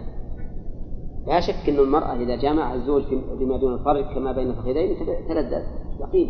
[1.27, 5.29] لا شك ان المرأة إذا جامعها الزوج في- بما دون الفرج كما بين الفخذين تل-
[5.29, 5.63] تلذذ
[6.01, 6.29] يقين.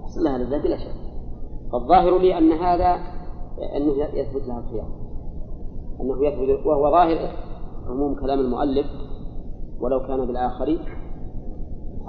[0.00, 0.94] يحصل لها لذة بلا شك.
[1.72, 2.98] فالظاهر لي أن هذا
[3.76, 4.88] أنه يثبت لها الخيار.
[6.00, 7.18] أنه يثبت وهو ظاهر
[7.88, 8.86] عموم كلام المؤلف
[9.80, 10.78] ولو كان بالاخر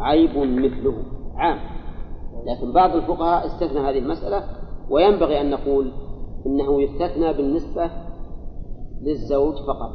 [0.01, 0.93] عيب مثله
[1.35, 1.59] عام.
[2.45, 4.43] لكن بعض الفقهاء استثنى هذه المسألة
[4.89, 5.91] وينبغي أن نقول
[6.45, 7.89] إنه يستثنى بالنسبة
[9.01, 9.91] للزوج فقط.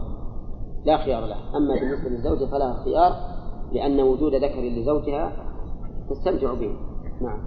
[0.84, 1.56] لا خيار له.
[1.56, 3.12] أما بالنسبة للزوجة فلها خيار
[3.72, 5.32] لأن وجود ذكر لزوجها
[6.10, 6.76] تستمتع به.
[7.20, 7.40] نعم.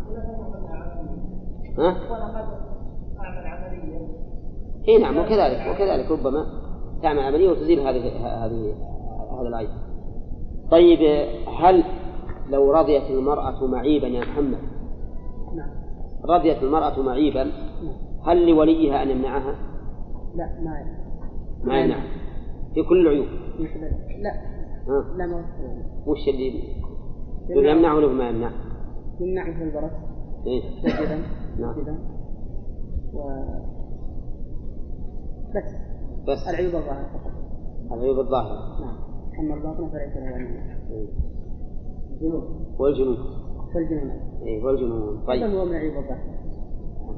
[1.77, 1.95] ها؟
[4.87, 6.45] إي نعم وكذلك وكذلك ربما
[7.01, 8.07] تعمل عملية وتزيل هذه
[8.45, 8.75] هذه
[9.39, 9.69] هذا العيب.
[10.71, 11.27] طيب
[11.59, 11.83] هل
[12.49, 14.59] لو رضيت المرأة معيبا يا محمد.
[15.55, 15.69] نعم.
[16.25, 17.51] رضيت المرأة معيبا
[18.25, 19.55] هل لوليها أن يمنعها؟
[20.35, 20.99] لا ما يمنع.
[21.63, 21.97] ما يمنع.
[22.73, 23.27] في كل العيوب.
[24.19, 24.31] لا.
[24.87, 25.45] ها؟ لا ما.
[26.07, 26.63] وش اللي
[27.49, 28.51] يقول يمنع ولا ما يمنع؟
[29.19, 29.91] يمنع مثل البرص
[30.47, 30.63] إيه؟
[31.59, 31.75] نعم.
[33.13, 33.29] و
[35.55, 35.75] بس.
[36.27, 36.47] بس.
[36.47, 37.31] العيوب الظاهرة فقط.
[37.91, 38.81] العيوب الظاهرة.
[38.81, 38.97] نعم.
[39.39, 41.28] أما الباطنة فليس لها
[42.21, 42.75] والجنون.
[42.79, 43.17] والجنون.
[44.45, 45.25] إيه والجنون.
[45.27, 45.43] طيب.
[45.43, 46.39] هو من الظاهرة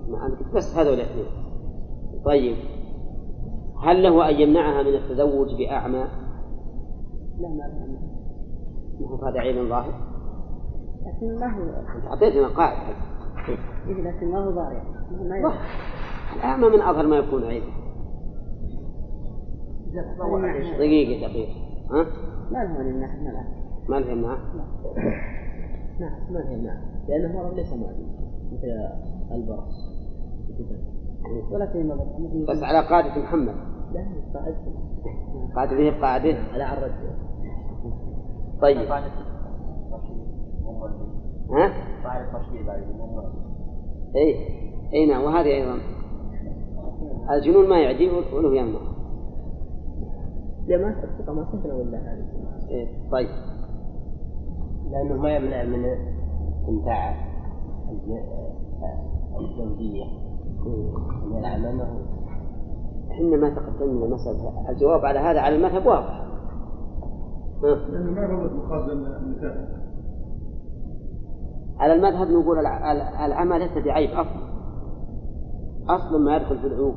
[0.10, 1.26] ما قلت بس هذول الاثنين
[2.26, 2.56] طيب.
[3.84, 6.07] هل له أن يمنعها من التزوج بأعمى؟
[7.40, 7.98] لا ما
[8.99, 9.94] ما هو هذا عيب ظاهر؟
[11.06, 11.64] لكن ما هو.
[11.98, 12.95] أنت أعطيتنا قاعدة
[13.88, 15.53] إيه لكن ما هو يضر.
[16.36, 17.64] الأعمى من أظهر ما يكون عيب.
[20.78, 21.53] دقيقة دقيقة.
[21.91, 22.06] ها؟
[22.52, 24.38] ما له من الآن ما له يمنع
[25.99, 28.06] نعم ما له يمنع لأن المرض ليس معدي
[28.52, 28.68] مثل
[29.32, 29.91] البرص.
[31.52, 31.90] ولكن
[32.48, 33.56] بس على قاعدة محمد.
[33.94, 34.56] لا قاعد
[35.56, 36.91] قاعدة ذي بقاعدة على عرج
[38.62, 38.78] طيب.
[41.52, 41.74] ها؟
[44.16, 44.36] اي
[44.94, 45.24] اي نعم.
[45.24, 45.78] وهذه أيضا.
[47.32, 48.80] الجنون ما يعدي وله يمنع.
[50.68, 52.26] لا ما الثقة ما سهلة ولا هذه.
[52.70, 53.10] إيه.
[53.12, 53.28] طيب.
[54.91, 57.11] لأنه ما يمنع من استمتاع
[57.91, 58.41] الج-
[59.39, 60.03] الزوجية.
[61.31, 61.99] من العمى ما هو
[63.11, 66.22] إحنا ما تقدمنا المسألة الجواب على هذا على المذهب واضح.
[67.63, 69.55] ها؟ لأنه ما ربط مقابل النكاح.
[71.80, 74.51] على المذهب نقول الع- الع- العمى ليس بعيب أصلا.
[75.89, 76.95] أصلا ما يدخل في العيوب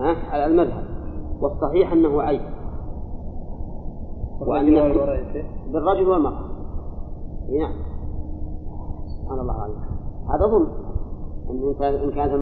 [0.00, 0.84] ها؟ على المذهب.
[1.40, 2.40] والصحيح أنه عيب.
[4.40, 4.66] وأن
[5.72, 6.47] بالرجل والمرأة.
[7.48, 7.72] نعم.
[9.08, 9.82] سبحان الله العظيم.
[10.28, 10.68] هذا ظلم.
[11.50, 12.32] إن كان إن كانت